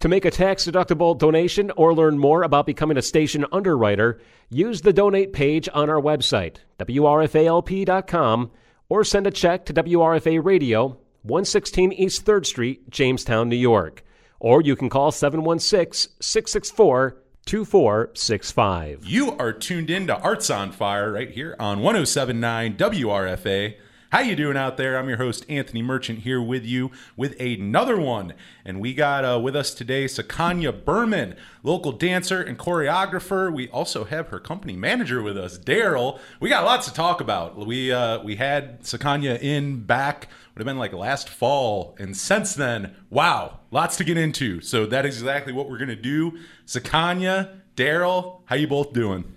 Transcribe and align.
To 0.00 0.08
make 0.08 0.24
a 0.24 0.30
tax 0.30 0.64
deductible 0.64 1.18
donation 1.18 1.72
or 1.72 1.92
learn 1.92 2.20
more 2.20 2.44
about 2.44 2.66
becoming 2.66 2.96
a 2.96 3.02
station 3.02 3.44
underwriter, 3.50 4.20
use 4.48 4.82
the 4.82 4.92
donate 4.92 5.32
page 5.32 5.68
on 5.74 5.90
our 5.90 6.00
website, 6.00 6.58
WRFALP.com, 6.78 8.50
or 8.88 9.02
send 9.02 9.26
a 9.26 9.32
check 9.32 9.66
to 9.66 9.74
WRFA 9.74 10.44
Radio, 10.44 10.98
116 11.22 11.92
East 11.92 12.24
3rd 12.24 12.46
Street, 12.46 12.88
Jamestown, 12.90 13.48
New 13.48 13.56
York. 13.56 14.04
Or 14.38 14.62
you 14.62 14.76
can 14.76 14.88
call 14.88 15.10
716 15.10 16.12
664 16.20 17.16
2465. 17.44 19.04
You 19.04 19.32
are 19.36 19.52
tuned 19.52 19.90
in 19.90 20.06
to 20.06 20.16
Arts 20.16 20.48
on 20.48 20.70
Fire 20.70 21.10
right 21.12 21.30
here 21.30 21.56
on 21.58 21.80
1079 21.80 22.76
WRFA. 22.76 23.74
How 24.10 24.20
you 24.20 24.36
doing 24.36 24.56
out 24.56 24.78
there? 24.78 24.98
I'm 24.98 25.06
your 25.06 25.18
host 25.18 25.44
Anthony 25.50 25.82
Merchant 25.82 26.20
here 26.20 26.40
with 26.40 26.64
you 26.64 26.90
with 27.14 27.38
another 27.38 28.00
one, 28.00 28.32
and 28.64 28.80
we 28.80 28.94
got 28.94 29.22
uh, 29.22 29.38
with 29.38 29.54
us 29.54 29.74
today 29.74 30.06
Sukanya 30.06 30.72
Burman, 30.82 31.36
local 31.62 31.92
dancer 31.92 32.40
and 32.40 32.58
choreographer. 32.58 33.52
We 33.52 33.68
also 33.68 34.04
have 34.04 34.28
her 34.28 34.40
company 34.40 34.76
manager 34.76 35.20
with 35.20 35.36
us, 35.36 35.58
Daryl. 35.58 36.20
We 36.40 36.48
got 36.48 36.64
lots 36.64 36.86
to 36.88 36.94
talk 36.94 37.20
about. 37.20 37.58
We 37.66 37.92
uh, 37.92 38.22
we 38.22 38.36
had 38.36 38.80
Sukanya 38.80 39.38
in 39.42 39.80
back 39.82 40.28
would 40.54 40.62
have 40.62 40.66
been 40.66 40.78
like 40.78 40.94
last 40.94 41.28
fall, 41.28 41.94
and 41.98 42.16
since 42.16 42.54
then, 42.54 42.96
wow, 43.10 43.60
lots 43.70 43.98
to 43.98 44.04
get 44.04 44.16
into. 44.16 44.62
So 44.62 44.86
that 44.86 45.04
is 45.04 45.18
exactly 45.18 45.52
what 45.52 45.68
we're 45.68 45.76
gonna 45.76 45.94
do. 45.94 46.38
Sukanya, 46.66 47.58
Daryl, 47.76 48.40
how 48.46 48.56
you 48.56 48.68
both 48.68 48.94
doing? 48.94 49.34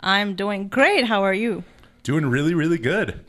I'm 0.00 0.34
doing 0.34 0.66
great. 0.66 1.04
How 1.04 1.22
are 1.22 1.32
you? 1.32 1.62
Doing 2.08 2.24
really, 2.24 2.54
really 2.54 2.78
good. 2.78 3.20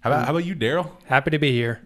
How 0.00 0.10
about 0.10 0.26
how 0.26 0.32
about 0.32 0.44
you, 0.44 0.54
Daryl? 0.54 0.90
Happy 1.06 1.30
to 1.30 1.38
be 1.38 1.50
here. 1.50 1.80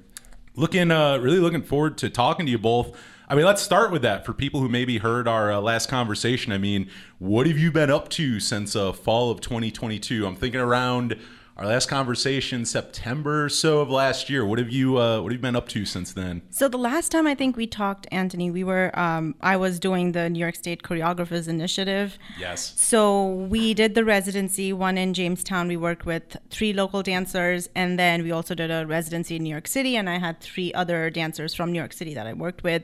Looking, 0.56 0.90
uh, 0.90 1.18
really 1.18 1.38
looking 1.38 1.62
forward 1.62 1.96
to 1.98 2.10
talking 2.10 2.46
to 2.46 2.50
you 2.50 2.58
both. 2.58 2.98
I 3.28 3.36
mean, 3.36 3.44
let's 3.44 3.62
start 3.62 3.92
with 3.92 4.02
that 4.02 4.26
for 4.26 4.32
people 4.32 4.58
who 4.58 4.68
maybe 4.68 4.98
heard 4.98 5.28
our 5.28 5.52
uh, 5.52 5.60
last 5.60 5.88
conversation. 5.88 6.52
I 6.52 6.58
mean, 6.58 6.90
what 7.20 7.46
have 7.46 7.58
you 7.58 7.70
been 7.70 7.92
up 7.92 8.08
to 8.08 8.40
since 8.40 8.74
uh, 8.74 8.90
fall 8.90 9.30
of 9.30 9.40
2022? 9.40 10.26
I'm 10.26 10.34
thinking 10.34 10.60
around 10.60 11.16
our 11.56 11.66
last 11.66 11.88
conversation 11.88 12.64
September 12.64 13.44
or 13.44 13.48
so 13.48 13.80
of 13.80 13.90
last 13.90 14.30
year. 14.30 14.44
What 14.44 14.58
have 14.58 14.70
you 14.70 14.98
uh, 14.98 15.20
What 15.20 15.32
have 15.32 15.38
you 15.38 15.42
been 15.42 15.56
up 15.56 15.68
to 15.68 15.84
since 15.84 16.12
then? 16.12 16.42
So 16.50 16.68
the 16.68 16.78
last 16.78 17.12
time 17.12 17.26
I 17.26 17.34
think 17.34 17.56
we 17.56 17.66
talked, 17.66 18.06
Anthony, 18.10 18.50
we 18.50 18.64
were 18.64 18.90
um, 18.98 19.34
I 19.40 19.56
was 19.56 19.78
doing 19.78 20.12
the 20.12 20.30
New 20.30 20.38
York 20.38 20.54
State 20.54 20.82
Choreographers 20.82 21.48
Initiative. 21.48 22.18
Yes. 22.38 22.74
So 22.80 23.26
we 23.26 23.74
did 23.74 23.94
the 23.94 24.04
residency, 24.04 24.72
one 24.72 24.96
in 24.96 25.12
Jamestown. 25.12 25.68
We 25.68 25.76
worked 25.76 26.06
with 26.06 26.36
three 26.50 26.72
local 26.72 27.02
dancers, 27.02 27.68
and 27.74 27.98
then 27.98 28.22
we 28.22 28.32
also 28.32 28.54
did 28.54 28.70
a 28.70 28.86
residency 28.86 29.36
in 29.36 29.42
New 29.42 29.50
York 29.50 29.68
City, 29.68 29.96
and 29.96 30.08
I 30.08 30.18
had 30.18 30.40
three 30.40 30.72
other 30.72 31.10
dancers 31.10 31.54
from 31.54 31.72
New 31.72 31.78
York 31.78 31.92
City 31.92 32.14
that 32.14 32.26
I 32.26 32.32
worked 32.32 32.62
with. 32.62 32.82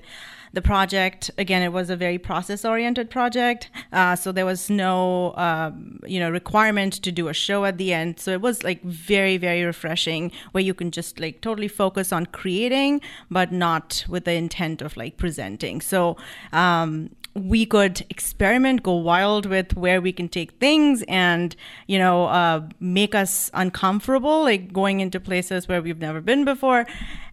The 0.53 0.63
project, 0.63 1.31
again, 1.37 1.63
it 1.63 1.73
was 1.73 1.91
a 1.91 1.97
very 1.97 2.19
process-oriented 2.19 3.11
project, 3.11 3.71
uh, 3.93 4.17
so 4.17 4.33
there 4.33 4.47
was 4.47 4.71
no, 4.71 5.35
um, 5.37 6.01
you 6.07 6.19
know, 6.19 6.31
requirement 6.31 6.95
to 7.03 7.13
do 7.13 7.29
a 7.29 7.35
show 7.35 7.65
at 7.65 7.77
the 7.79 7.93
end. 7.93 8.19
So 8.19 8.31
it 8.33 8.41
was 8.41 8.65
like 8.65 8.83
very, 8.83 9.37
very 9.37 9.63
refreshing, 9.63 10.33
where 10.53 10.65
you 10.65 10.75
can 10.75 10.91
just 10.91 11.21
like 11.21 11.41
totally 11.41 11.69
focus 11.69 12.13
on 12.13 12.27
creating, 12.27 13.01
but 13.31 13.53
not 13.53 14.05
with 14.09 14.25
the 14.25 14.33
intent 14.33 14.83
of 14.83 14.97
like 14.97 15.17
presenting. 15.17 15.81
So 15.81 16.17
um, 16.53 17.11
we 17.39 17.67
could 17.67 18.05
experiment, 18.11 18.83
go 18.83 18.95
wild 18.95 19.47
with 19.47 19.77
where 19.77 20.01
we 20.01 20.13
can 20.13 20.29
take 20.29 20.53
things, 20.53 21.03
and 21.09 21.55
you 21.87 21.99
know, 21.99 22.27
uh, 22.27 22.67
make 22.81 23.15
us 23.15 23.51
uncomfortable, 23.55 24.43
like 24.43 24.73
going 24.73 25.01
into 25.01 25.21
places 25.21 25.69
where 25.69 25.81
we've 25.81 25.99
never 25.99 26.21
been 26.21 26.45
before, 26.45 26.87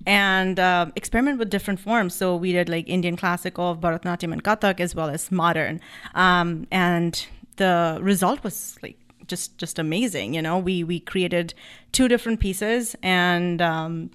and 0.06 0.60
uh, 0.60 0.88
experiment 0.96 1.40
with 1.40 1.50
different 1.50 1.80
forms. 1.80 2.16
So 2.16 2.36
we 2.36 2.52
did 2.52 2.70
like 2.70 2.88
Indian 2.88 3.18
classical, 3.18 3.76
Bharatanatyam, 3.76 4.32
and 4.32 4.44
Kathak, 4.44 4.80
as 4.80 4.96
well 4.96 5.10
as 5.10 5.32
modern, 5.32 5.82
um, 6.14 6.68
and 6.72 7.26
the 7.58 7.98
result 8.02 8.44
was 8.44 8.78
like 8.82 8.98
just 9.28 9.58
just 9.58 9.80
amazing. 9.80 10.34
You 10.34 10.42
know, 10.42 10.58
we 10.58 10.84
we 10.84 11.00
created 11.00 11.54
two 11.92 12.08
different 12.08 12.40
pieces 12.40 12.96
and. 13.02 13.62
Um, 13.62 14.12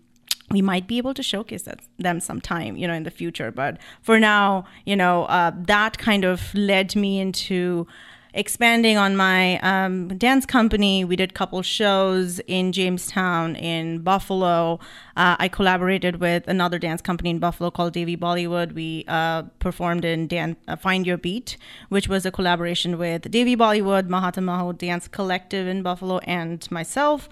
we 0.51 0.63
might 0.63 0.87
be 0.87 0.99
able 0.99 1.15
to 1.15 1.23
showcase 1.23 1.63
that, 1.63 1.81
them 1.99 2.21
sometime, 2.21 2.77
you 2.77 2.87
know, 2.87 2.95
in 2.95 3.05
the 3.05 3.11
future. 3.11 3.51
But 3.51 3.79
for 4.03 4.19
now, 4.19 4.65
you 4.85 4.97
know, 4.97 5.25
uh, 5.25 5.53
that 5.55 5.99
kind 5.99 6.25
of 6.25 6.53
led 6.55 6.97
me 6.97 7.21
into 7.21 7.87
expanding 8.35 8.97
on 8.97 9.17
my 9.17 9.59
um, 9.61 10.09
dance 10.17 10.47
company. 10.47 11.05
We 11.05 11.17
did 11.17 11.31
a 11.31 11.35
couple 11.35 11.63
shows 11.63 12.39
in 12.41 12.73
Jamestown, 12.73 13.57
in 13.57 14.01
Buffalo. 14.03 14.79
Uh, 15.17 15.37
I 15.39 15.49
collaborated 15.49 16.21
with 16.21 16.47
another 16.47 16.79
dance 16.79 17.03
company 17.03 17.31
in 17.31 17.39
Buffalo 17.39 17.71
called 17.71 17.93
Davy 17.93 18.17
Bollywood. 18.17 18.73
We 18.73 19.05
uh, 19.09 19.43
performed 19.59 20.05
in 20.05 20.29
Dan- 20.29 20.57
uh, 20.69 20.77
Find 20.77 21.07
Your 21.07 21.19
Beat, 21.19 21.57
which 21.89 22.09
was 22.09 22.25
a 22.25 22.31
collaboration 22.31 22.99
with 22.99 23.31
Davy 23.31 23.57
Bollywood, 23.57 24.09
Mahata 24.09 24.43
Maho 24.43 24.77
Dance 24.77 25.09
Collective 25.09 25.67
in 25.67 25.83
Buffalo, 25.83 26.19
and 26.19 26.69
myself. 26.71 27.29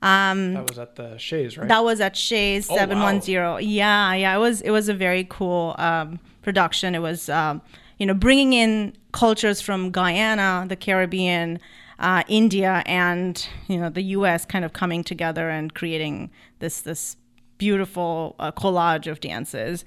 Um, 0.00 0.54
That 0.54 0.68
was 0.68 0.78
at 0.78 0.94
the 0.96 1.18
Shea's, 1.18 1.58
right? 1.58 1.68
that 1.68 1.82
was 1.84 2.00
at 2.00 2.16
Shea's 2.16 2.68
Oh, 2.70 2.76
seven 2.76 3.00
one 3.00 3.20
zero. 3.20 3.56
Yeah, 3.56 4.14
yeah. 4.14 4.34
It 4.36 4.38
was 4.38 4.60
it 4.60 4.70
was 4.70 4.88
a 4.88 4.94
very 4.94 5.26
cool 5.28 5.74
um, 5.78 6.20
production. 6.42 6.94
It 6.94 7.00
was 7.00 7.28
um, 7.28 7.60
you 7.98 8.06
know 8.06 8.14
bringing 8.14 8.52
in 8.52 8.94
cultures 9.12 9.60
from 9.60 9.90
Guyana, 9.90 10.66
the 10.68 10.76
Caribbean, 10.76 11.58
uh, 11.98 12.22
India, 12.28 12.82
and 12.86 13.44
you 13.66 13.78
know 13.80 13.90
the 13.90 14.02
U.S. 14.18 14.44
kind 14.44 14.64
of 14.64 14.72
coming 14.72 15.02
together 15.02 15.50
and 15.50 15.74
creating 15.74 16.30
this 16.60 16.80
this 16.82 17.16
beautiful 17.58 18.36
uh, 18.38 18.52
collage 18.52 19.10
of 19.10 19.18
dances. 19.20 19.84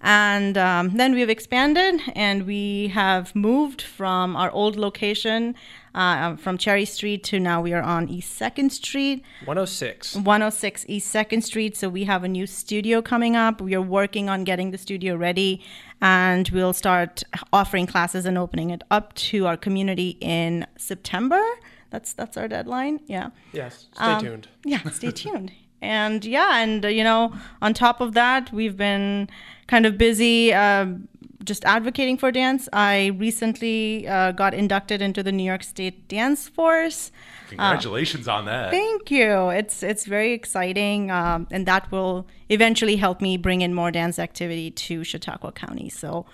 And 0.00 0.56
um, 0.58 0.96
then 0.96 1.14
we've 1.14 1.30
expanded 1.30 2.00
and 2.14 2.46
we 2.46 2.88
have 2.88 3.34
moved 3.34 3.82
from 3.82 4.36
our 4.36 4.50
old 4.50 4.76
location 4.76 5.54
uh, 5.94 6.36
from 6.36 6.58
Cherry 6.58 6.84
Street 6.84 7.24
to 7.24 7.40
now 7.40 7.62
we 7.62 7.72
are 7.72 7.82
on 7.82 8.08
East 8.08 8.38
2nd 8.38 8.70
Street. 8.70 9.24
106. 9.46 10.16
106 10.16 10.84
East 10.88 11.14
2nd 11.14 11.42
Street. 11.42 11.76
So 11.76 11.88
we 11.88 12.04
have 12.04 12.22
a 12.24 12.28
new 12.28 12.46
studio 12.46 13.00
coming 13.00 13.34
up. 13.34 13.60
We 13.60 13.74
are 13.74 13.80
working 13.82 14.28
on 14.28 14.44
getting 14.44 14.70
the 14.70 14.78
studio 14.78 15.16
ready 15.16 15.62
and 16.02 16.48
we'll 16.50 16.74
start 16.74 17.22
offering 17.52 17.86
classes 17.86 18.26
and 18.26 18.36
opening 18.36 18.70
it 18.70 18.82
up 18.90 19.14
to 19.14 19.46
our 19.46 19.56
community 19.56 20.18
in 20.20 20.66
September. 20.76 21.40
That's 21.88 22.12
that's 22.12 22.36
our 22.36 22.48
deadline. 22.48 23.00
Yeah. 23.06 23.30
Yes. 23.52 23.86
Stay 23.94 24.04
Um, 24.04 24.20
tuned. 24.22 24.48
Yeah, 24.64 24.82
stay 24.90 25.10
tuned. 25.22 25.52
And 25.82 26.24
yeah, 26.24 26.62
and 26.62 26.84
uh, 26.84 26.88
you 26.88 27.04
know, 27.04 27.34
on 27.60 27.74
top 27.74 28.00
of 28.00 28.14
that, 28.14 28.52
we've 28.52 28.76
been 28.76 29.28
kind 29.66 29.86
of 29.86 29.98
busy 29.98 30.54
um, 30.54 31.08
just 31.44 31.64
advocating 31.64 32.18
for 32.18 32.30
dance. 32.30 32.68
I 32.72 33.06
recently 33.18 34.06
uh, 34.06 34.32
got 34.32 34.52
inducted 34.52 35.00
into 35.00 35.22
the 35.22 35.32
New 35.32 35.44
York 35.44 35.62
State 35.62 36.08
Dance 36.08 36.48
Force. 36.48 37.12
Congratulations 37.48 38.26
on 38.26 38.44
that. 38.46 38.70
Thank 38.70 39.10
you. 39.10 39.48
It's 39.50 39.82
it's 39.82 40.04
very 40.04 40.32
exciting, 40.32 41.10
um, 41.10 41.46
and 41.50 41.64
that 41.66 41.90
will 41.92 42.26
eventually 42.48 42.96
help 42.96 43.20
me 43.20 43.36
bring 43.36 43.60
in 43.60 43.72
more 43.72 43.90
dance 43.90 44.18
activity 44.18 44.70
to 44.72 45.04
Chautauqua 45.04 45.52
County. 45.52 45.88
So, 45.88 46.26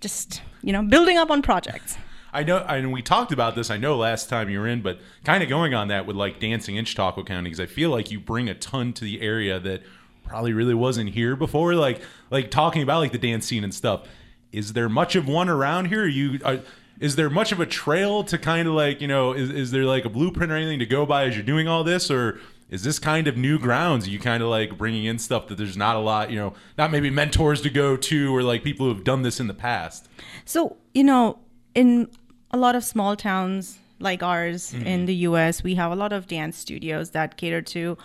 just 0.00 0.42
you 0.62 0.72
know, 0.72 0.82
building 0.82 1.18
up 1.18 1.30
on 1.30 1.42
projects. 1.42 1.96
I 2.32 2.44
know, 2.44 2.58
and 2.58 2.92
we 2.92 3.02
talked 3.02 3.30
about 3.30 3.54
this. 3.54 3.70
I 3.70 3.76
know 3.76 3.96
last 3.96 4.28
time 4.28 4.48
you 4.48 4.60
were 4.60 4.66
in, 4.66 4.80
but 4.80 5.00
kind 5.24 5.42
of 5.42 5.48
going 5.48 5.74
on 5.74 5.88
that 5.88 6.06
with 6.06 6.16
like 6.16 6.40
dancing 6.40 6.76
in 6.76 6.84
Chautauqua 6.84 7.24
County 7.24 7.50
because 7.50 7.60
I 7.60 7.66
feel 7.66 7.90
like 7.90 8.10
you 8.10 8.18
bring 8.18 8.48
a 8.48 8.54
ton 8.54 8.92
to 8.94 9.04
the 9.04 9.20
area 9.20 9.60
that 9.60 9.82
probably 10.24 10.52
really 10.52 10.74
wasn't 10.74 11.10
here 11.10 11.36
before. 11.36 11.74
Like, 11.74 12.00
like 12.30 12.50
talking 12.50 12.82
about 12.82 13.00
like 13.00 13.12
the 13.12 13.18
dance 13.18 13.46
scene 13.46 13.64
and 13.64 13.74
stuff. 13.74 14.06
Is 14.50 14.72
there 14.72 14.88
much 14.88 15.14
of 15.14 15.28
one 15.28 15.48
around 15.48 15.86
here? 15.86 16.04
Are 16.04 16.08
you 16.08 16.40
are, 16.44 16.60
is 17.00 17.16
there 17.16 17.28
much 17.28 17.52
of 17.52 17.60
a 17.60 17.66
trail 17.66 18.22
to 18.24 18.38
kind 18.38 18.68
of 18.68 18.74
like 18.74 19.00
you 19.00 19.08
know? 19.08 19.32
Is 19.32 19.50
is 19.50 19.70
there 19.70 19.84
like 19.84 20.04
a 20.04 20.10
blueprint 20.10 20.52
or 20.52 20.56
anything 20.56 20.78
to 20.78 20.86
go 20.86 21.04
by 21.04 21.24
as 21.24 21.34
you're 21.34 21.44
doing 21.44 21.68
all 21.68 21.84
this, 21.84 22.10
or 22.10 22.38
is 22.72 22.82
this 22.82 22.98
kind 22.98 23.28
of 23.28 23.36
new 23.36 23.58
grounds? 23.58 24.06
Are 24.06 24.10
you 24.10 24.18
kind 24.18 24.42
of 24.42 24.48
like 24.48 24.78
bringing 24.78 25.04
in 25.04 25.18
stuff 25.18 25.48
that 25.48 25.58
there's 25.58 25.76
not 25.76 25.96
a 25.96 25.98
lot, 25.98 26.30
you 26.30 26.36
know, 26.36 26.54
not 26.78 26.90
maybe 26.90 27.10
mentors 27.10 27.60
to 27.62 27.70
go 27.70 27.98
to 27.98 28.34
or 28.34 28.42
like 28.42 28.64
people 28.64 28.86
who 28.86 28.94
have 28.94 29.04
done 29.04 29.20
this 29.20 29.40
in 29.40 29.46
the 29.46 29.54
past. 29.54 30.08
So, 30.46 30.78
you 30.94 31.04
know, 31.04 31.38
in 31.74 32.08
a 32.54 32.58
lot 32.58 32.74
of 32.74 32.84
small 32.84 33.16
towns 33.16 33.78
like 34.02 34.22
ours 34.22 34.74
in 34.74 35.06
the 35.06 35.14
US. 35.30 35.62
We 35.62 35.74
have 35.76 35.92
a 35.92 35.96
lot 35.96 36.12
of 36.12 36.26
dance 36.26 36.58
studios 36.58 37.10
that 37.10 37.36
cater 37.36 37.62
to 37.62 37.96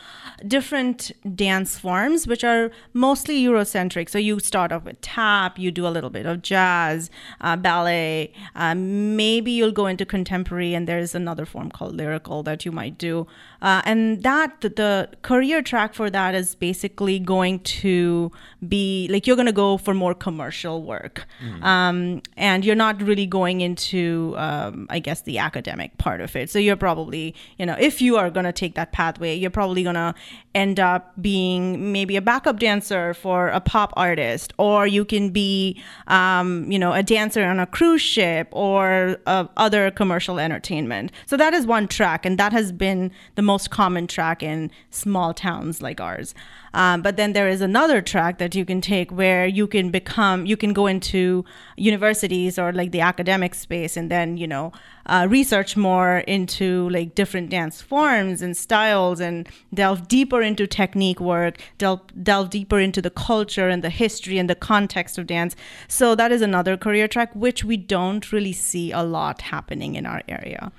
different 0.47 1.11
dance 1.35 1.77
forms, 1.77 2.27
which 2.27 2.43
are 2.43 2.71
mostly 2.93 3.41
Eurocentric. 3.43 4.09
So 4.09 4.17
you 4.19 4.39
start 4.39 4.71
off 4.71 4.83
with 4.85 5.01
tap, 5.01 5.57
you 5.57 5.71
do 5.71 5.87
a 5.87 5.89
little 5.89 6.09
bit 6.09 6.25
of 6.25 6.41
jazz, 6.41 7.09
uh, 7.41 7.55
ballet, 7.55 8.33
uh, 8.55 8.75
maybe 8.75 9.51
you'll 9.51 9.71
go 9.71 9.87
into 9.87 10.05
contemporary, 10.05 10.73
and 10.73 10.87
there's 10.87 11.15
another 11.15 11.45
form 11.45 11.69
called 11.71 11.95
lyrical 11.95 12.43
that 12.43 12.65
you 12.65 12.71
might 12.71 12.97
do. 12.97 13.27
Uh, 13.61 13.81
and 13.85 14.23
that, 14.23 14.61
the 14.61 15.09
career 15.23 15.61
track 15.61 15.93
for 15.93 16.09
that 16.09 16.35
is 16.35 16.53
basically 16.55 17.17
going 17.19 17.59
to 17.61 18.31
be 18.67 19.07
like 19.09 19.25
you're 19.25 19.35
going 19.35 19.47
to 19.47 19.51
go 19.51 19.77
for 19.77 19.93
more 19.93 20.13
commercial 20.13 20.83
work. 20.83 21.25
Um, 21.63 22.21
and 22.35 22.63
you're 22.63 22.75
not 22.75 23.01
really 23.01 23.25
going 23.25 23.61
into, 23.61 24.35
um, 24.37 24.85
I 24.89 24.99
guess, 24.99 25.21
the 25.21 25.37
academic 25.39 25.86
part 25.97 26.21
of 26.21 26.35
it. 26.35 26.49
So 26.49 26.59
you're 26.59 26.75
probably, 26.75 27.35
you 27.57 27.65
know, 27.65 27.75
if 27.79 28.01
you 28.01 28.17
are 28.17 28.29
going 28.29 28.45
to 28.45 28.51
take 28.51 28.75
that 28.75 28.91
pathway, 28.91 29.35
you're 29.35 29.49
probably 29.49 29.83
going 29.83 29.95
to 29.95 30.13
end 30.55 30.79
up 30.79 31.13
being 31.21 31.91
maybe 31.91 32.15
a 32.15 32.21
backup 32.21 32.59
dancer 32.59 33.13
for 33.13 33.49
a 33.49 33.59
pop 33.59 33.93
artist, 33.95 34.53
or 34.57 34.87
you 34.87 35.05
can 35.05 35.29
be, 35.29 35.79
um, 36.07 36.71
you 36.71 36.79
know, 36.79 36.93
a 36.93 37.03
dancer 37.03 37.43
on 37.43 37.59
a 37.59 37.65
cruise 37.65 38.01
ship 38.01 38.47
or 38.51 39.17
uh, 39.27 39.45
other 39.57 39.91
commercial 39.91 40.39
entertainment. 40.39 41.11
So 41.25 41.37
that 41.37 41.53
is 41.53 41.65
one 41.65 41.87
track, 41.87 42.25
and 42.25 42.37
that 42.39 42.53
has 42.53 42.71
been 42.71 43.11
the 43.35 43.41
most 43.41 43.69
common 43.69 44.07
track 44.07 44.41
in 44.41 44.71
small 44.89 45.33
towns 45.33 45.81
like 45.81 46.01
ours. 46.01 46.33
Um, 46.77 47.01
but 47.01 47.17
then 47.17 47.33
there 47.33 47.47
is 47.47 47.61
another 47.61 48.03
track 48.03 48.37
that 48.37 48.53
you 48.53 48.63
can 48.63 48.81
take 48.81 49.11
where 49.11 49.47
you 49.47 49.65
can 49.65 49.89
become, 49.89 50.45
you 50.45 50.55
can 50.55 50.73
go 50.73 50.85
into 50.85 51.43
universities 51.75 52.59
or 52.59 52.71
like 52.71 52.91
the 52.91 53.01
academic 53.01 53.55
space 53.55 53.97
and 53.97 54.11
then, 54.11 54.37
you 54.37 54.45
know, 54.45 54.71
uh, 55.07 55.25
research 55.27 55.75
more 55.75 56.19
into 56.27 56.87
like 56.91 57.15
different 57.15 57.49
dance 57.49 57.81
forms 57.81 58.43
and 58.43 58.55
styles 58.55 59.19
and 59.19 59.49
delve 59.73 60.07
deeper 60.07 60.43
into 60.43 60.67
technique 60.67 61.19
work, 61.19 61.59
delve, 61.79 62.01
delve 62.21 62.51
deeper 62.51 62.79
into 62.79 63.01
the 63.01 63.09
culture 63.09 63.67
and 63.69 63.83
the 63.83 63.89
history 63.89 64.37
and 64.37 64.47
the 64.47 64.53
context 64.53 65.17
of 65.17 65.25
dance. 65.25 65.55
So 65.87 66.13
that 66.13 66.31
is 66.31 66.43
another 66.43 66.77
career 66.77 67.07
track, 67.07 67.35
which 67.35 67.63
we 67.63 67.77
don't 67.77 68.31
really 68.31 68.53
see 68.53 68.91
a 68.91 69.01
lot 69.01 69.41
happening 69.41 69.95
in 69.95 70.05
our 70.05 70.21
area. 70.27 70.71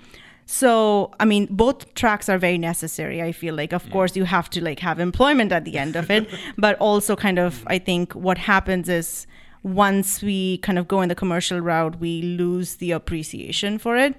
So, 0.50 1.11
I 1.21 1.27
mean, 1.27 1.47
both 1.50 1.93
tracks 1.93 2.27
are 2.31 2.39
very 2.39 2.56
necessary. 2.56 3.23
I 3.23 3.33
feel 3.33 3.55
like, 3.55 3.75
of 3.75 3.89
course, 3.91 4.17
you 4.17 4.25
have 4.25 4.49
to 4.50 4.65
like 4.65 4.79
have 4.79 4.99
employment 4.99 5.53
at 5.53 5.67
the 5.67 5.77
end 5.77 5.95
of 5.95 6.11
it, 6.11 6.27
but 6.56 6.79
also 6.79 7.15
kind 7.17 7.39
of, 7.39 7.62
I 7.67 7.79
think 7.79 8.15
what 8.15 8.39
happens 8.39 8.89
is 8.89 9.27
once 9.62 10.23
we 10.23 10.56
kind 10.59 10.79
of 10.79 10.89
go 10.89 11.03
in 11.03 11.11
the 11.11 11.15
commercial 11.15 11.61
route, 11.61 12.00
we 12.00 12.23
lose 12.23 12.77
the 12.77 12.93
appreciation 12.93 13.77
for 13.77 13.99
it 13.99 14.15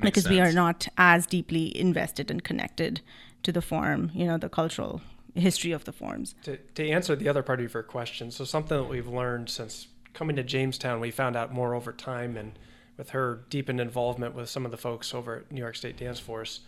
because 0.00 0.28
we 0.28 0.38
are 0.38 0.52
not 0.52 0.86
as 0.98 1.24
deeply 1.26 1.74
invested 1.74 2.30
and 2.30 2.44
connected 2.44 3.00
to 3.42 3.50
the 3.50 3.62
form, 3.62 4.10
you 4.12 4.26
know, 4.26 4.36
the 4.36 4.50
cultural 4.50 5.00
history 5.34 5.72
of 5.72 5.84
the 5.84 5.92
forms. 5.92 6.34
To, 6.42 6.58
to 6.74 6.90
answer 6.90 7.16
the 7.16 7.30
other 7.30 7.42
part 7.42 7.60
of 7.60 7.72
your 7.72 7.82
question, 7.82 8.30
so 8.30 8.44
something 8.44 8.76
that 8.76 8.88
we've 8.90 9.08
learned 9.08 9.48
since 9.48 9.86
coming 10.12 10.36
to 10.36 10.42
Jamestown, 10.42 11.00
we 11.00 11.10
found 11.10 11.36
out 11.36 11.54
more 11.54 11.74
over 11.74 11.90
time, 11.90 12.36
and 12.36 12.52
with 12.96 13.10
her 13.10 13.44
deepened 13.50 13.80
involvement 13.80 14.34
with 14.34 14.48
some 14.48 14.64
of 14.64 14.70
the 14.70 14.76
folks 14.76 15.12
over 15.14 15.36
at 15.38 15.52
New 15.52 15.60
York 15.60 15.76
State 15.76 15.96
Dance 15.96 16.20
Force, 16.20 16.60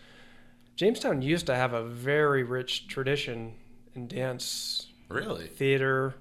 Jamestown 0.76 1.22
used 1.22 1.46
to 1.46 1.54
have 1.54 1.72
a 1.72 1.82
very 1.82 2.42
rich 2.42 2.88
tradition 2.88 3.54
in 3.94 4.08
dance, 4.08 4.88
Really? 5.08 5.46
theater, 5.46 6.14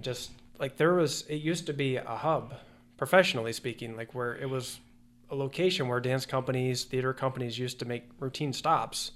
just 0.00 0.30
like 0.58 0.76
there 0.76 0.94
was. 0.94 1.22
It 1.28 1.36
used 1.36 1.66
to 1.66 1.72
be 1.72 1.96
a 1.96 2.04
hub, 2.04 2.54
professionally 2.96 3.52
speaking, 3.52 3.96
like 3.96 4.14
where 4.14 4.36
it 4.36 4.48
was 4.48 4.78
a 5.30 5.34
location 5.34 5.88
where 5.88 5.98
dance 5.98 6.26
companies, 6.26 6.84
theater 6.84 7.12
companies 7.12 7.58
used 7.58 7.78
to 7.80 7.84
make 7.84 8.04
routine 8.20 8.52
stops. 8.52 9.12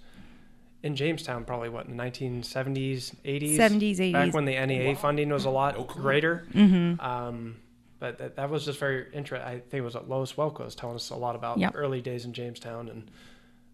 In 0.83 0.95
Jamestown, 0.95 1.45
probably 1.45 1.69
what 1.69 1.87
in 1.87 1.97
the 1.97 2.03
1970s, 2.03 3.15
80s, 3.25 3.57
70s, 3.57 3.97
80s, 3.99 4.13
back 4.13 4.35
when 4.35 4.45
the 4.45 4.53
NEA 4.67 4.95
funding 4.95 5.31
was 5.31 5.45
a 5.45 5.51
lot 5.51 5.77
No 5.77 5.85
greater. 5.85 6.47
Mm-hmm. 6.53 7.01
Um, 7.01 7.57
but 7.99 8.19
that, 8.19 8.37
that 8.37 8.51
was 8.51 8.65
just 8.65 8.79
very 8.79 9.07
interesting. 9.13 9.47
I 9.49 9.55
think 9.61 9.75
it 9.75 9.81
was 9.83 9.95
Lois 9.95 10.33
Welko 10.35 10.65
was 10.65 10.75
telling 10.75 10.97
us 10.97 11.11
a 11.11 11.17
lot 11.17 11.35
about 11.35 11.59
Yep. 11.59 11.73
early 11.77 12.01
days 12.01 12.25
in 12.25 12.33
Jamestown, 12.33 12.89
and 12.89 13.11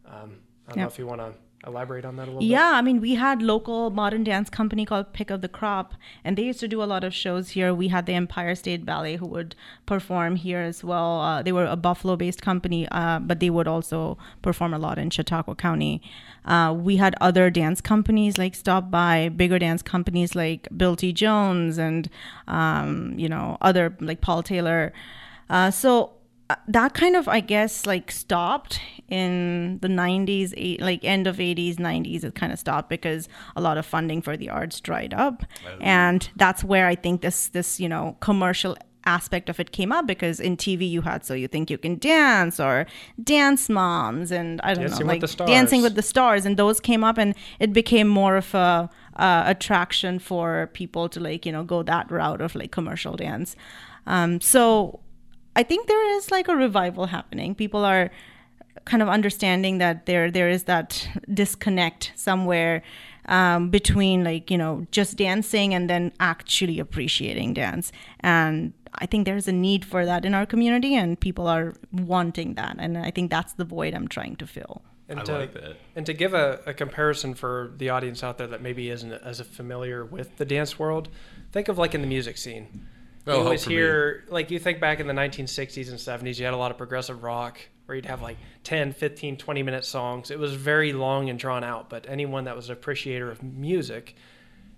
um, 0.06 0.40
I 0.66 0.70
don't 0.70 0.76
Yep. 0.76 0.76
know 0.76 0.86
if 0.86 0.98
you 0.98 1.06
want 1.06 1.20
to 1.20 1.34
elaborate 1.66 2.04
on 2.04 2.16
that 2.16 2.28
a 2.28 2.30
little 2.30 2.42
Yeah, 2.42 2.72
I 2.74 2.82
mean, 2.82 3.00
we 3.00 3.14
had 3.14 3.42
local 3.42 3.90
modern 3.90 4.24
dance 4.24 4.50
company 4.50 4.84
called 4.84 5.12
Pick 5.12 5.30
of 5.30 5.40
the 5.42 5.48
Crop, 5.48 5.94
and 6.24 6.36
they 6.36 6.42
used 6.42 6.60
to 6.60 6.68
do 6.68 6.82
a 6.82 6.84
lot 6.84 7.04
of 7.04 7.14
shows 7.14 7.50
here. 7.50 7.72
We 7.72 7.88
had 7.88 8.06
the 8.06 8.14
Empire 8.14 8.54
State 8.54 8.84
Ballet 8.84 9.16
who 9.16 9.26
would 9.26 9.54
perform 9.86 10.36
here 10.36 10.60
as 10.60 10.82
well. 10.82 11.20
Uh, 11.20 11.42
they 11.42 11.52
were 11.52 11.66
a 11.66 11.76
Buffalo-based 11.76 12.42
company, 12.42 12.88
uh, 12.90 13.18
but 13.20 13.40
they 13.40 13.50
would 13.50 13.68
also 13.68 14.18
perform 14.42 14.74
a 14.74 14.78
lot 14.78 14.98
in 14.98 15.10
Chautauqua 15.10 15.54
County. 15.54 16.02
Uh, 16.44 16.74
we 16.76 16.96
had 16.96 17.14
other 17.20 17.50
dance 17.50 17.80
companies 17.80 18.38
like 18.38 18.54
stop 18.54 18.90
by, 18.90 19.28
bigger 19.28 19.58
dance 19.58 19.82
companies 19.82 20.34
like 20.34 20.68
Bill 20.76 20.96
T. 20.96 21.12
Jones 21.12 21.78
and 21.78 22.10
um, 22.48 23.14
you 23.16 23.28
know 23.28 23.58
other 23.60 23.96
like 24.00 24.20
Paul 24.20 24.42
Taylor. 24.42 24.92
Uh, 25.48 25.70
so 25.70 26.12
that 26.68 26.94
kind 26.94 27.16
of 27.16 27.28
i 27.28 27.40
guess 27.40 27.86
like 27.86 28.10
stopped 28.10 28.80
in 29.08 29.78
the 29.82 29.88
90s 29.88 30.54
eight, 30.56 30.80
like 30.80 31.04
end 31.04 31.26
of 31.26 31.36
80s 31.36 31.76
90s 31.76 32.24
it 32.24 32.34
kind 32.34 32.52
of 32.52 32.58
stopped 32.58 32.88
because 32.88 33.28
a 33.56 33.60
lot 33.60 33.76
of 33.76 33.84
funding 33.84 34.22
for 34.22 34.36
the 34.36 34.48
arts 34.48 34.80
dried 34.80 35.12
up. 35.12 35.44
And 35.80 36.28
that's 36.36 36.64
where 36.64 36.86
i 36.86 36.94
think 36.94 37.20
this 37.20 37.48
this 37.48 37.78
you 37.78 37.88
know 37.88 38.16
commercial 38.20 38.76
aspect 39.04 39.48
of 39.48 39.58
it 39.58 39.72
came 39.72 39.90
up 39.90 40.06
because 40.06 40.38
in 40.38 40.56
tv 40.56 40.88
you 40.88 41.02
had 41.02 41.24
so 41.24 41.34
you 41.34 41.48
think 41.48 41.68
you 41.68 41.76
can 41.76 41.98
dance 41.98 42.60
or 42.60 42.86
dance 43.22 43.68
moms 43.68 44.30
and 44.30 44.60
i 44.62 44.72
don't 44.72 44.84
Dancing 44.84 45.06
know 45.06 45.12
with 45.12 45.38
like 45.38 45.46
dancing 45.48 45.82
with 45.82 45.96
the 45.96 46.02
stars. 46.02 46.46
And 46.46 46.56
those 46.56 46.80
came 46.80 47.04
up 47.04 47.18
and 47.18 47.34
it 47.58 47.72
became 47.72 48.08
more 48.08 48.36
of 48.36 48.54
a 48.54 48.88
uh, 49.16 49.42
attraction 49.46 50.18
for 50.18 50.70
people 50.72 51.08
to 51.10 51.20
like 51.20 51.44
you 51.44 51.52
know 51.52 51.64
go 51.64 51.82
that 51.82 52.10
route 52.10 52.40
of 52.40 52.54
like 52.54 52.70
commercial 52.70 53.16
dance. 53.16 53.56
Um, 54.06 54.40
so 54.40 55.00
I 55.54 55.62
think 55.62 55.86
there 55.86 56.16
is 56.16 56.30
like 56.30 56.48
a 56.48 56.56
revival 56.56 57.06
happening. 57.06 57.54
People 57.54 57.84
are 57.84 58.10
kind 58.84 59.02
of 59.02 59.08
understanding 59.08 59.78
that 59.78 60.06
there 60.06 60.30
there 60.30 60.48
is 60.48 60.64
that 60.64 61.08
disconnect 61.32 62.12
somewhere 62.16 62.82
um, 63.26 63.70
between 63.70 64.24
like 64.24 64.50
you 64.50 64.58
know 64.58 64.86
just 64.90 65.16
dancing 65.16 65.74
and 65.74 65.88
then 65.88 66.12
actually 66.20 66.78
appreciating 66.78 67.54
dance. 67.54 67.92
And 68.20 68.72
I 68.94 69.06
think 69.06 69.24
there's 69.24 69.48
a 69.48 69.52
need 69.52 69.84
for 69.84 70.04
that 70.04 70.24
in 70.24 70.34
our 70.34 70.46
community, 70.46 70.94
and 70.94 71.18
people 71.18 71.46
are 71.46 71.74
wanting 71.92 72.54
that. 72.54 72.76
And 72.78 72.98
I 72.98 73.10
think 73.10 73.30
that's 73.30 73.54
the 73.54 73.64
void 73.64 73.94
I'm 73.94 74.08
trying 74.08 74.36
to 74.36 74.46
fill. 74.46 74.82
And 75.08 75.20
I 75.20 75.24
to, 75.24 75.38
like 75.38 75.54
that. 75.54 75.76
And 75.96 76.06
to 76.06 76.12
give 76.12 76.34
a, 76.34 76.60
a 76.66 76.74
comparison 76.74 77.34
for 77.34 77.72
the 77.76 77.90
audience 77.90 78.22
out 78.22 78.38
there 78.38 78.46
that 78.46 78.62
maybe 78.62 78.90
isn't 78.90 79.12
as 79.12 79.40
familiar 79.40 80.04
with 80.04 80.36
the 80.36 80.44
dance 80.44 80.78
world, 80.78 81.08
think 81.52 81.68
of 81.68 81.78
like 81.78 81.94
in 81.94 82.00
the 82.00 82.06
music 82.06 82.38
scene. 82.38 82.86
Oh, 83.26 83.30
you 83.30 83.36
help 83.36 83.44
always 83.46 83.66
me. 83.66 83.74
hear, 83.74 84.24
like, 84.28 84.50
you 84.50 84.58
think 84.58 84.80
back 84.80 84.98
in 85.00 85.06
the 85.06 85.12
1960s 85.12 85.88
and 85.90 85.98
70s, 85.98 86.38
you 86.38 86.44
had 86.44 86.54
a 86.54 86.56
lot 86.56 86.70
of 86.70 86.76
progressive 86.78 87.22
rock 87.22 87.58
where 87.86 87.96
you'd 87.96 88.06
have 88.06 88.22
like 88.22 88.36
10, 88.64 88.92
15, 88.92 89.36
20 89.36 89.62
minute 89.62 89.84
songs. 89.84 90.30
It 90.30 90.38
was 90.38 90.54
very 90.54 90.92
long 90.92 91.28
and 91.30 91.38
drawn 91.38 91.62
out, 91.64 91.88
but 91.90 92.06
anyone 92.08 92.44
that 92.44 92.56
was 92.56 92.68
an 92.68 92.72
appreciator 92.74 93.30
of 93.30 93.42
music 93.42 94.16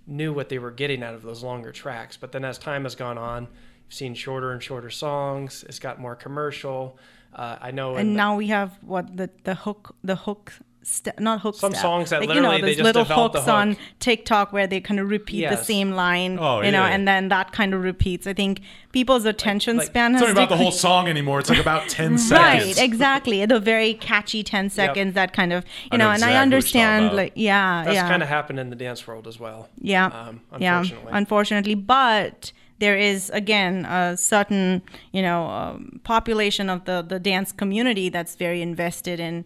knew 0.07 0.33
what 0.33 0.49
they 0.51 0.59
were 0.59 0.71
getting 0.71 1.03
out 1.03 1.15
of 1.15 1.23
those 1.23 1.43
longer 1.43 1.73
tracks. 1.73 2.17
But 2.17 2.33
then 2.33 2.45
as 2.45 2.59
time 2.59 2.83
has 2.85 2.95
gone 2.95 3.17
on, 3.19 3.45
you've 3.87 3.95
seen 3.95 4.15
shorter 4.15 4.53
and 4.53 4.63
shorter 4.63 4.91
songs. 4.91 5.65
It's 5.69 5.79
got 5.79 5.99
more 6.01 6.15
commercial. 6.17 6.99
Uh, 7.35 7.57
I 7.61 7.71
know. 7.71 7.95
in 7.95 8.01
And 8.01 8.11
the- 8.11 8.17
now 8.17 8.37
we 8.37 8.49
have 8.49 8.73
what 8.83 9.17
the 9.17 9.31
the 9.45 9.55
hook 9.55 9.95
the 10.05 10.17
hook. 10.17 10.53
Ste- 10.87 11.19
not 11.19 11.41
hook 11.41 11.55
Some 11.57 11.73
step. 11.73 11.81
songs 11.83 12.11
that 12.11 12.21
like, 12.21 12.29
literally 12.29 12.57
you 12.57 12.61
know, 12.63 12.67
they 12.67 12.73
those 12.73 12.77
just 12.77 12.85
little 12.85 13.03
develop 13.05 13.33
the 13.33 13.39
hooks 13.41 13.49
on. 13.49 13.77
TikTok 14.01 14.53
where 14.53 14.67
they 14.67 14.81
kind 14.81 15.01
of 15.01 15.09
repeat 15.09 15.49
the 15.49 15.57
same 15.57 15.93
line, 15.93 16.39
Oh, 16.39 16.61
you 16.61 16.71
know, 16.71 16.85
yeah. 16.85 16.91
and 16.95 17.09
then 17.09 17.29
that 17.29 17.53
kind 17.53 17.73
of 17.73 17.83
repeats. 17.83 18.27
I 18.27 18.35
think 18.35 18.61
people's 18.93 19.25
attention 19.25 19.79
like- 19.79 19.87
span 19.87 20.13
It's 20.13 20.21
has 20.23 20.35
not 20.35 20.45
about 20.45 20.49
the 20.51 20.57
whole 20.63 20.71
song 20.73 21.09
anymore. 21.09 21.41
It's 21.41 21.49
like 21.49 21.59
about 21.59 21.89
10 21.89 22.13
Right, 22.13 22.21
seconds. 22.21 22.77
Right, 22.77 22.85
exactly. 22.85 23.45
The 23.47 23.59
very 23.61 23.95
catchy 23.95 24.43
10 24.43 24.69
seconds 24.71 25.15
that 25.15 25.33
kind 25.33 25.53
of, 25.55 25.65
you 25.91 25.97
know, 25.99 26.05
know 26.05 26.11
and 26.11 26.17
exactly 26.17 26.33
what 26.35 26.39
I 26.39 26.43
understand, 26.43 27.17
like, 27.17 27.33
yeah, 27.35 27.85
That's 27.85 27.95
yeah. 27.95 28.09
kind 28.09 28.23
of 28.23 28.29
happened 28.29 28.61
in 28.61 28.69
the 28.71 28.77
dance 28.77 29.07
world 29.07 29.27
as 29.27 29.41
well. 29.41 29.69
Yeah. 29.81 30.07
Um, 30.07 30.41
yeah. 30.59 30.81
unfortunately. 30.81 31.13
Unfortunately, 31.15 31.75
but 31.75 32.53
there 32.81 32.97
is 32.99 33.31
again 33.31 33.85
a 33.87 34.17
certain 34.17 34.83
you 35.13 35.23
know 35.23 35.47
um, 35.47 36.01
population 36.05 36.69
of 36.69 36.85
the 36.85 37.03
the 37.03 37.19
dance 37.21 37.53
community 37.53 38.09
that's 38.11 38.35
very 38.37 38.61
invested 38.61 39.19
in. 39.19 39.45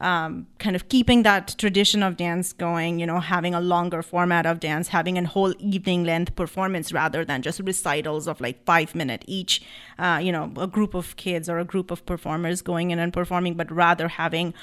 Um, 0.00 0.46
kind 0.58 0.74
of 0.74 0.88
keeping 0.88 1.24
that 1.24 1.54
tradition 1.58 2.02
of 2.02 2.16
dance 2.16 2.54
going, 2.54 2.98
you 2.98 3.06
know, 3.06 3.20
having 3.20 3.54
a 3.54 3.60
longer 3.60 4.02
format 4.02 4.46
of 4.46 4.58
dance, 4.58 4.88
having 4.88 5.18
a 5.18 5.26
whole 5.26 5.52
evening 5.58 6.04
length 6.04 6.34
performance 6.36 6.90
rather 6.90 7.22
than 7.22 7.42
just 7.42 7.60
recitals 7.60 8.26
of 8.26 8.40
like 8.40 8.64
five 8.64 8.94
minute 8.94 9.22
each, 9.28 9.60
uh, 9.98 10.18
you 10.22 10.32
know, 10.32 10.52
a 10.56 10.66
group 10.66 10.94
of 10.94 11.16
kids 11.16 11.50
or 11.50 11.58
a 11.58 11.66
group 11.66 11.90
of 11.90 12.06
performers 12.06 12.62
going 12.62 12.92
in 12.92 12.98
and 12.98 13.12
performing, 13.12 13.54
but 13.54 13.70
rather 13.70 14.08
having 14.08 14.54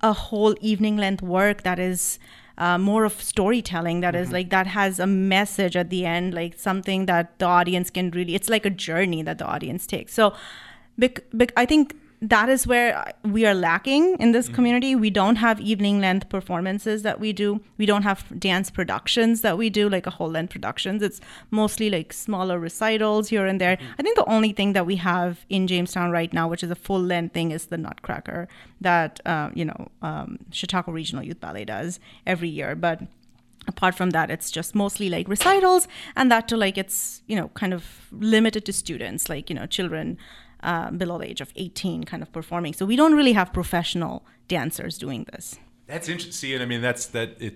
a 0.00 0.14
whole 0.14 0.54
evening 0.62 0.96
length 0.96 1.22
work 1.22 1.62
that 1.62 1.78
is 1.78 2.18
uh, 2.58 2.78
more 2.78 3.04
of 3.04 3.20
storytelling 3.20 4.00
that 4.00 4.14
is 4.14 4.32
like 4.32 4.48
that 4.50 4.66
has 4.66 4.98
a 4.98 5.06
message 5.06 5.76
at 5.76 5.90
the 5.90 6.06
end 6.06 6.32
like 6.32 6.58
something 6.58 7.06
that 7.06 7.38
the 7.38 7.44
audience 7.44 7.90
can 7.90 8.10
really 8.12 8.34
it's 8.34 8.48
like 8.48 8.64
a 8.64 8.70
journey 8.70 9.22
that 9.22 9.38
the 9.38 9.44
audience 9.44 9.86
takes. 9.86 10.14
So 10.14 10.34
bec- 10.98 11.24
bec- 11.32 11.52
i 11.56 11.66
think 11.66 11.94
that 12.22 12.48
is 12.48 12.66
where 12.66 13.12
we 13.24 13.44
are 13.44 13.54
lacking 13.54 14.16
in 14.18 14.32
this 14.32 14.48
community. 14.48 14.94
We 14.94 15.10
don't 15.10 15.36
have 15.36 15.60
evening 15.60 16.00
length 16.00 16.28
performances 16.28 17.02
that 17.02 17.20
we 17.20 17.32
do. 17.32 17.60
We 17.76 17.84
don't 17.84 18.02
have 18.02 18.24
dance 18.38 18.70
productions 18.70 19.42
that 19.42 19.58
we 19.58 19.68
do, 19.68 19.88
like 19.88 20.06
a 20.06 20.10
whole 20.10 20.30
length 20.30 20.50
productions. 20.50 21.02
It's 21.02 21.20
mostly 21.50 21.90
like 21.90 22.12
smaller 22.12 22.58
recitals 22.58 23.28
here 23.28 23.46
and 23.46 23.60
there. 23.60 23.78
I 23.98 24.02
think 24.02 24.16
the 24.16 24.28
only 24.30 24.52
thing 24.52 24.72
that 24.72 24.86
we 24.86 24.96
have 24.96 25.44
in 25.48 25.66
Jamestown 25.66 26.10
right 26.10 26.32
now, 26.32 26.48
which 26.48 26.62
is 26.62 26.70
a 26.70 26.74
full 26.74 27.02
length 27.02 27.34
thing, 27.34 27.50
is 27.50 27.66
the 27.66 27.78
Nutcracker 27.78 28.48
that 28.80 29.20
uh, 29.26 29.50
you 29.54 29.64
know 29.64 29.88
um, 30.02 30.38
Chautauqua 30.50 30.92
Regional 30.92 31.22
Youth 31.22 31.40
Ballet 31.40 31.66
does 31.66 32.00
every 32.26 32.48
year. 32.48 32.74
But 32.74 33.02
apart 33.68 33.96
from 33.96 34.10
that 34.10 34.30
it's 34.30 34.50
just 34.50 34.76
mostly 34.76 35.08
like 35.10 35.28
recitals 35.28 35.88
and 36.14 36.30
that 36.30 36.46
to 36.46 36.56
like 36.56 36.78
it's 36.78 37.22
you 37.26 37.34
know 37.34 37.48
kind 37.48 37.74
of 37.74 38.06
limited 38.12 38.64
to 38.64 38.72
students 38.72 39.28
like 39.28 39.50
you 39.50 39.56
know 39.56 39.66
children 39.66 40.16
uh, 40.66 40.90
below 40.90 41.16
the 41.18 41.28
age 41.30 41.40
of 41.40 41.50
18 41.56 42.04
kind 42.04 42.22
of 42.22 42.30
performing 42.32 42.72
so 42.74 42.84
we 42.84 42.96
don't 42.96 43.14
really 43.14 43.32
have 43.32 43.52
professional 43.52 44.24
dancers 44.48 44.98
doing 44.98 45.24
this 45.32 45.56
That's 45.86 46.08
interesting. 46.08 46.32
See, 46.32 46.52
and 46.54 46.62
I 46.62 46.66
mean, 46.66 46.82
that's 46.82 47.06
that. 47.16 47.40
It. 47.40 47.54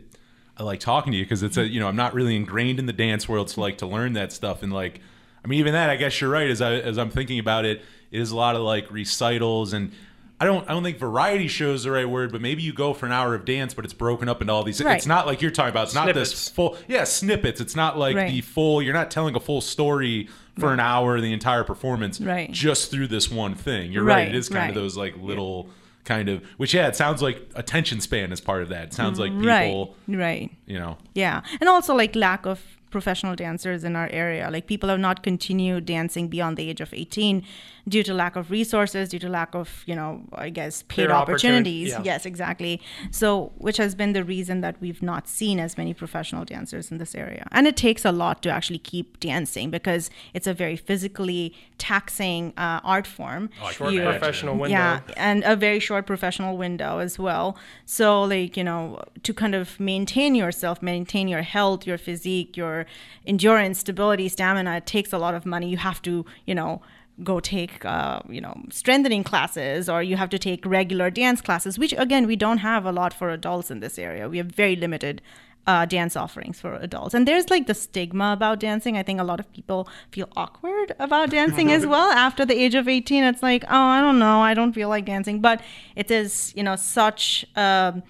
I 0.57 0.63
like 0.63 0.79
talking 0.81 1.11
to 1.13 1.19
you 1.19 1.25
because 1.25 1.43
it's 1.43 1.57
a 1.57 1.67
you 1.67 1.81
know 1.81 1.89
I'm 1.89 1.97
not 1.97 2.13
really 2.15 2.37
ingrained 2.37 2.79
in 2.79 2.87
the 2.87 2.93
dance 3.07 3.29
world 3.29 3.49
to 3.49 3.61
like 3.61 3.79
to 3.79 3.87
learn 3.87 4.13
that 4.13 4.31
stuff 4.33 4.63
and 4.63 4.73
like 4.73 5.01
I 5.45 5.49
mean 5.49 5.59
even 5.59 5.73
that 5.73 5.89
I 5.91 5.97
guess 5.97 6.21
you're 6.21 6.31
right 6.31 6.49
as 6.51 6.61
I 6.61 6.75
as 6.75 6.97
I'm 6.99 7.11
thinking 7.11 7.39
about 7.39 7.65
it 7.65 7.81
it 8.11 8.21
is 8.21 8.31
a 8.31 8.37
lot 8.37 8.55
of 8.57 8.63
like 8.63 8.91
recitals 8.91 9.73
and 9.73 9.91
I 10.39 10.45
don't 10.45 10.69
I 10.69 10.73
don't 10.75 10.83
think 10.83 10.99
variety 10.99 11.49
show 11.49 11.73
is 11.73 11.85
the 11.85 11.91
right 11.91 12.09
word 12.09 12.31
but 12.31 12.41
maybe 12.43 12.63
you 12.63 12.73
go 12.75 12.93
for 12.95 13.07
an 13.07 13.13
hour 13.13 13.35
of 13.35 13.45
dance 13.47 13.73
but 13.75 13.85
it's 13.87 13.95
broken 13.95 14.29
up 14.29 14.41
into 14.43 14.53
all 14.53 14.63
these 14.63 14.83
Right. 14.83 14.97
it's 14.99 15.07
not 15.07 15.27
like 15.27 15.41
you're 15.43 15.51
talking 15.51 15.71
about 15.71 15.85
it's 15.85 15.95
not 15.95 16.13
this 16.15 16.49
full 16.51 16.77
yeah 16.89 17.05
snippets 17.05 17.61
it's 17.61 17.75
not 17.77 17.99
like 17.99 18.15
Right. 18.17 18.31
the 18.31 18.41
full 18.43 18.83
you're 18.83 18.95
not 18.95 19.11
telling 19.11 19.35
a 19.35 19.41
full 19.41 19.61
story 19.63 20.29
for 20.59 20.73
an 20.73 20.81
hour 20.81 21.21
the 21.21 21.33
entire 21.33 21.65
performance 21.65 22.21
Right. 22.21 22.51
just 22.51 22.91
through 22.91 23.09
this 23.09 23.31
one 23.31 23.55
thing. 23.55 23.93
You're 23.93 24.05
right, 24.05 24.15
Right, 24.15 24.29
it 24.29 24.35
is 24.35 24.49
kind 24.49 24.69
of 24.69 24.75
those 24.75 24.97
like 24.97 25.17
little 25.17 25.69
kind 26.05 26.29
of 26.31 26.43
which 26.57 26.73
yeah 26.75 26.89
it 26.89 26.97
sounds 26.97 27.21
like 27.23 27.49
attention 27.55 28.01
span 28.01 28.33
is 28.33 28.41
part 28.41 28.63
of 28.63 28.69
that. 28.71 28.85
It 28.89 28.93
sounds 28.95 29.19
like 29.19 29.31
people 29.33 29.95
right. 30.09 30.19
right 30.19 30.51
you 30.67 30.79
know. 30.79 30.97
Yeah, 31.15 31.43
and 31.61 31.69
also 31.69 31.95
like 31.95 32.17
lack 32.17 32.47
of 32.47 32.61
professional 32.91 33.37
dancers 33.37 33.85
in 33.85 33.95
our 33.95 34.09
area. 34.09 34.51
Like 34.51 34.67
people 34.67 34.89
have 34.89 34.99
not 34.99 35.23
continued 35.23 35.87
dancing 35.87 36.27
beyond 36.29 36.57
the 36.57 36.69
age 36.69 36.81
of 36.81 36.93
18 36.93 37.45
due 37.95 38.03
to 38.09 38.15
lack 38.15 38.35
of 38.41 38.51
resources, 38.51 39.05
due 39.13 39.19
to 39.19 39.29
lack 39.29 39.55
of, 39.55 39.69
you 39.91 39.97
know, 40.01 40.11
I 40.47 40.49
guess 40.59 40.75
paid 40.85 41.07
Fair 41.09 41.13
opportunities. 41.23 41.89
yeah. 41.91 42.03
Yes, 42.11 42.25
exactly. 42.33 42.81
So, 43.11 43.53
which 43.67 43.77
has 43.85 43.93
been 44.01 44.13
the 44.19 44.25
reason 44.35 44.57
that 44.65 44.75
we've 44.81 45.03
not 45.03 45.23
seen 45.29 45.57
as 45.67 45.77
many 45.77 45.93
professional 45.93 46.45
dancers 46.45 46.91
in 46.93 46.97
this 47.03 47.15
area. 47.15 47.45
And 47.57 47.67
it 47.67 47.77
takes 47.77 48.03
a 48.05 48.13
lot 48.13 48.43
to 48.45 48.49
actually 48.51 48.79
keep 48.93 49.21
dancing 49.21 49.67
because 49.71 50.05
it's 50.35 50.47
a 50.47 50.55
very 50.55 50.77
physically 50.77 51.53
taxing 51.79 52.43
uh, 52.57 52.81
art 52.95 53.07
form. 53.07 53.51
Short 53.73 53.93
You- 53.93 54.03
professional 54.03 54.55
window. 54.57 54.77
yeah, 54.79 55.01
and 55.17 55.43
a 55.45 55.57
very 55.57 55.81
short 55.81 56.05
professional 56.07 56.57
window 56.57 56.93
as 57.07 57.19
well. 57.19 57.57
So, 57.87 58.23
like, 58.23 58.57
you 58.57 58.65
know, 58.65 59.01
to 59.27 59.35
kind 59.35 59.55
of 59.55 59.81
maintain 59.81 60.35
yourself, 60.35 60.81
maintain 60.83 61.27
your 61.35 61.43
health, 61.43 61.87
your 61.87 61.99
physique, 61.99 62.57
your 62.57 62.87
endurance, 63.27 63.79
stability, 63.81 64.29
stamina, 64.29 64.77
it 64.77 64.87
takes 64.87 65.13
a 65.13 65.19
lot 65.19 65.35
of 65.35 65.45
money. 65.45 65.69
You 65.69 65.79
have 65.79 66.01
to, 66.03 66.25
you 66.47 66.55
know, 66.55 66.81
go 67.23 67.41
take, 67.41 67.85
uh, 67.85 68.21
you 68.29 68.41
know, 68.41 68.55
strengthening 68.71 69.25
classes 69.25 69.89
or 69.89 70.03
you 70.03 70.17
have 70.17 70.31
to 70.31 70.39
take 70.39 70.65
regular 70.65 71.11
dance 71.11 71.41
classes, 71.41 71.79
which, 71.79 71.95
again, 71.97 72.27
we 72.27 72.37
don't 72.37 72.59
have 72.59 72.85
a 72.87 72.93
lot 72.93 73.13
for 73.13 73.31
adults 73.31 73.71
in 73.71 73.81
this 73.81 73.99
area. 73.99 74.29
We 74.29 74.39
have 74.39 74.47
very 74.49 74.77
limited. 74.77 75.23
Uh, 75.67 75.85
dance 75.85 76.17
offerings 76.17 76.59
for 76.59 76.75
adults. 76.77 77.13
And 77.15 77.29
there's 77.29 77.51
like 77.51 77.67
the 77.67 77.75
stigma 77.75 78.33
about 78.33 78.61
dancing. 78.61 78.97
I 78.97 79.03
think 79.03 79.21
a 79.21 79.25
lot 79.25 79.39
of 79.39 79.53
people 79.53 79.89
feel 80.11 80.27
awkward 80.35 80.95
about 80.99 81.31
dancing 81.39 81.71
as 81.71 81.87
well 81.87 82.11
after 82.11 82.47
the 82.47 82.59
age 82.59 82.75
of 82.75 82.89
18. 82.89 83.23
It's 83.23 83.43
like, 83.43 83.65
oh, 83.65 83.77
I 83.97 84.01
don't 84.01 84.19
know, 84.19 84.41
I 84.41 84.55
don't 84.55 84.73
feel 84.73 84.89
like 84.89 85.05
dancing. 85.05 85.41
But 85.41 85.61
it 85.95 86.11
is, 86.11 86.53
you 86.57 86.63
know, 86.63 86.77
such 86.77 87.45
um, 87.57 88.03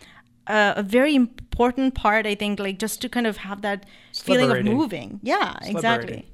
a, 0.46 0.74
a 0.76 0.82
very 0.82 1.16
important 1.16 1.94
part, 1.94 2.24
I 2.24 2.36
think, 2.36 2.60
like 2.60 2.78
just 2.78 3.02
to 3.02 3.08
kind 3.08 3.26
of 3.26 3.38
have 3.38 3.62
that 3.62 3.84
feeling 4.14 4.50
of 4.50 4.64
moving. 4.64 5.18
Yeah, 5.22 5.58
exactly. 5.62 6.26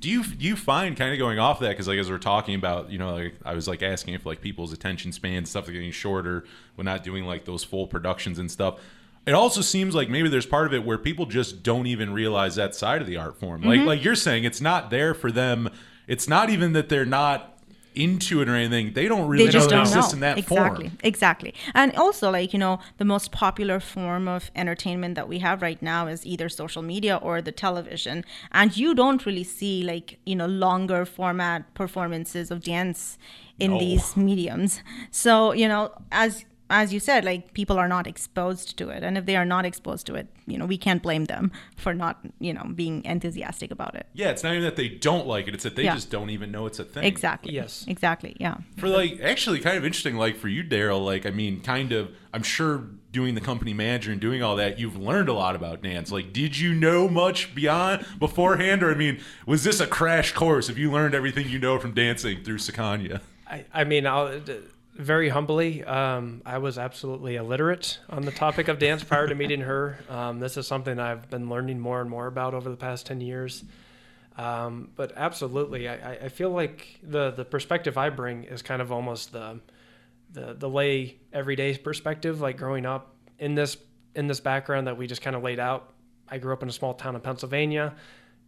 Do 0.00 0.08
you 0.08 0.24
do 0.24 0.46
you 0.46 0.54
find 0.56 0.96
kind 0.96 1.12
of 1.12 1.18
going 1.18 1.38
off 1.38 1.60
that 1.60 1.70
because 1.70 1.88
like 1.88 1.98
as 1.98 2.10
we're 2.10 2.18
talking 2.18 2.54
about 2.54 2.90
you 2.90 2.98
know 2.98 3.14
like 3.14 3.34
i 3.44 3.52
was 3.54 3.66
like 3.66 3.82
asking 3.82 4.14
if 4.14 4.24
like 4.24 4.40
people's 4.40 4.72
attention 4.72 5.10
span 5.12 5.44
stuff 5.44 5.68
are 5.68 5.72
getting 5.72 5.90
shorter 5.90 6.44
when 6.76 6.84
not 6.84 7.02
doing 7.02 7.24
like 7.24 7.44
those 7.44 7.64
full 7.64 7.86
productions 7.86 8.38
and 8.38 8.50
stuff. 8.50 8.78
It 9.26 9.32
also 9.34 9.60
seems 9.60 9.94
like 9.94 10.08
maybe 10.08 10.30
there's 10.30 10.46
part 10.46 10.66
of 10.66 10.72
it 10.72 10.84
where 10.84 10.96
people 10.96 11.26
just 11.26 11.62
don't 11.62 11.86
even 11.86 12.14
realize 12.14 12.54
that 12.54 12.74
side 12.74 13.02
of 13.02 13.06
the 13.06 13.18
art 13.18 13.38
form. 13.38 13.60
Like 13.62 13.80
Mm-hmm. 13.80 13.86
like 13.88 14.04
you're 14.04 14.14
saying 14.14 14.44
it's 14.44 14.60
not 14.62 14.88
there 14.88 15.12
for 15.12 15.30
them. 15.30 15.68
It's 16.06 16.26
not 16.28 16.48
even 16.48 16.72
that 16.72 16.88
they're 16.88 17.04
not 17.04 17.57
into 17.98 18.40
it 18.42 18.48
or 18.48 18.54
anything 18.54 18.92
they 18.94 19.08
don't 19.08 19.28
really 19.28 19.46
they 19.46 19.52
just 19.52 19.68
know 19.70 19.76
it 19.76 19.84
don't 19.84 19.90
know. 19.90 19.98
exists 19.98 20.12
in 20.14 20.20
that 20.20 20.38
exactly 20.38 20.88
form 20.88 20.98
exactly. 21.02 21.54
And 21.74 21.94
also 21.96 22.30
like 22.30 22.52
you 22.52 22.58
know 22.58 22.78
the 22.98 23.04
most 23.04 23.32
popular 23.32 23.80
form 23.80 24.28
of 24.28 24.50
entertainment 24.54 25.14
that 25.16 25.28
we 25.28 25.38
have 25.40 25.62
right 25.62 25.80
now 25.82 26.06
is 26.06 26.24
either 26.24 26.48
social 26.48 26.82
media 26.82 27.16
or 27.16 27.42
the 27.42 27.52
television. 27.52 28.24
And 28.52 28.76
you 28.76 28.94
don't 28.94 29.24
really 29.26 29.44
see 29.44 29.82
like 29.82 30.18
you 30.24 30.36
know 30.36 30.46
longer 30.46 31.04
format 31.04 31.74
performances 31.74 32.50
of 32.50 32.62
dance 32.62 33.18
in 33.58 33.72
No. 33.72 33.78
these 33.78 34.16
mediums. 34.16 34.82
So 35.10 35.52
you 35.52 35.68
know 35.68 35.90
as 36.12 36.44
as 36.70 36.92
you 36.92 37.00
said 37.00 37.24
like 37.24 37.52
people 37.54 37.78
are 37.78 37.88
not 37.88 38.06
exposed 38.06 38.76
to 38.78 38.88
it. 38.90 39.02
And 39.02 39.16
if 39.16 39.24
they 39.26 39.36
are 39.36 39.44
not 39.44 39.64
exposed 39.64 40.06
to 40.08 40.14
it 40.14 40.26
you 40.46 40.56
know 40.58 40.66
we 40.66 40.78
can't 40.78 41.02
blame 41.02 41.24
them 41.26 41.50
for 41.76 41.94
not 41.94 42.18
you 42.40 42.52
know 42.52 42.64
being 42.74 43.04
enthusiastic 43.04 43.70
about 43.70 43.94
it. 43.94 44.06
Yeah 44.14 44.30
it's 44.30 44.42
not 44.42 44.52
even 44.52 44.64
that 44.64 44.76
they 44.76 44.88
don't 44.88 45.26
like 45.26 45.48
it 45.48 45.54
it's 45.54 45.64
that 45.64 45.76
they 45.76 45.84
Yeah. 45.84 45.94
just 45.94 46.10
don't 46.10 46.30
even 46.30 46.50
know 46.50 46.66
it's 46.66 46.78
a 46.78 46.84
thing. 46.84 47.04
Exactly. 47.04 47.54
Yes. 47.54 47.84
exactly 47.88 48.36
yeah. 48.38 48.58
For 48.76 48.88
like 48.88 49.20
actually 49.20 49.60
kind 49.60 49.76
of 49.76 49.84
interesting 49.84 50.16
like 50.16 50.36
for 50.36 50.48
you 50.48 50.62
daryl 50.62 51.04
like 51.04 51.24
i 51.26 51.30
mean 51.30 51.60
kind 51.60 51.92
of 51.92 52.10
i'm 52.34 52.42
sure 52.42 52.84
doing 53.10 53.34
the 53.34 53.40
company 53.40 53.72
manager 53.72 54.12
and 54.12 54.20
doing 54.20 54.42
all 54.42 54.56
that 54.56 54.78
you've 54.78 54.96
learned 54.98 55.28
a 55.30 55.32
lot 55.32 55.56
about 55.56 55.82
dance 55.82 56.12
like 56.12 56.32
did 56.32 56.58
you 56.58 56.74
know 56.74 57.08
much 57.08 57.54
beyond 57.54 58.04
beforehand? 58.18 58.82
Or 58.82 58.90
i 58.90 58.94
mean 58.94 59.20
was 59.46 59.64
this 59.64 59.80
a 59.80 59.86
crash 59.86 60.32
course? 60.32 60.68
If 60.68 60.76
you 60.76 60.90
learned 60.92 61.14
everything 61.14 61.48
you 61.48 61.58
know 61.58 61.78
from 61.78 61.92
dancing 61.94 62.44
through 62.44 62.58
Sukanya? 62.58 63.20
I, 63.50 63.64
I 63.72 63.84
mean, 63.84 64.06
I'll, 64.06 64.38
d- 64.40 64.58
very 64.98 65.28
humbly, 65.28 65.84
um, 65.84 66.42
I 66.44 66.58
was 66.58 66.76
absolutely 66.76 67.36
illiterate 67.36 67.98
on 68.10 68.24
the 68.24 68.32
topic 68.32 68.68
of 68.68 68.78
dance 68.78 69.04
prior 69.04 69.26
to 69.28 69.34
meeting 69.34 69.60
her. 69.60 69.98
Um, 70.10 70.40
this 70.40 70.56
is 70.56 70.66
something 70.66 70.98
I've 70.98 71.30
been 71.30 71.48
learning 71.48 71.78
more 71.78 72.00
and 72.00 72.10
more 72.10 72.26
about 72.26 72.52
over 72.54 72.68
the 72.68 72.76
past 72.76 73.06
10 73.06 73.20
years. 73.20 73.64
Um, 74.36 74.90
but 74.96 75.12
absolutely, 75.16 75.88
I, 75.88 76.24
I- 76.24 76.28
feel 76.28 76.50
like 76.50 76.98
the, 77.02 77.30
the 77.30 77.44
perspective 77.44 77.96
I 77.96 78.10
bring 78.10 78.44
is 78.44 78.60
kind 78.62 78.82
of 78.82 78.92
almost 78.92 79.32
the, 79.32 79.60
the, 80.32 80.54
the 80.54 80.68
lay 80.68 81.16
everyday 81.32 81.76
perspective, 81.76 82.40
like 82.40 82.56
growing 82.56 82.84
up 82.86 83.14
in 83.38 83.54
this, 83.54 83.76
in 84.14 84.26
this 84.26 84.40
background 84.40 84.86
that 84.88 84.96
we 84.96 85.06
just 85.06 85.22
kind 85.22 85.34
of 85.36 85.42
laid 85.42 85.60
out. 85.60 85.92
I 86.28 86.38
grew 86.38 86.52
up 86.52 86.62
in 86.62 86.68
a 86.68 86.72
small 86.72 86.94
town 86.94 87.14
in 87.14 87.20
Pennsylvania. 87.20 87.94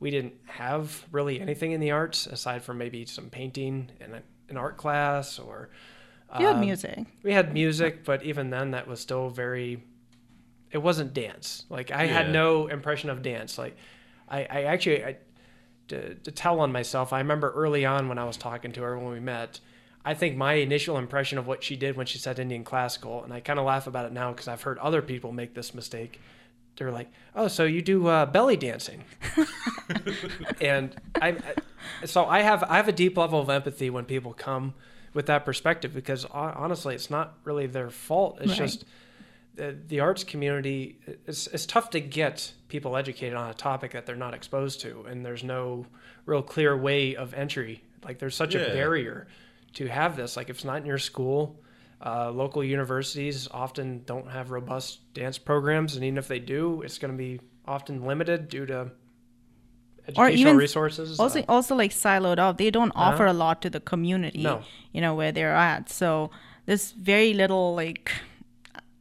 We 0.00 0.10
didn't 0.10 0.34
have 0.46 1.04
really 1.12 1.40
anything 1.40 1.72
in 1.72 1.80
the 1.80 1.92
arts 1.92 2.26
aside 2.26 2.62
from 2.62 2.78
maybe 2.78 3.04
some 3.04 3.30
painting 3.30 3.90
and 4.00 4.20
an 4.48 4.56
art 4.56 4.76
class 4.76 5.38
or 5.38 5.70
you 6.38 6.46
had 6.46 6.56
um, 6.56 6.60
music 6.60 6.98
we 7.22 7.32
had 7.32 7.52
music, 7.52 8.04
but 8.04 8.22
even 8.22 8.50
then, 8.50 8.70
that 8.72 8.86
was 8.86 9.00
still 9.00 9.30
very. 9.30 9.82
It 10.70 10.78
wasn't 10.78 11.12
dance. 11.14 11.64
Like 11.68 11.90
I 11.90 12.06
had 12.06 12.30
no 12.32 12.68
impression 12.68 13.10
of 13.10 13.22
dance. 13.22 13.58
Like 13.58 13.76
I, 14.28 14.40
I 14.48 14.62
actually, 14.64 15.04
I, 15.04 15.16
to, 15.88 16.14
to 16.14 16.30
tell 16.30 16.60
on 16.60 16.70
myself, 16.70 17.12
I 17.12 17.18
remember 17.18 17.50
early 17.50 17.84
on 17.84 18.08
when 18.08 18.18
I 18.18 18.24
was 18.24 18.36
talking 18.36 18.70
to 18.72 18.82
her 18.82 18.96
when 18.98 19.12
we 19.12 19.18
met. 19.20 19.58
I 20.04 20.14
think 20.14 20.36
my 20.36 20.54
initial 20.54 20.96
impression 20.96 21.36
of 21.38 21.46
what 21.46 21.62
she 21.64 21.76
did 21.76 21.96
when 21.96 22.06
she 22.06 22.18
said 22.18 22.38
Indian 22.38 22.62
classical, 22.64 23.22
and 23.24 23.32
I 23.32 23.40
kind 23.40 23.58
of 23.58 23.66
laugh 23.66 23.86
about 23.86 24.06
it 24.06 24.12
now 24.12 24.30
because 24.32 24.46
I've 24.48 24.62
heard 24.62 24.78
other 24.78 25.02
people 25.02 25.32
make 25.32 25.54
this 25.54 25.74
mistake. 25.74 26.20
They're 26.76 26.92
like, 26.92 27.10
"Oh, 27.34 27.48
so 27.48 27.64
you 27.64 27.82
do 27.82 28.06
uh, 28.06 28.24
belly 28.26 28.56
dancing?" 28.56 29.02
and 30.60 30.94
I, 31.20 31.28
I- 31.30 32.06
so 32.06 32.24
I 32.26 32.40
have 32.42 32.62
I 32.64 32.76
have 32.76 32.88
a 32.88 32.92
deep 32.92 33.16
level 33.16 33.40
of 33.40 33.50
empathy 33.50 33.90
when 33.90 34.04
people 34.04 34.32
come 34.32 34.74
with 35.14 35.26
that 35.26 35.44
perspective 35.44 35.92
because 35.94 36.24
honestly, 36.26 36.94
it's 36.94 37.10
not 37.10 37.38
really 37.44 37.66
their 37.66 37.90
fault. 37.90 38.38
It's 38.40 38.50
Right. 38.50 38.58
just 38.58 38.84
the, 39.56 39.76
the 39.88 40.00
arts 40.00 40.22
community. 40.24 40.98
It's 41.26 41.46
it's 41.48 41.66
tough 41.66 41.90
to 41.90 42.00
get 42.00 42.52
people 42.68 42.96
educated 42.96 43.34
on 43.36 43.50
a 43.50 43.54
topic 43.54 43.92
that 43.92 44.06
they're 44.06 44.16
not 44.16 44.34
exposed 44.34 44.80
to, 44.82 45.02
and 45.08 45.24
there's 45.26 45.42
no 45.42 45.86
real 46.26 46.42
clear 46.42 46.76
way 46.76 47.16
of 47.16 47.34
entry. 47.34 47.82
Like 48.04 48.18
there's 48.18 48.36
such 48.36 48.54
Yeah. 48.54 48.62
a 48.62 48.72
barrier 48.72 49.26
to 49.74 49.86
have 49.88 50.16
this. 50.16 50.36
Like 50.36 50.48
if 50.50 50.56
it's 50.56 50.64
not 50.64 50.78
in 50.78 50.86
your 50.86 50.98
school. 50.98 51.60
Uh, 52.02 52.30
local 52.30 52.64
universities 52.64 53.46
often 53.50 54.02
don't 54.06 54.26
have 54.30 54.50
robust 54.50 55.00
dance 55.12 55.36
programs, 55.36 55.96
and 55.96 56.04
even 56.06 56.16
if 56.16 56.28
they 56.28 56.38
do, 56.38 56.80
it's 56.80 56.96
going 56.96 57.12
to 57.12 57.18
be 57.18 57.38
often 57.66 58.06
limited 58.06 58.48
due 58.48 58.64
to 58.64 58.90
educational 60.10 60.40
even 60.40 60.56
resources. 60.56 61.18
also 61.20 61.40
Uh, 61.40 61.44
also 61.48 61.74
like 61.74 61.92
siloed 61.92 62.38
off 62.38 62.56
they 62.56 62.70
don't 62.70 62.92
offer 62.94 63.26
a 63.26 63.32
lot 63.32 63.60
to 63.62 63.70
the 63.70 63.80
community 63.80 64.42
No. 64.42 64.62
you 64.92 65.00
know 65.00 65.14
where 65.14 65.32
they're 65.32 65.54
at 65.54 65.88
so 65.88 66.30
there's 66.66 66.92
very 66.92 67.32
little 67.34 67.74
like 67.74 68.10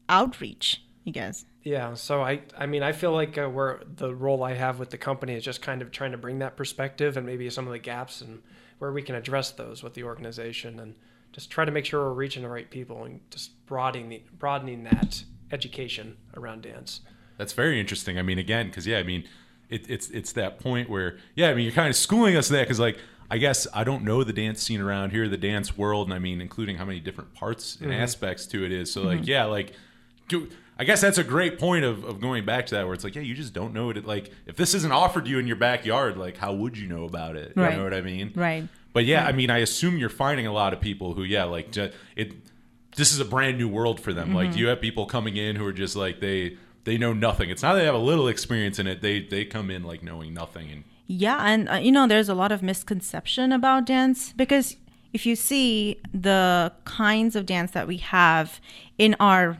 outreach 0.07 0.81
i 1.07 1.11
guess 1.11 1.45
Yeah, 1.63 1.93
so 1.95 2.21
I 2.23 2.41
I 2.57 2.65
mean 2.65 2.83
I 2.83 2.93
feel 2.93 3.11
like 3.21 3.37
uh, 3.37 3.47
where 3.57 3.81
the 3.97 4.15
role 4.15 4.41
I 4.43 4.53
have 4.55 4.79
with 4.79 4.89
the 4.89 4.97
company 4.97 5.33
is 5.35 5.43
just 5.43 5.61
kind 5.61 5.81
of 5.81 5.91
trying 5.91 6.11
to 6.13 6.17
bring 6.17 6.39
that 6.39 6.55
perspective 6.55 7.17
and 7.17 7.25
maybe 7.25 7.49
some 7.49 7.67
of 7.67 7.73
the 7.73 7.79
gaps 7.93 8.21
and 8.21 8.41
where 8.79 8.91
we 8.93 9.01
can 9.01 9.15
address 9.15 9.51
those 9.51 9.83
with 9.83 9.93
the 9.93 10.03
organization 10.03 10.79
and 10.79 10.95
just 11.35 11.51
try 11.51 11.65
to 11.65 11.71
make 11.71 11.85
sure 11.85 11.99
we're 12.05 12.13
reaching 12.25 12.43
the 12.43 12.49
right 12.49 12.69
people 12.71 13.03
and 13.03 13.19
just 13.29 13.51
broadening 13.67 14.21
broadening 14.39 14.83
that 14.85 15.23
education 15.51 16.15
around 16.37 16.61
dance. 16.63 17.01
That's 17.37 17.53
very 17.53 17.77
interesting. 17.79 18.17
I 18.17 18.23
mean, 18.23 18.39
again, 18.39 18.67
because 18.67 18.87
yeah, 18.87 18.99
I 18.99 19.03
mean, 19.03 19.23
it, 19.69 19.89
it's 19.89 20.09
it's 20.09 20.31
that 20.33 20.59
point 20.59 20.89
where 20.89 21.17
yeah, 21.35 21.49
I 21.49 21.53
mean, 21.53 21.63
you're 21.65 21.73
kind 21.73 21.89
of 21.89 21.95
schooling 21.95 22.35
us 22.35 22.47
that 22.49 22.61
because 22.63 22.79
like 22.79 22.97
I 23.31 23.37
guess 23.37 23.67
I 23.73 23.83
don't 23.83 24.03
know 24.03 24.23
the 24.23 24.33
dance 24.33 24.61
scene 24.63 24.81
around 24.81 25.11
here, 25.11 25.27
the 25.29 25.37
dance 25.37 25.77
world, 25.77 26.07
and 26.07 26.13
I 26.13 26.19
mean, 26.19 26.41
including 26.41 26.77
how 26.77 26.85
many 26.85 26.99
different 26.99 27.33
parts 27.33 27.75
and 27.79 27.91
Mm-hmm. 27.91 28.01
aspects 28.01 28.45
to 28.47 28.65
it 28.65 28.71
is. 28.71 28.91
So 28.91 29.03
like, 29.03 29.27
yeah, 29.27 29.45
like. 29.45 29.73
do- 30.27 30.49
I 30.81 30.85
guess 30.85 31.01
that's 31.01 31.17
a 31.17 31.25
great 31.25 31.59
point 31.59 31.83
of, 31.83 32.05
of 32.05 32.21
going 32.21 32.45
back 32.45 32.67
to 32.67 32.75
that 32.75 32.85
where 32.85 32.93
it's 32.93 33.03
like, 33.03 33.13
yeah, 33.13 33.21
you 33.21 33.33
just 33.35 33.53
don't 33.53 33.73
know 33.73 33.89
it. 33.89 34.05
Like, 34.05 34.31
if 34.45 34.55
this 34.55 34.73
isn't 34.73 34.93
offered 34.93 35.25
to 35.25 35.29
you 35.29 35.37
in 35.37 35.45
your 35.45 35.57
backyard, 35.57 36.15
like, 36.15 36.37
how 36.37 36.53
would 36.53 36.77
you 36.77 36.87
know 36.87 37.03
about 37.03 37.35
it? 37.35 37.51
You 37.57 37.63
Right. 37.63 37.75
know 37.75 37.83
what 37.83 37.93
I 37.93 37.99
mean? 37.99 38.31
Right. 38.33 38.65
But 38.93 39.03
yeah, 39.03 39.25
I 39.25 39.33
mean, 39.33 39.49
I 39.49 39.57
assume 39.57 39.97
you're 39.97 40.07
finding 40.07 40.47
a 40.47 40.53
lot 40.53 40.71
of 40.71 40.79
people 40.79 41.15
who, 41.15 41.23
yeah, 41.23 41.43
like 41.43 41.75
it. 41.75 42.33
This 42.95 43.11
is 43.11 43.19
a 43.19 43.25
brand 43.25 43.57
new 43.57 43.67
world 43.67 43.99
for 43.99 44.13
them. 44.13 44.27
Mm-hmm. 44.29 44.35
Like, 44.37 44.55
you 44.55 44.67
have 44.67 44.79
people 44.79 45.05
coming 45.05 45.35
in 45.35 45.57
who 45.57 45.65
are 45.65 45.73
just 45.73 45.97
like 45.97 46.21
they 46.21 46.57
they 46.89 46.97
know 46.97 47.13
nothing. 47.13 47.51
It's 47.51 47.61
not 47.61 47.73
that 47.73 47.81
they 47.81 47.85
have 47.85 47.93
a 47.93 47.99
little 47.99 48.27
experience 48.27 48.79
in 48.79 48.87
it. 48.87 49.01
They 49.01 49.21
they 49.21 49.45
come 49.45 49.69
in 49.69 49.83
like 49.83 50.01
knowing 50.01 50.33
nothing. 50.33 50.71
And 50.71 50.83
Yeah, 51.05 51.37
and 51.45 51.69
uh, 51.69 51.75
you 51.75 51.91
know, 51.91 52.07
there's 52.07 52.29
a 52.29 52.33
lot 52.33 52.51
of 52.51 52.63
misconception 52.63 53.51
about 53.51 53.85
dance 53.85 54.33
because 54.33 54.75
if 55.13 55.25
you 55.27 55.35
see 55.35 55.99
the 56.13 56.73
kinds 56.85 57.35
of 57.35 57.45
dance 57.45 57.71
that 57.71 57.87
we 57.87 57.97
have 57.97 58.59
in 58.97 59.15
our 59.19 59.57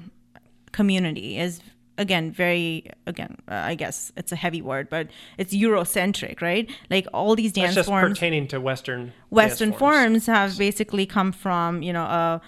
community 0.71 1.37
is 1.37 1.61
again 1.99 2.31
very 2.31 2.89
again 3.05 3.35
uh, 3.47 3.55
I 3.55 3.75
guess 3.75 4.11
it's 4.17 4.31
a 4.31 4.35
heavy 4.35 4.63
word, 4.63 4.89
but 4.89 5.09
it's 5.37 5.53
Eurocentric, 5.53 6.41
right? 6.41 6.67
Like 6.89 7.05
all 7.13 7.35
these 7.35 7.53
That's 7.53 7.65
dance 7.65 7.75
just 7.75 7.89
forms, 7.89 8.17
pertaining 8.17 8.47
to 8.47 8.59
Western 8.59 9.05
dance 9.05 9.13
Western 9.29 9.71
forms. 9.73 9.79
forms 9.79 10.25
have 10.25 10.57
basically 10.57 11.05
come 11.05 11.31
from 11.31 11.83
you 11.83 11.93
know 11.93 12.05
a 12.05 12.41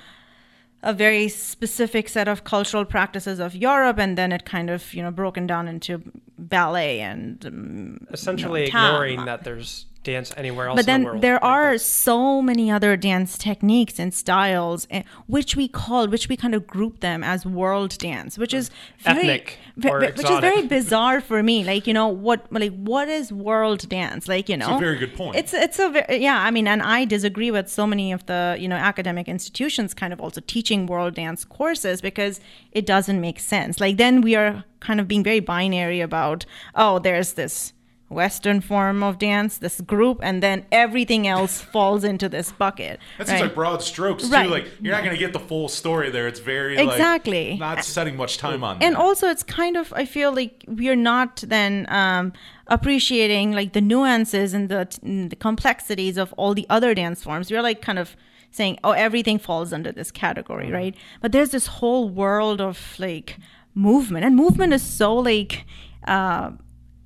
a 0.83 0.93
very 0.93 1.27
specific 1.29 2.09
set 2.09 2.27
of 2.27 2.43
cultural 2.43 2.85
practices 2.85 3.39
of 3.39 3.55
Europe, 3.55 3.99
and 3.99 4.17
then 4.17 4.31
it 4.31 4.45
kind 4.45 4.69
of 4.69 4.93
you 4.93 5.03
know 5.03 5.11
broken 5.11 5.47
down 5.47 5.67
into 5.67 6.01
ballet 6.37 6.99
and 6.99 7.45
um, 7.45 8.07
essentially 8.11 8.65
you 8.65 8.71
know, 8.71 8.85
ignoring 8.85 9.25
that 9.25 9.43
there's 9.43 9.85
dance 10.03 10.33
anywhere 10.35 10.67
else 10.67 10.75
but 10.77 10.81
in 10.81 10.85
then 10.87 11.01
the 11.01 11.05
world. 11.09 11.21
there 11.21 11.33
Like 11.35 11.43
are 11.43 11.63
that's- 11.73 11.83
so 11.83 12.41
many 12.41 12.71
other 12.71 12.97
dance 12.97 13.37
techniques 13.37 13.99
and 13.99 14.13
styles 14.13 14.87
eh, 14.89 15.03
which 15.27 15.55
we 15.55 15.67
call 15.67 16.07
which 16.07 16.27
we 16.27 16.35
kind 16.35 16.55
of 16.55 16.65
group 16.65 16.99
them 17.01 17.23
as 17.23 17.45
world 17.45 17.97
dance 17.99 18.37
which 18.37 18.53
is 18.53 18.71
very, 18.99 19.19
Ethnic 19.19 19.57
ve- 19.77 19.89
or 19.89 19.99
ve- 19.99 20.07
which 20.17 20.29
is 20.29 20.39
very 20.39 20.65
bizarre 20.77 21.21
for 21.21 21.43
me. 21.43 21.63
Like 21.63 21.85
you 21.87 21.93
know 21.93 22.07
what 22.07 22.51
like 22.51 22.73
what 22.73 23.07
is 23.09 23.31
world 23.31 23.87
dance? 23.89 24.27
Like 24.27 24.49
you 24.49 24.57
know 24.57 24.77
a 24.77 24.79
very 24.79 24.97
good 24.97 25.13
point. 25.15 25.35
it's 25.35 25.53
it's 25.53 25.77
a 25.79 25.89
ve- 25.89 26.17
yeah 26.17 26.39
i 26.47 26.49
mean 26.51 26.67
and 26.67 26.81
i 26.81 27.05
disagree 27.05 27.51
with 27.51 27.69
so 27.69 27.85
many 27.85 28.11
of 28.11 28.25
the 28.25 28.57
you 28.59 28.67
know 28.67 28.75
academic 28.75 29.27
institutions 29.27 29.93
kind 29.93 30.13
of 30.13 30.19
also 30.19 30.41
teaching 30.47 30.85
world 30.87 31.13
dance 31.15 31.45
courses 31.45 32.01
because 32.01 32.39
it 32.71 32.85
doesn't 32.85 33.19
make 33.21 33.39
sense. 33.39 33.79
Like 33.79 33.97
then 33.97 34.21
we 34.21 34.35
are 34.35 34.63
kind 34.79 34.99
of 34.99 35.07
being 35.07 35.23
very 35.23 35.39
binary 35.41 36.01
about 36.01 36.45
oh 36.75 36.97
there's 36.99 37.33
this 37.33 37.73
western 38.11 38.59
form 38.61 39.01
of 39.01 39.17
dance 39.17 39.57
this 39.59 39.79
group 39.81 40.19
and 40.21 40.43
then 40.43 40.65
everything 40.71 41.27
else 41.27 41.61
falls 41.73 42.03
into 42.03 42.27
this 42.29 42.51
bucket 42.51 42.99
That 43.17 43.27
right? 43.27 43.27
seems 43.29 43.41
like 43.41 43.55
broad 43.55 43.81
strokes 43.81 44.23
too. 44.27 44.33
Right. 44.33 44.49
Like 44.49 44.67
you're 44.81 44.93
not 44.93 45.03
going 45.03 45.15
to 45.15 45.19
get 45.25 45.33
the 45.33 45.39
full 45.39 45.67
story 45.69 46.09
there. 46.11 46.27
It's 46.27 46.39
very 46.41 46.77
Exactly. 46.77 47.51
like, 47.51 47.59
not 47.59 47.85
setting 47.85 48.15
much 48.17 48.37
time 48.37 48.63
on. 48.63 48.81
and 48.83 48.95
that. 48.95 49.01
also 49.01 49.27
it's 49.29 49.43
kind 49.43 49.77
of 49.77 49.91
i 49.93 50.05
feel 50.05 50.31
like 50.33 50.63
we're 50.67 50.95
not 51.13 51.37
then 51.47 51.85
um, 51.89 52.33
appreciating 52.67 53.51
like 53.53 53.73
the 53.73 53.81
nuances 53.81 54.53
and 54.53 54.67
the, 54.69 54.87
and 55.03 55.29
the 55.29 55.35
complexities 55.35 56.17
of 56.17 56.33
all 56.33 56.53
the 56.53 56.65
other 56.69 56.93
dance 56.93 57.23
forms 57.23 57.51
we're 57.51 57.61
like 57.61 57.81
kind 57.81 57.99
of 57.99 58.15
saying 58.51 58.77
oh 58.83 58.91
everything 58.91 59.37
falls 59.39 59.71
under 59.71 59.91
this 59.91 60.11
category 60.11 60.65
Mm-hmm. 60.65 60.73
right 60.73 60.95
but 61.21 61.31
there's 61.31 61.51
this 61.51 61.67
whole 61.67 62.09
world 62.09 62.59
of 62.59 62.77
like 62.99 63.37
movement 63.73 64.25
and 64.25 64.35
movement 64.35 64.73
is 64.73 64.81
so 64.83 65.15
like 65.15 65.65
uh, 66.07 66.51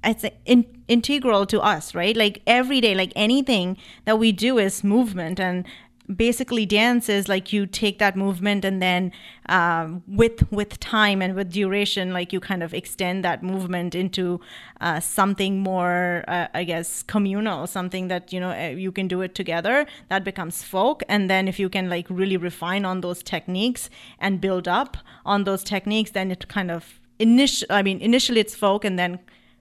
it's 0.05 0.25
in, 0.45 0.65
integral 0.88 1.45
to 1.47 1.59
us 1.62 1.95
right? 1.95 2.15
Like 2.15 2.41
every 2.45 2.81
day 2.81 2.95
like 2.95 3.12
anything 3.15 3.77
that 4.05 4.19
we 4.19 4.31
do 4.31 4.57
is 4.57 4.83
movement. 4.83 5.39
And 5.39 5.65
basically 6.13 6.65
dance 6.65 7.09
is 7.09 7.27
like 7.27 7.51
you 7.51 7.65
take 7.65 8.00
that 8.00 8.15
movement 8.15 8.63
and 8.63 8.81
then 8.81 9.12
um, 9.50 10.03
with 10.07 10.51
with 10.51 10.79
time 10.79 11.21
and 11.21 11.35
with 11.35 11.51
duration 11.51 12.13
like 12.13 12.31
you 12.31 12.39
kind 12.39 12.62
of 12.62 12.74
extend 12.74 13.24
that 13.24 13.41
movement 13.41 13.95
into 13.95 14.39
uh, 14.81 15.00
something 15.00 15.59
more 15.59 16.24
uh, 16.27 16.48
i 16.53 16.63
guess 16.63 17.01
communal 17.03 17.65
something 17.65 18.07
that 18.07 18.31
you 18.31 18.39
know 18.39 18.51
uh, 18.51 18.68
you 18.68 18.91
can 18.91 19.07
do 19.07 19.22
it 19.22 19.33
together. 19.35 19.85
That 20.09 20.24
becomes 20.24 20.63
folk. 20.63 21.03
And 21.09 21.29
then 21.29 21.48
if 21.48 21.59
you 21.59 21.70
can 21.70 21.89
like 21.89 22.07
really 22.09 22.37
refine 22.37 22.85
on 22.85 23.01
those 23.01 23.24
techniques 23.24 23.89
and 24.20 24.39
build 24.39 24.68
up 24.68 24.98
on 25.25 25.44
those 25.44 25.63
techniques 25.63 26.11
then 26.11 26.31
it 26.31 26.48
kind 26.48 26.70
of 26.72 27.00
initial 27.20 27.68
i 27.70 27.81
mean 27.81 28.00
initially 28.01 28.39
it's 28.41 28.55
folk 28.55 28.83
and 28.83 29.00
then 29.00 29.20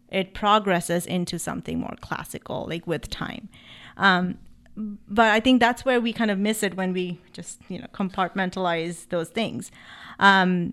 it 0.09 0.35
progresses 0.35 1.07
into 1.07 1.39
something 1.39 1.79
more 1.79 1.97
classical 2.01 2.67
like 2.69 2.87
with 2.87 3.09
time 3.11 3.49
um, 3.97 4.39
but 4.77 5.31
I 5.31 5.41
think 5.41 5.61
that's 5.61 5.85
where 5.85 6.01
we 6.01 6.13
kind 6.13 6.31
of 6.31 6.39
miss 6.39 6.63
it 6.63 6.77
when 6.77 6.93
we 6.93 7.21
just 7.33 7.61
you 7.69 7.79
know 7.79 7.87
compartmentalize 7.93 9.09
those 9.09 9.29
things. 9.29 9.71
Um, 10.19 10.73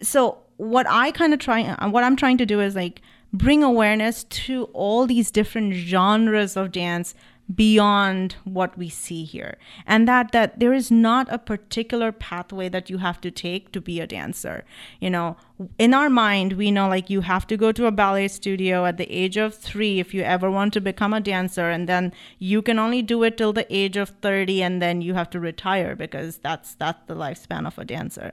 so 0.00 0.38
what 0.56 0.86
I 0.88 1.10
kind 1.10 1.32
of 1.34 1.40
try, 1.40 1.62
uh, 1.62 1.88
what 1.88 2.04
I'm 2.04 2.16
trying 2.16 2.38
to 2.38 2.46
do 2.46 2.60
is 2.60 2.74
like 2.74 3.02
bring 3.32 3.62
awareness 3.62 4.24
to 4.24 4.64
all 4.72 5.06
these 5.06 5.30
different 5.30 5.74
genres 5.74 6.56
of 6.56 6.72
dance 6.72 7.14
beyond 7.52 8.36
what 8.44 8.76
we 8.78 8.88
see 8.88 9.24
here. 9.24 9.58
And 9.86 10.08
that 10.08 10.32
that 10.32 10.60
there 10.60 10.72
is 10.72 10.90
not 10.90 11.26
a 11.30 11.38
particular 11.38 12.10
pathway 12.10 12.68
that 12.70 12.88
you 12.88 12.98
have 12.98 13.20
to 13.20 13.30
take 13.30 13.72
to 13.72 13.80
be 13.80 14.00
a 14.00 14.06
dancer. 14.06 14.64
You 15.00 15.10
know 15.10 15.36
in 15.78 15.94
our 15.94 16.10
mind 16.10 16.54
we 16.54 16.70
know 16.70 16.88
like 16.88 17.08
you 17.10 17.20
have 17.20 17.46
to 17.46 17.56
go 17.56 17.70
to 17.70 17.86
a 17.86 17.92
ballet 17.92 18.28
studio 18.28 18.84
at 18.86 18.96
the 18.96 19.10
age 19.12 19.36
of 19.36 19.54
3 19.54 20.00
if 20.00 20.12
you 20.12 20.22
ever 20.22 20.50
want 20.50 20.72
to 20.72 20.80
become 20.80 21.14
a 21.14 21.20
dancer 21.20 21.70
and 21.70 21.88
then 21.88 22.12
you 22.38 22.60
can 22.60 22.78
only 22.78 23.02
do 23.02 23.22
it 23.22 23.36
till 23.36 23.52
the 23.52 23.66
age 23.74 23.96
of 23.96 24.08
30 24.20 24.62
and 24.62 24.82
then 24.82 25.00
you 25.00 25.14
have 25.14 25.30
to 25.30 25.38
retire 25.38 25.94
because 25.94 26.38
that's 26.38 26.74
that's 26.74 27.06
the 27.06 27.14
lifespan 27.14 27.66
of 27.66 27.78
a 27.78 27.84
dancer. 27.84 28.32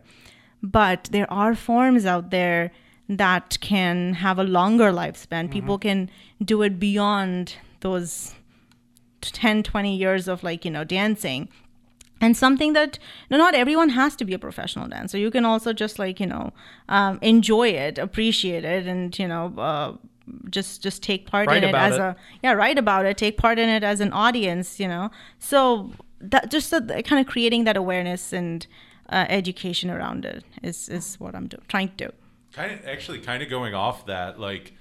But 0.63 1.10
there 1.12 1.32
are 1.32 1.56
forms 1.56 2.06
out 2.06 2.30
there 2.30 2.71
that 3.10 3.58
can 3.62 4.13
have 4.13 4.39
a 4.39 4.43
longer 4.43 4.91
lifespan. 4.91 5.43
Mm-hmm. 5.43 5.54
People 5.54 5.78
can 5.78 6.10
do 6.43 6.62
it 6.62 6.80
beyond 6.80 7.56
those 7.82 8.34
10 9.22 9.64
20 9.64 9.96
years 9.96 10.28
of 10.28 10.44
like 10.44 10.66
you 10.66 10.72
know 10.72 10.84
dancing. 10.84 11.50
And 12.24 12.38
something 12.38 12.74
that 12.74 13.00
no, 13.32 13.38
not 13.38 13.56
everyone 13.56 13.90
has 13.90 14.16
to 14.18 14.26
be 14.26 14.34
a 14.36 14.40
professional 14.40 14.88
dancer. 14.88 15.18
You 15.18 15.32
can 15.32 15.44
also 15.44 15.74
just 15.74 15.98
like 15.98 16.20
you 16.20 16.28
know 16.28 16.54
um, 16.88 17.18
enjoy 17.22 17.70
it 17.70 17.98
appreciate 17.98 18.64
it 18.64 18.86
and 18.86 19.18
you 19.18 19.28
know 19.28 19.54
uh, 19.58 19.94
just 20.50 20.84
just 20.84 21.02
take 21.02 21.26
part 21.26 21.48
Write 21.48 21.64
in 21.64 21.70
it 21.70 21.76
as 21.76 21.96
it. 21.96 22.02
a 22.02 22.16
yeah 22.44 22.54
write 22.54 22.78
about 22.78 23.06
it 23.06 23.18
take 23.18 23.38
part 23.38 23.58
in 23.58 23.70
it 23.70 23.84
as 23.84 24.00
an 24.02 24.14
audience 24.14 24.80
you 24.80 24.88
know. 24.88 25.10
So 25.40 25.92
that 26.20 26.52
just 26.52 26.70
the, 26.70 27.02
kind 27.04 27.20
of 27.20 27.26
creating 27.26 27.64
that 27.64 27.76
awareness 27.76 28.32
and 28.32 28.68
uh, 29.10 29.26
education 29.28 29.90
around 29.90 30.24
it 30.24 30.44
is 30.62 30.88
is 30.90 31.20
what 31.20 31.36
i'm 31.36 31.48
do- 31.48 31.58
trying 31.68 31.90
to 31.90 32.06
do. 32.08 32.12
Kind 32.54 32.72
of 32.74 32.86
actually 32.86 33.20
kind 33.20 33.42
of 33.42 33.50
going 33.50 33.74
off 33.74 34.06
that 34.06 34.40
like 34.40 34.74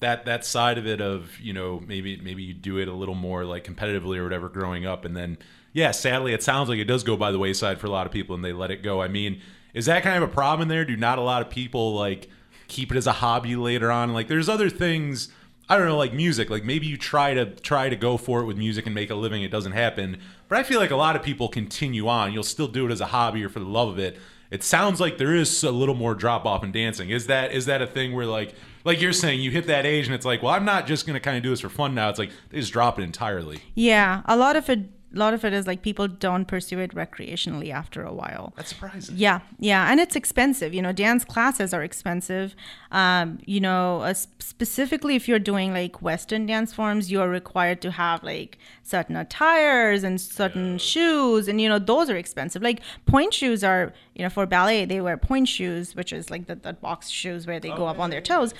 that 0.00 0.24
that 0.26 0.44
side 0.44 0.78
of 0.78 0.86
it 0.86 1.00
of 1.00 1.38
you 1.40 1.52
know 1.52 1.82
maybe 1.86 2.16
maybe 2.18 2.42
you 2.42 2.54
do 2.54 2.78
it 2.78 2.88
a 2.88 2.92
little 2.92 3.14
more 3.14 3.44
like 3.44 3.64
competitively 3.64 4.16
or 4.18 4.24
whatever 4.24 4.48
growing 4.48 4.86
up 4.86 5.04
and 5.04 5.16
then 5.16 5.38
yeah 5.72 5.90
sadly 5.90 6.32
it 6.32 6.42
sounds 6.42 6.68
like 6.68 6.78
it 6.78 6.84
does 6.84 7.02
go 7.02 7.16
by 7.16 7.32
the 7.32 7.38
wayside 7.38 7.80
for 7.80 7.86
a 7.86 7.90
lot 7.90 8.06
of 8.06 8.12
people 8.12 8.34
and 8.34 8.44
they 8.44 8.52
let 8.52 8.70
it 8.70 8.82
go. 8.82 9.02
I 9.02 9.08
mean 9.08 9.40
is 9.74 9.86
that 9.86 10.02
kind 10.02 10.22
of 10.22 10.28
a 10.28 10.32
problem 10.32 10.68
there? 10.68 10.84
Do 10.84 10.96
not 10.96 11.18
a 11.18 11.22
lot 11.22 11.42
of 11.42 11.50
people 11.50 11.94
like 11.94 12.28
keep 12.68 12.90
it 12.90 12.96
as 12.96 13.06
a 13.06 13.12
hobby 13.12 13.54
later 13.54 13.90
on? 13.90 14.12
Like 14.12 14.28
there's 14.28 14.48
other 14.48 14.70
things 14.70 15.28
i 15.70 15.76
don't 15.76 15.86
know 15.86 15.98
like 15.98 16.14
music 16.14 16.48
like 16.48 16.64
maybe 16.64 16.86
you 16.86 16.96
try 16.96 17.34
to 17.34 17.44
try 17.44 17.90
to 17.90 17.96
go 17.96 18.16
for 18.16 18.40
it 18.40 18.46
with 18.46 18.56
music 18.56 18.86
and 18.86 18.94
make 18.94 19.10
a 19.10 19.14
living 19.14 19.42
it 19.42 19.50
doesn't 19.50 19.72
happen. 19.72 20.18
But 20.48 20.58
i 20.58 20.62
feel 20.62 20.80
like 20.80 20.90
a 20.90 20.96
lot 20.96 21.16
of 21.16 21.22
people 21.22 21.48
continue 21.48 22.08
on. 22.08 22.32
You'll 22.32 22.42
still 22.44 22.68
do 22.68 22.86
it 22.86 22.92
as 22.92 23.00
a 23.00 23.06
hobby 23.06 23.44
or 23.44 23.48
for 23.48 23.60
the 23.60 23.66
love 23.66 23.88
of 23.88 23.98
it. 23.98 24.18
It 24.50 24.62
sounds 24.62 24.98
like 24.98 25.18
there 25.18 25.34
is 25.34 25.62
a 25.62 25.70
little 25.70 25.94
more 25.94 26.14
drop 26.14 26.46
off 26.46 26.64
in 26.64 26.72
dancing. 26.72 27.10
Is 27.10 27.26
that 27.26 27.52
is 27.52 27.66
that 27.66 27.82
a 27.82 27.86
thing 27.86 28.14
where 28.14 28.26
like 28.26 28.54
like 28.88 29.02
you're 29.02 29.12
saying 29.12 29.40
you 29.40 29.50
hit 29.50 29.66
that 29.66 29.84
age 29.84 30.06
and 30.06 30.14
it's 30.14 30.24
like, 30.24 30.42
well, 30.42 30.54
I'm 30.54 30.64
not 30.64 30.86
just 30.86 31.06
gonna 31.06 31.20
kind 31.20 31.36
of 31.36 31.42
do 31.42 31.50
this 31.50 31.60
for 31.60 31.68
fun 31.68 31.94
now. 31.94 32.08
It's 32.08 32.18
like 32.18 32.30
they 32.48 32.58
just 32.58 32.72
drop 32.72 32.98
it 32.98 33.02
entirely. 33.02 33.60
yeah 33.74 34.22
a 34.24 34.36
lot 34.36 34.56
of 34.56 34.68
it 34.70 34.80
a 35.14 35.18
lot 35.18 35.32
of 35.32 35.44
it 35.44 35.52
is 35.54 35.66
like 35.66 35.80
people 35.80 36.06
don't 36.06 36.44
pursue 36.44 36.78
it 36.80 36.94
recreationally 36.94 37.72
after 37.72 38.02
a 38.02 38.12
while 38.12 38.52
That's 38.56 38.68
surprising. 38.68 39.14
Yeah, 39.16 39.40
yeah, 39.58 39.90
and 39.90 40.00
it's 40.00 40.16
expensive. 40.16 40.74
You 40.74 40.82
know, 40.82 40.92
dance 40.92 41.24
classes 41.24 41.72
are 41.72 41.82
expensive. 41.82 42.54
Um, 42.92 43.38
you 43.46 43.60
know, 43.60 44.02
uh, 44.02 44.12
specifically 44.12 45.16
if 45.16 45.26
you're 45.26 45.38
doing 45.38 45.72
like 45.72 46.02
Western 46.02 46.44
dance 46.44 46.74
forms, 46.74 47.10
you 47.10 47.20
are 47.22 47.28
required 47.28 47.80
to 47.82 47.90
have 47.92 48.22
like 48.22 48.58
certain 48.82 49.16
attires 49.16 50.04
and 50.04 50.20
certain 50.20 50.76
shoes, 50.78 51.48
and 51.48 51.60
you 51.60 51.68
know 51.68 51.78
those 51.78 52.10
are 52.10 52.16
expensive. 52.16 52.62
Like 52.62 52.80
pointe 53.06 53.32
shoes 53.32 53.64
are, 53.64 53.94
you 54.14 54.22
know, 54.22 54.30
for 54.30 54.44
ballet 54.44 54.84
they 54.84 55.00
wear 55.00 55.16
pointe 55.16 55.48
shoes, 55.48 55.96
which 55.96 56.12
is 56.12 56.30
like 56.30 56.46
the, 56.46 56.54
the 56.54 56.74
box 56.74 57.08
shoes 57.08 57.46
where 57.46 57.60
they 57.60 57.70
go 57.70 57.86
up 57.86 57.98
on 57.98 58.10
their 58.10 58.20
toes. 58.20 58.52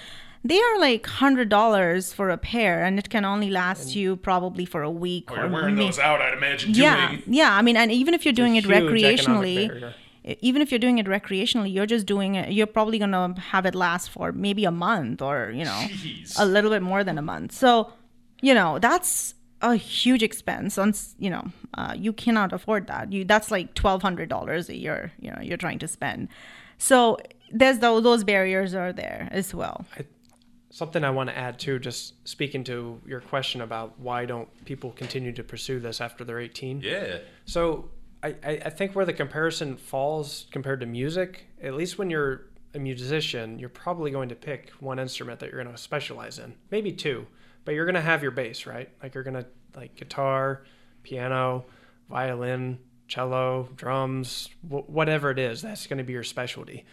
They 0.44 0.58
are 0.60 0.78
like 0.78 1.06
hundred 1.06 1.48
dollars 1.48 2.12
for 2.12 2.30
a 2.30 2.38
pair, 2.38 2.84
and 2.84 2.98
it 2.98 3.10
can 3.10 3.24
only 3.24 3.50
last 3.50 3.94
you 3.96 4.16
probably 4.16 4.64
for 4.64 4.82
a 4.82 4.90
week. 4.90 5.30
Oh, 5.30 5.34
or 5.34 5.38
you're 5.40 5.48
wearing 5.48 5.74
may- 5.76 5.84
those 5.86 5.98
out, 5.98 6.20
I'd 6.20 6.34
imagine. 6.34 6.74
yeah, 6.74 7.08
doing- 7.10 7.22
yeah. 7.26 7.54
I 7.56 7.62
mean, 7.62 7.76
and 7.76 7.90
even 7.92 8.14
if 8.14 8.24
you're 8.24 8.32
doing 8.34 8.56
it 8.56 8.64
recreationally, 8.64 9.92
even 10.40 10.62
if 10.62 10.70
you're 10.70 10.78
doing 10.78 10.98
it 10.98 11.06
recreationally, 11.06 11.72
you're 11.72 11.86
just 11.86 12.06
doing 12.06 12.34
it. 12.34 12.52
You're 12.52 12.66
probably 12.66 12.98
gonna 12.98 13.34
have 13.40 13.66
it 13.66 13.74
last 13.74 14.10
for 14.10 14.32
maybe 14.32 14.64
a 14.64 14.70
month, 14.70 15.22
or 15.22 15.50
you 15.50 15.64
know, 15.64 15.80
Jeez. 15.88 16.34
a 16.38 16.44
little 16.44 16.70
bit 16.70 16.82
more 16.82 17.02
than 17.04 17.18
a 17.18 17.22
month. 17.22 17.52
So, 17.52 17.92
you 18.42 18.54
know, 18.54 18.78
that's 18.78 19.34
a 19.60 19.74
huge 19.74 20.22
expense. 20.22 20.78
On 20.78 20.92
you 21.18 21.30
know, 21.30 21.44
uh, 21.74 21.94
you 21.96 22.12
cannot 22.12 22.52
afford 22.52 22.86
that. 22.88 23.12
You 23.12 23.24
that's 23.24 23.50
like 23.50 23.74
twelve 23.74 24.02
hundred 24.02 24.28
dollars 24.28 24.68
a 24.68 24.76
year. 24.76 25.12
You 25.20 25.30
know, 25.32 25.40
you're 25.40 25.56
trying 25.56 25.78
to 25.80 25.88
spend. 25.88 26.28
So 26.76 27.18
there's 27.50 27.78
those 27.78 28.02
those 28.02 28.22
barriers 28.24 28.74
are 28.74 28.92
there 28.92 29.28
as 29.32 29.54
well. 29.54 29.86
Something 30.70 31.02
I 31.02 31.10
want 31.10 31.30
to 31.30 31.36
add 31.38 31.58
too, 31.58 31.78
just 31.78 32.28
speaking 32.28 32.62
to 32.64 33.00
your 33.06 33.20
question 33.20 33.62
about 33.62 33.98
why 33.98 34.26
don't 34.26 34.48
people 34.66 34.90
continue 34.92 35.32
to 35.32 35.42
pursue 35.42 35.80
this 35.80 36.00
after 36.00 36.24
they're 36.24 36.40
18. 36.40 36.82
Yeah. 36.82 37.18
So 37.46 37.90
I, 38.22 38.34
I 38.44 38.70
think 38.70 38.94
where 38.94 39.06
the 39.06 39.12
comparison 39.12 39.76
falls 39.76 40.46
compared 40.50 40.80
to 40.80 40.86
music, 40.86 41.46
at 41.62 41.74
least 41.74 41.98
when 41.98 42.10
you're 42.10 42.42
a 42.74 42.78
musician, 42.78 43.58
you're 43.58 43.68
probably 43.70 44.10
going 44.10 44.28
to 44.28 44.34
pick 44.34 44.70
one 44.80 44.98
instrument 44.98 45.40
that 45.40 45.50
you're 45.50 45.62
going 45.62 45.74
to 45.74 45.80
specialize 45.80 46.38
in, 46.38 46.54
maybe 46.70 46.92
two, 46.92 47.26
but 47.64 47.74
you're 47.74 47.86
going 47.86 47.94
to 47.94 48.00
have 48.02 48.22
your 48.22 48.32
base, 48.32 48.66
right? 48.66 48.90
Like 49.02 49.14
you're 49.14 49.24
going 49.24 49.42
to 49.42 49.46
like 49.74 49.94
guitar, 49.96 50.64
piano, 51.02 51.64
violin, 52.10 52.78
cello, 53.06 53.68
drums, 53.76 54.50
wh- 54.62 54.88
whatever 54.90 55.30
it 55.30 55.38
is, 55.38 55.62
that's 55.62 55.86
going 55.86 55.98
to 55.98 56.04
be 56.04 56.12
your 56.12 56.24
specialty. 56.24 56.84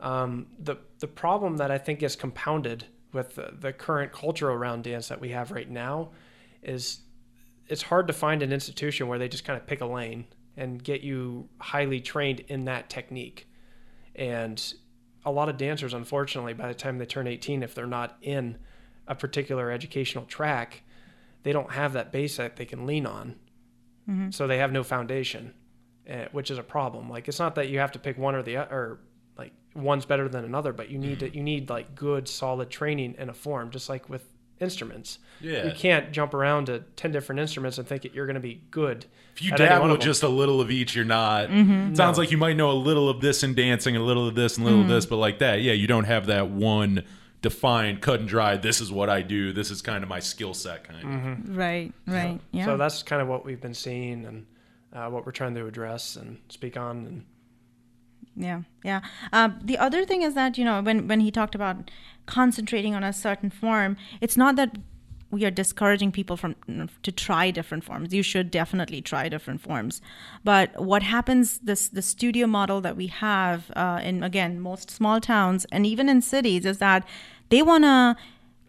Um, 0.00 0.46
the 0.58 0.76
the 1.00 1.06
problem 1.08 1.58
that 1.58 1.70
I 1.70 1.76
think 1.78 2.02
is 2.02 2.16
compounded 2.16 2.84
with 3.12 3.34
the, 3.34 3.52
the 3.58 3.72
current 3.72 4.12
culture 4.12 4.48
around 4.48 4.84
dance 4.84 5.08
that 5.08 5.20
we 5.20 5.30
have 5.30 5.50
right 5.50 5.68
now 5.68 6.10
is 6.62 7.00
it's 7.68 7.82
hard 7.82 8.06
to 8.08 8.12
find 8.12 8.42
an 8.42 8.52
institution 8.52 9.08
where 9.08 9.18
they 9.18 9.28
just 9.28 9.44
kind 9.44 9.58
of 9.58 9.66
pick 9.66 9.80
a 9.80 9.86
lane 9.86 10.26
and 10.56 10.82
get 10.82 11.00
you 11.02 11.48
highly 11.58 12.00
trained 12.00 12.40
in 12.48 12.64
that 12.64 12.90
technique. 12.90 13.48
And 14.14 14.62
a 15.24 15.30
lot 15.30 15.48
of 15.48 15.56
dancers, 15.56 15.94
unfortunately, 15.94 16.52
by 16.52 16.68
the 16.68 16.74
time 16.74 16.98
they 16.98 17.06
turn 17.06 17.26
18, 17.26 17.62
if 17.62 17.74
they're 17.74 17.86
not 17.86 18.16
in 18.22 18.58
a 19.06 19.14
particular 19.14 19.70
educational 19.70 20.24
track, 20.24 20.82
they 21.42 21.52
don't 21.52 21.70
have 21.72 21.92
that 21.94 22.12
base 22.12 22.36
that 22.36 22.56
they 22.56 22.64
can 22.66 22.86
lean 22.86 23.06
on. 23.06 23.36
So 24.30 24.46
they 24.46 24.58
have 24.58 24.72
no 24.72 24.82
foundation, 24.82 25.54
eh, 26.06 26.26
which 26.32 26.50
is 26.50 26.58
a 26.58 26.62
problem. 26.62 27.08
Like 27.08 27.28
it's 27.28 27.38
not 27.38 27.54
that 27.54 27.68
you 27.68 27.78
have 27.78 27.92
to 27.92 27.98
pick 27.98 28.18
one 28.18 28.34
or 28.34 28.42
the 28.42 28.56
other, 28.56 28.74
or 28.74 29.00
one's 29.74 30.04
better 30.04 30.28
than 30.28 30.44
another, 30.44 30.72
but 30.72 30.90
you 30.90 30.98
need 30.98 31.20
to 31.20 31.34
you 31.34 31.42
need 31.42 31.70
like 31.70 31.94
good 31.94 32.28
solid 32.28 32.70
training 32.70 33.14
in 33.18 33.28
a 33.28 33.34
form, 33.34 33.70
just 33.70 33.88
like 33.88 34.08
with 34.08 34.24
instruments. 34.60 35.18
Yeah. 35.40 35.66
You 35.66 35.72
can't 35.72 36.12
jump 36.12 36.34
around 36.34 36.66
to 36.66 36.80
10 36.96 37.12
different 37.12 37.40
instruments 37.40 37.78
and 37.78 37.88
think 37.88 38.02
that 38.02 38.14
you're 38.14 38.26
going 38.26 38.34
to 38.34 38.40
be 38.40 38.62
good. 38.70 39.06
If 39.34 39.42
you 39.42 39.52
at 39.52 39.60
any 39.60 39.70
one 39.70 39.72
dabble 39.72 39.84
of 39.86 39.90
with 39.92 40.00
them. 40.00 40.06
just 40.06 40.22
a 40.22 40.28
little 40.28 40.60
of 40.60 40.70
each, 40.70 40.94
you're 40.94 41.04
not. 41.04 41.48
Mm-hmm. 41.48 41.94
Sounds 41.94 42.18
like 42.18 42.30
you 42.30 42.36
might 42.36 42.56
know 42.56 42.70
a 42.70 42.72
little 42.72 43.08
of 43.08 43.20
this 43.20 43.42
in 43.42 43.54
dancing, 43.54 43.96
a 43.96 44.02
little 44.02 44.28
of 44.28 44.34
this, 44.34 44.56
and 44.56 44.66
a 44.66 44.68
little 44.68 44.82
of 44.82 44.88
this, 44.88 45.06
but 45.06 45.16
like 45.16 45.38
that, 45.38 45.62
yeah, 45.62 45.72
you 45.72 45.86
don't 45.86 46.04
have 46.04 46.26
that 46.26 46.50
one 46.50 47.04
defined, 47.42 48.02
cut 48.02 48.20
and 48.20 48.28
dry. 48.28 48.56
This 48.56 48.80
is 48.80 48.92
what 48.92 49.08
I 49.08 49.22
do. 49.22 49.52
This 49.52 49.70
is 49.70 49.80
kind 49.80 50.02
of 50.02 50.10
my 50.10 50.20
skill 50.20 50.52
set, 50.52 50.84
kind 50.84 51.38
of. 51.48 51.56
Right, 51.56 51.92
right. 52.06 52.38
Yeah. 52.52 52.66
So 52.66 52.76
that's 52.76 53.02
kind 53.02 53.22
of 53.22 53.28
what 53.28 53.44
we've 53.46 53.60
been 53.60 53.74
seeing 53.74 54.26
and 54.26 54.46
uh, 54.92 55.08
what 55.08 55.24
we're 55.24 55.32
trying 55.32 55.54
to 55.54 55.66
address 55.66 56.16
and 56.16 56.38
speak 56.48 56.76
on. 56.76 57.06
And 57.06 57.24
Yeah, 58.36 58.62
yeah. 58.84 59.00
Uh, 59.32 59.50
the 59.62 59.78
other 59.78 60.04
thing 60.04 60.22
is 60.22 60.34
that 60.34 60.56
you 60.56 60.64
know 60.64 60.80
when 60.80 61.08
when 61.08 61.20
he 61.20 61.30
talked 61.30 61.54
about 61.54 61.90
concentrating 62.26 62.94
on 62.94 63.02
a 63.02 63.12
certain 63.12 63.50
form, 63.50 63.96
it's 64.20 64.36
not 64.36 64.56
that 64.56 64.76
we 65.30 65.44
are 65.44 65.50
discouraging 65.50 66.10
people 66.10 66.36
from 66.36 66.56
to 67.02 67.12
try 67.12 67.50
different 67.50 67.84
forms. 67.84 68.12
You 68.12 68.22
should 68.22 68.50
definitely 68.50 69.00
try 69.00 69.28
different 69.28 69.60
forms. 69.60 70.00
But 70.44 70.80
what 70.80 71.02
happens 71.02 71.58
this 71.58 71.88
the 71.88 72.02
studio 72.02 72.46
model 72.46 72.80
that 72.80 72.96
we 72.96 73.06
have 73.08 73.70
uh, 73.76 74.00
in 74.02 74.22
again 74.22 74.60
most 74.60 74.90
small 74.90 75.20
towns 75.20 75.66
and 75.70 75.86
even 75.86 76.08
in 76.08 76.22
cities 76.22 76.64
is 76.64 76.78
that 76.78 77.06
they 77.48 77.62
want 77.62 77.84
to 77.84 78.16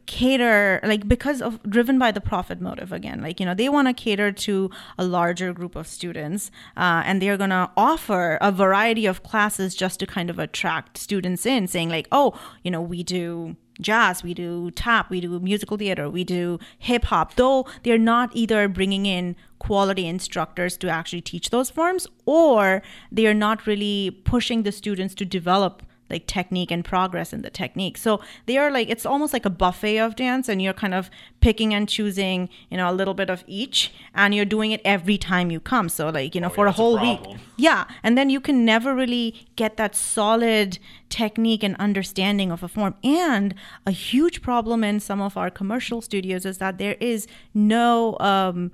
cater 0.05 0.79
like 0.83 1.07
because 1.07 1.41
of 1.41 1.61
driven 1.63 1.97
by 1.97 2.11
the 2.11 2.21
profit 2.21 2.61
motive 2.61 2.91
again. 2.91 3.21
Like 3.21 3.39
you 3.39 3.45
know 3.45 3.53
they 3.53 3.69
want 3.69 3.87
to 3.87 3.93
cater 3.93 4.31
to 4.31 4.69
a 4.97 5.05
larger 5.05 5.53
group 5.53 5.75
of 5.75 5.87
students 5.87 6.51
uh, 6.77 7.03
and 7.05 7.21
they're 7.21 7.37
going 7.37 7.49
to 7.51 7.69
offer 7.77 8.37
a 8.41 8.51
variety 8.51 9.05
of 9.05 9.23
classes 9.23 9.75
just 9.75 9.99
to 9.99 10.05
kind 10.05 10.29
of 10.29 10.39
attract 10.39 10.97
students 10.97 11.45
in 11.45 11.67
saying 11.67 11.89
like 11.89 12.07
oh 12.11 12.37
you 12.63 12.71
know 12.71 12.81
we 12.81 13.03
do 13.03 13.55
jazz 13.79 14.21
we 14.21 14.33
do 14.33 14.69
tap 14.71 15.09
we 15.09 15.19
do 15.19 15.39
musical 15.39 15.77
theater 15.77 16.09
we 16.09 16.23
do 16.23 16.59
hip 16.79 17.05
hop. 17.05 17.35
Though 17.35 17.65
they're 17.83 17.97
not 17.97 18.29
either 18.33 18.67
bringing 18.67 19.05
in 19.05 19.35
quality 19.59 20.07
instructors 20.07 20.77
to 20.77 20.89
actually 20.89 21.21
teach 21.21 21.51
those 21.51 21.69
forms 21.69 22.07
or 22.25 22.81
they're 23.11 23.33
not 23.33 23.67
really 23.67 24.11
pushing 24.23 24.63
the 24.63 24.71
students 24.71 25.13
to 25.15 25.25
develop 25.25 25.83
like 26.11 26.27
technique 26.27 26.71
and 26.71 26.83
progress 26.85 27.33
in 27.33 27.41
the 27.41 27.49
technique. 27.49 27.97
So 27.97 28.21
they 28.45 28.57
are 28.57 28.69
like 28.69 28.89
it's 28.89 29.05
almost 29.05 29.33
like 29.33 29.45
a 29.45 29.49
buffet 29.49 29.97
of 29.97 30.15
dance 30.15 30.49
and 30.49 30.61
you're 30.61 30.73
kind 30.73 30.93
of 30.93 31.09
picking 31.39 31.73
and 31.73 31.87
choosing, 31.87 32.49
you 32.69 32.77
know, 32.77 32.91
a 32.91 32.93
little 32.93 33.13
bit 33.13 33.29
of 33.29 33.43
each 33.47 33.93
and 34.13 34.35
you're 34.35 34.45
doing 34.45 34.71
it 34.71 34.81
every 34.85 35.17
time 35.17 35.49
you 35.49 35.59
come. 35.59 35.89
So 35.89 36.09
like, 36.09 36.35
you 36.35 36.41
know, 36.41 36.49
for 36.49 36.65
yeah, 36.65 36.69
a 36.69 36.71
that's 36.71 36.79
a 36.79 36.81
whole 36.81 36.99
week. 36.99 37.39
Yeah, 37.57 37.85
and 38.03 38.17
then 38.17 38.29
you 38.29 38.39
can 38.39 38.65
never 38.65 38.93
really 38.93 39.47
get 39.55 39.77
that 39.77 39.95
solid 39.95 40.77
technique 41.09 41.63
and 41.63 41.75
understanding 41.77 42.51
of 42.51 42.63
a 42.63 42.67
form. 42.67 42.95
And 43.03 43.55
a 43.85 43.91
huge 43.91 44.41
problem 44.41 44.83
in 44.83 44.99
some 44.99 45.21
of 45.21 45.37
our 45.37 45.49
commercial 45.49 46.01
studios 46.01 46.45
is 46.45 46.57
that 46.59 46.77
there 46.77 46.97
is 46.99 47.27
no 47.53 48.17
um 48.19 48.71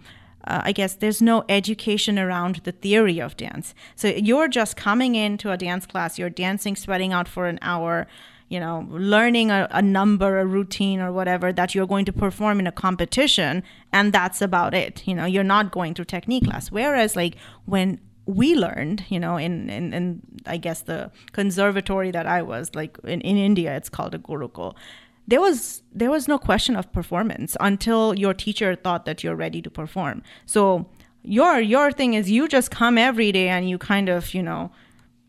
uh, 0.47 0.61
I 0.63 0.71
guess 0.71 0.95
there's 0.95 1.21
no 1.21 1.43
education 1.49 2.17
around 2.17 2.61
the 2.63 2.71
theory 2.71 3.19
of 3.19 3.35
dance. 3.37 3.75
So 3.95 4.07
you're 4.07 4.47
just 4.47 4.75
coming 4.75 5.15
into 5.15 5.51
a 5.51 5.57
dance 5.57 5.85
class, 5.85 6.17
you're 6.17 6.29
dancing, 6.29 6.75
sweating 6.75 7.13
out 7.13 7.27
for 7.27 7.47
an 7.47 7.59
hour, 7.61 8.07
you 8.49 8.59
know, 8.59 8.87
learning 8.89 9.51
a, 9.51 9.67
a 9.71 9.81
number, 9.81 10.39
a 10.39 10.45
routine, 10.45 11.01
or 11.01 11.11
whatever 11.11 11.51
that 11.51 11.75
you're 11.75 11.87
going 11.87 12.05
to 12.05 12.13
perform 12.13 12.59
in 12.59 12.67
a 12.67 12.71
competition, 12.71 13.61
and 13.91 14.13
that's 14.13 14.41
about 14.41 14.73
it. 14.73 15.05
You 15.05 15.15
know, 15.15 15.25
you're 15.25 15.43
not 15.43 15.71
going 15.71 15.93
through 15.93 16.05
technique 16.05 16.45
class. 16.45 16.71
Whereas, 16.71 17.15
like, 17.15 17.35
when 17.65 17.99
we 18.25 18.55
learned, 18.55 19.03
you 19.09 19.19
know, 19.19 19.37
in, 19.37 19.69
in, 19.69 19.93
in 19.93 20.21
I 20.45 20.57
guess 20.57 20.81
the 20.81 21.11
conservatory 21.33 22.11
that 22.11 22.25
I 22.25 22.41
was, 22.41 22.71
like 22.73 22.97
in, 23.03 23.21
in 23.21 23.37
India, 23.37 23.75
it's 23.75 23.89
called 23.89 24.15
a 24.15 24.19
gurukul 24.19 24.75
there 25.27 25.41
was 25.41 25.83
there 25.91 26.09
was 26.09 26.27
no 26.27 26.37
question 26.37 26.75
of 26.75 26.91
performance 26.91 27.57
until 27.59 28.17
your 28.17 28.33
teacher 28.33 28.75
thought 28.75 29.05
that 29.05 29.23
you're 29.23 29.35
ready 29.35 29.61
to 29.61 29.69
perform. 29.69 30.23
So 30.45 30.89
your 31.23 31.59
your 31.59 31.91
thing 31.91 32.13
is 32.13 32.31
you 32.31 32.47
just 32.47 32.71
come 32.71 32.97
every 32.97 33.31
day 33.31 33.49
and 33.49 33.69
you 33.69 33.77
kind 33.77 34.07
of 34.07 34.33
you 34.33 34.41
know 34.41 34.71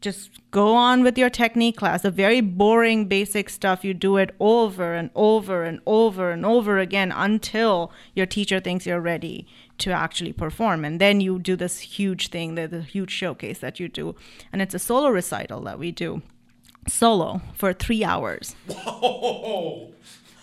just 0.00 0.30
go 0.52 0.74
on 0.74 1.02
with 1.02 1.18
your 1.18 1.28
technique 1.28 1.76
class 1.76 2.02
the 2.02 2.10
very 2.10 2.40
boring 2.40 3.06
basic 3.06 3.50
stuff 3.50 3.84
you 3.84 3.92
do 3.92 4.16
it 4.16 4.32
over 4.38 4.94
and 4.94 5.10
over 5.16 5.64
and 5.64 5.80
over 5.86 6.30
and 6.30 6.46
over 6.46 6.78
again 6.78 7.10
until 7.10 7.90
your 8.14 8.26
teacher 8.26 8.60
thinks 8.60 8.86
you're 8.86 9.00
ready 9.00 9.44
to 9.78 9.90
actually 9.90 10.32
perform. 10.32 10.84
And 10.84 11.00
then 11.00 11.20
you 11.20 11.38
do 11.38 11.56
this 11.56 11.80
huge 11.80 12.28
thing 12.28 12.54
the, 12.54 12.68
the 12.68 12.82
huge 12.82 13.10
showcase 13.10 13.58
that 13.58 13.80
you 13.80 13.88
do. 13.88 14.14
And 14.52 14.62
it's 14.62 14.74
a 14.74 14.78
solo 14.78 15.08
recital 15.08 15.60
that 15.62 15.78
we 15.78 15.90
do 15.90 16.22
solo 16.86 17.40
for 17.54 17.72
three 17.72 18.04
hours. 18.04 18.54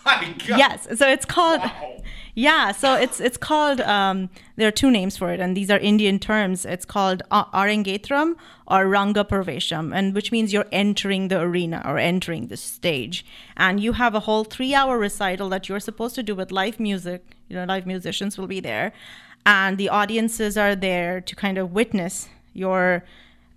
Oh, 0.08 0.12
my 0.20 0.34
God. 0.46 0.58
yes 0.58 0.86
so 0.96 1.08
it's 1.08 1.24
called 1.24 1.60
Wow. 1.62 2.02
yeah 2.36 2.70
so 2.70 2.94
it's 2.94 3.18
it's 3.18 3.36
called 3.36 3.80
um, 3.80 4.30
there 4.54 4.68
are 4.68 4.78
two 4.82 4.88
names 4.88 5.16
for 5.16 5.32
it 5.32 5.40
and 5.40 5.56
these 5.56 5.68
are 5.68 5.78
indian 5.80 6.20
terms. 6.20 6.64
It's 6.64 6.84
called 6.84 7.24
arangetram 7.32 8.36
or 8.68 8.86
ranga 8.86 9.24
pravesham 9.24 9.92
and 9.92 10.14
which 10.14 10.30
means 10.30 10.52
you're 10.52 10.68
entering 10.70 11.26
the 11.26 11.40
arena 11.40 11.82
or 11.84 11.98
entering 11.98 12.46
the 12.46 12.56
stage. 12.56 13.26
And 13.56 13.80
you 13.80 13.94
have 13.94 14.14
a 14.14 14.20
whole 14.20 14.44
three 14.44 14.74
hour 14.74 14.96
recital 14.96 15.48
that 15.48 15.68
you're 15.68 15.80
supposed 15.80 16.14
to 16.14 16.22
do 16.22 16.36
with 16.36 16.52
live 16.52 16.78
music. 16.78 17.24
You 17.48 17.56
know 17.56 17.64
live 17.64 17.84
musicians 17.84 18.38
will 18.38 18.46
be 18.46 18.60
there. 18.60 18.92
And 19.44 19.76
the 19.76 19.88
audiences 19.88 20.56
are 20.56 20.76
there 20.76 21.20
to 21.20 21.34
kind 21.34 21.58
of 21.58 21.72
witness 21.72 22.28
your 22.54 23.02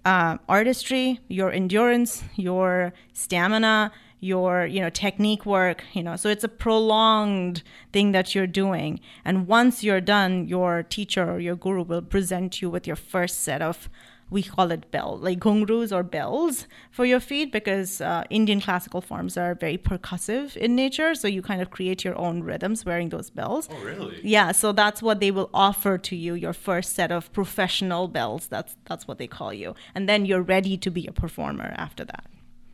uh, 0.06 0.38
artistry, 0.48 1.20
your 1.28 1.52
endurance, 1.52 2.24
your 2.36 2.94
stamina, 3.14 3.92
your 4.22 4.66
you 4.66 4.82
know 4.82 4.90
technique 4.90 5.46
work. 5.46 5.84
You 5.94 6.04
know, 6.04 6.16
so 6.16 6.30
it's 6.30 6.44
a 6.44 6.50
prolonged 6.50 7.64
thing 7.94 8.12
that 8.12 8.36
you're 8.36 8.48
doing. 8.48 9.00
And 9.24 9.48
once 9.48 9.84
you're 9.84 10.02
done, 10.02 10.48
your 10.48 10.84
teacher 10.84 11.30
or 11.32 11.40
your 11.40 11.56
guru 11.56 11.84
will 11.84 12.02
present 12.02 12.62
you 12.62 12.70
with 12.70 12.88
your 12.88 12.96
first 12.96 13.42
set 13.42 13.62
of 13.62 13.90
we 14.30 14.44
call 14.44 14.72
it 14.72 14.92
bell, 14.92 15.18
like 15.18 15.40
ghungroos 15.40 15.92
or 15.92 16.04
bells 16.04 16.68
for 16.92 17.06
your 17.06 17.20
feet 17.20 17.52
because 17.52 18.02
uh, 18.02 18.24
Indian 18.30 18.62
classical 18.62 19.02
forms 19.02 19.38
are 19.38 19.56
very 19.56 19.78
percussive 19.78 20.56
in 20.56 20.76
nature. 20.76 21.16
So 21.16 21.28
you 21.28 21.42
kind 21.42 21.62
of 21.62 21.72
create 21.72 22.04
your 22.04 22.18
own 22.18 22.44
rhythms 22.44 22.86
wearing 22.86 23.10
those 23.10 23.30
bells. 23.30 23.68
Oh, 23.72 23.84
really? 23.84 24.20
Yeah, 24.24 24.52
so 24.52 24.72
that's 24.72 25.02
what 25.02 25.20
they 25.20 25.32
will 25.32 25.50
offer 25.54 25.98
to 25.98 26.16
you, 26.16 26.34
your 26.36 26.54
first 26.54 26.94
set 26.94 27.12
of 27.12 27.32
professional 27.34 28.08
bells. 28.08 28.48
That's 28.48 28.76
that's 28.86 29.08
what 29.08 29.18
they 29.18 29.28
call 29.28 29.54
you. 29.54 29.76
And 29.96 30.08
then 30.08 30.26
you're 30.26 30.42
ready 30.42 30.78
to 30.78 30.92
be 30.92 31.08
a 31.08 31.12
performer 31.12 31.74
after 31.78 32.06
that. 32.06 32.26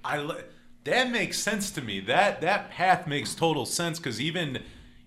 I 0.04 0.42
that 0.84 1.10
makes 1.10 1.40
sense 1.40 1.72
to 1.72 1.82
me. 1.82 2.00
That 2.00 2.42
that 2.42 2.70
path 2.70 3.08
makes 3.08 3.34
total 3.36 3.66
sense 3.66 3.98
because 3.98 4.22
even 4.22 4.60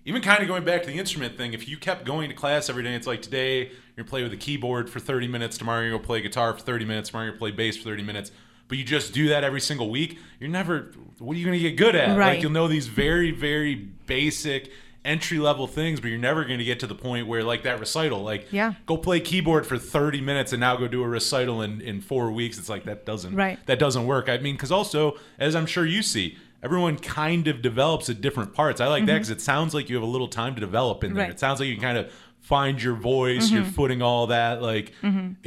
even 0.05 0.21
kind 0.21 0.41
of 0.41 0.47
going 0.47 0.63
back 0.63 0.81
to 0.83 0.87
the 0.87 0.97
instrument 0.97 1.37
thing, 1.37 1.53
if 1.53 1.67
you 1.67 1.77
kept 1.77 2.05
going 2.05 2.29
to 2.29 2.35
class 2.35 2.69
every 2.69 2.83
day, 2.83 2.95
it's 2.95 3.07
like 3.07 3.21
today 3.21 3.71
you're 3.99 4.05
gonna 4.05 4.09
play 4.11 4.23
with 4.23 4.31
a 4.31 4.37
keyboard 4.37 4.89
for 4.89 4.99
30 5.01 5.27
minutes, 5.27 5.57
tomorrow 5.57 5.81
you're 5.81 5.91
gonna 5.91 6.03
play 6.03 6.21
guitar 6.21 6.53
for 6.53 6.59
30 6.61 6.85
minutes, 6.85 7.09
tomorrow 7.09 7.25
you're 7.25 7.33
gonna 7.33 7.39
play 7.39 7.51
bass 7.51 7.75
for 7.77 7.83
30 7.83 8.01
minutes. 8.03 8.31
But 8.69 8.77
you 8.77 8.83
just 8.85 9.13
do 9.13 9.27
that 9.29 9.43
every 9.43 9.59
single 9.59 9.89
week, 9.89 10.19
you're 10.39 10.49
never 10.49 10.91
what 11.17 11.35
are 11.35 11.39
you 11.39 11.43
gonna 11.45 11.59
get 11.59 11.75
good 11.75 11.95
at? 11.95 12.09
Like 12.09 12.17
Right. 12.17 12.41
you'll 12.41 12.51
know 12.51 12.69
these 12.69 12.87
very, 12.87 13.31
very 13.31 13.75
basic 13.75 14.71
entry 15.03 15.37
level 15.39 15.67
things, 15.67 15.99
but 15.99 16.07
you're 16.09 16.17
never 16.19 16.45
gonna 16.45 16.63
get 16.63 16.79
to 16.79 16.87
the 16.87 16.95
point 16.95 17.27
where 17.27 17.43
like 17.43 17.63
that 17.63 17.77
recital, 17.79 18.23
like 18.23 18.47
Yeah. 18.51 18.73
go 18.85 18.95
play 18.95 19.19
keyboard 19.19 19.65
for 19.67 19.77
30 19.77 20.21
minutes 20.21 20.53
and 20.53 20.61
now 20.61 20.77
go 20.77 20.87
do 20.87 21.03
a 21.03 21.07
recital 21.07 21.61
in, 21.61 21.81
in 21.81 21.99
four 21.99 22.31
weeks. 22.31 22.57
It's 22.57 22.69
like 22.69 22.85
that 22.85 23.05
doesn't 23.05 23.35
Right. 23.35 23.59
that 23.65 23.79
doesn't 23.79 24.05
work. 24.05 24.29
I 24.29 24.37
mean, 24.37 24.55
because 24.55 24.71
also, 24.71 25.17
as 25.37 25.55
I'm 25.57 25.65
sure 25.65 25.85
you 25.85 26.01
see, 26.01 26.37
everyone 26.63 26.97
kind 26.97 27.47
of 27.47 27.61
develops 27.61 28.09
at 28.09 28.21
different 28.21 28.53
parts. 28.53 28.79
I 28.79 28.87
like 28.87 29.05
that 29.07 29.13
because 29.13 29.29
it 29.29 29.41
sounds 29.41 29.73
like 29.73 29.89
you 29.89 29.95
have 29.95 30.03
a 30.03 30.11
little 30.11 30.27
time 30.27 30.55
to 30.55 30.61
develop 30.61 31.03
in 31.03 31.13
there. 31.13 31.23
Mm-hmm. 31.23 31.27
Right. 31.29 31.31
It 31.31 31.39
sounds 31.39 31.59
like 31.59 31.67
you 31.69 31.75
can 31.75 31.81
kind 31.83 31.97
of 31.97 32.11
find 32.49 32.81
your 32.81 32.95
voice, 32.95 33.51
your 33.51 33.61
Mm-hmm. 33.61 33.71
footing, 33.71 34.01
all 34.01 34.27
that. 34.27 34.61
Like, 34.61 34.91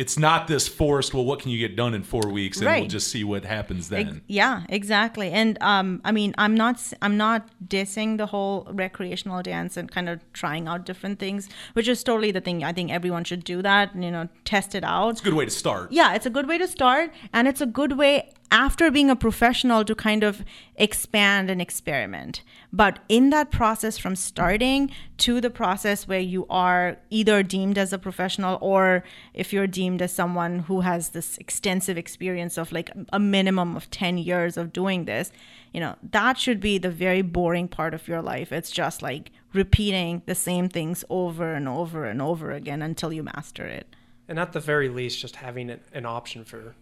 it's 0.02 0.16
not 0.18 0.46
this 0.46 0.68
forced. 0.68 1.12
Well, 1.14 1.24
what 1.24 1.40
can 1.40 1.50
you 1.50 1.58
get 1.58 1.74
done 1.76 1.92
in 1.94 2.02
four 2.04 2.26
weeks, 2.38 2.60
and 2.60 2.66
we'll 2.80 2.86
just 2.98 3.08
see 3.08 3.24
what 3.24 3.44
happens 3.44 3.88
then. 3.88 4.22
Yeah, 4.28 4.62
exactly. 4.68 5.28
And 5.30 5.58
um, 5.60 6.00
I 6.04 6.12
mean, 6.12 6.30
I'm 6.38 6.54
not 6.54 6.76
I'm 7.02 7.16
not 7.16 7.40
dissing 7.76 8.18
the 8.18 8.26
whole 8.26 8.68
recreational 8.70 9.42
dance 9.42 9.76
and 9.76 9.90
kind 9.90 10.08
of 10.08 10.20
trying 10.32 10.68
out 10.68 10.86
different 10.86 11.18
things, 11.18 11.48
which 11.72 11.88
is 11.88 12.04
totally 12.04 12.30
the 12.30 12.40
thing. 12.40 12.62
I 12.62 12.72
think 12.72 12.90
everyone 12.92 13.24
should 13.24 13.42
do 13.44 13.62
that. 13.62 13.94
and, 13.94 14.04
You 14.04 14.10
know, 14.16 14.28
test 14.44 14.74
it 14.74 14.84
out. 14.84 15.10
it's 15.10 15.20
a 15.20 15.24
good 15.24 15.34
way 15.34 15.44
to 15.44 15.50
start. 15.50 15.90
yeah, 15.90 16.14
it's 16.14 16.26
a 16.26 16.30
good 16.30 16.46
way 16.46 16.58
to 16.58 16.68
start, 16.68 17.10
and 17.32 17.48
it's 17.48 17.60
a 17.60 17.66
good 17.80 17.92
way 17.98 18.30
after 18.52 18.90
being 18.90 19.08
a 19.08 19.16
professional 19.16 19.82
to 19.82 19.94
kind 19.94 20.22
of 20.22 20.44
expand 20.76 21.50
and 21.50 21.60
experiment. 21.60 22.42
But 22.70 22.98
in 23.08 23.30
that 23.30 23.50
process, 23.50 23.96
from 23.96 24.14
starting 24.14 24.90
to 25.18 25.40
the 25.40 25.48
process 25.48 26.06
where 26.06 26.20
you 26.20 26.46
are 26.50 26.98
either 27.08 27.42
deemed 27.42 27.78
as 27.78 27.94
a 27.94 27.98
professional 27.98 28.58
or 28.60 29.04
if 29.32 29.54
you're 29.54 29.66
deemed 29.66 30.02
as 30.02 30.12
someone 30.12 30.60
who 30.60 30.82
has 30.82 31.08
this 31.08 31.38
extensive 31.38 31.96
experience 31.96 32.58
of 32.58 32.72
like 32.72 32.90
a 33.10 33.18
minimum 33.18 33.74
of 33.74 33.90
10 33.90 34.18
years 34.18 34.58
of 34.58 34.70
doing 34.70 35.06
this, 35.06 35.32
you 35.72 35.80
know, 35.80 35.96
that 36.10 36.36
should 36.38 36.60
be 36.60 36.76
the 36.76 36.90
very 36.90 37.22
boring 37.22 37.68
part 37.68 37.94
of 37.94 38.06
your 38.06 38.20
life. 38.20 38.52
It's 38.52 38.70
just 38.70 39.00
like 39.00 39.32
repeating 39.54 40.20
the 40.26 40.34
same 40.34 40.68
things 40.68 41.04
over 41.08 41.54
and 41.54 41.66
over 41.66 42.04
and 42.04 42.20
over 42.20 42.52
again 42.52 42.82
until 42.82 43.14
you 43.14 43.22
master 43.22 43.64
it. 43.64 43.96
and 44.28 44.38
at 44.38 44.52
the 44.52 44.60
very 44.60 44.88
least, 44.88 45.20
just 45.20 45.36
having 45.36 45.68
an, 45.92 46.06
option 46.06 46.44
for 46.44 46.74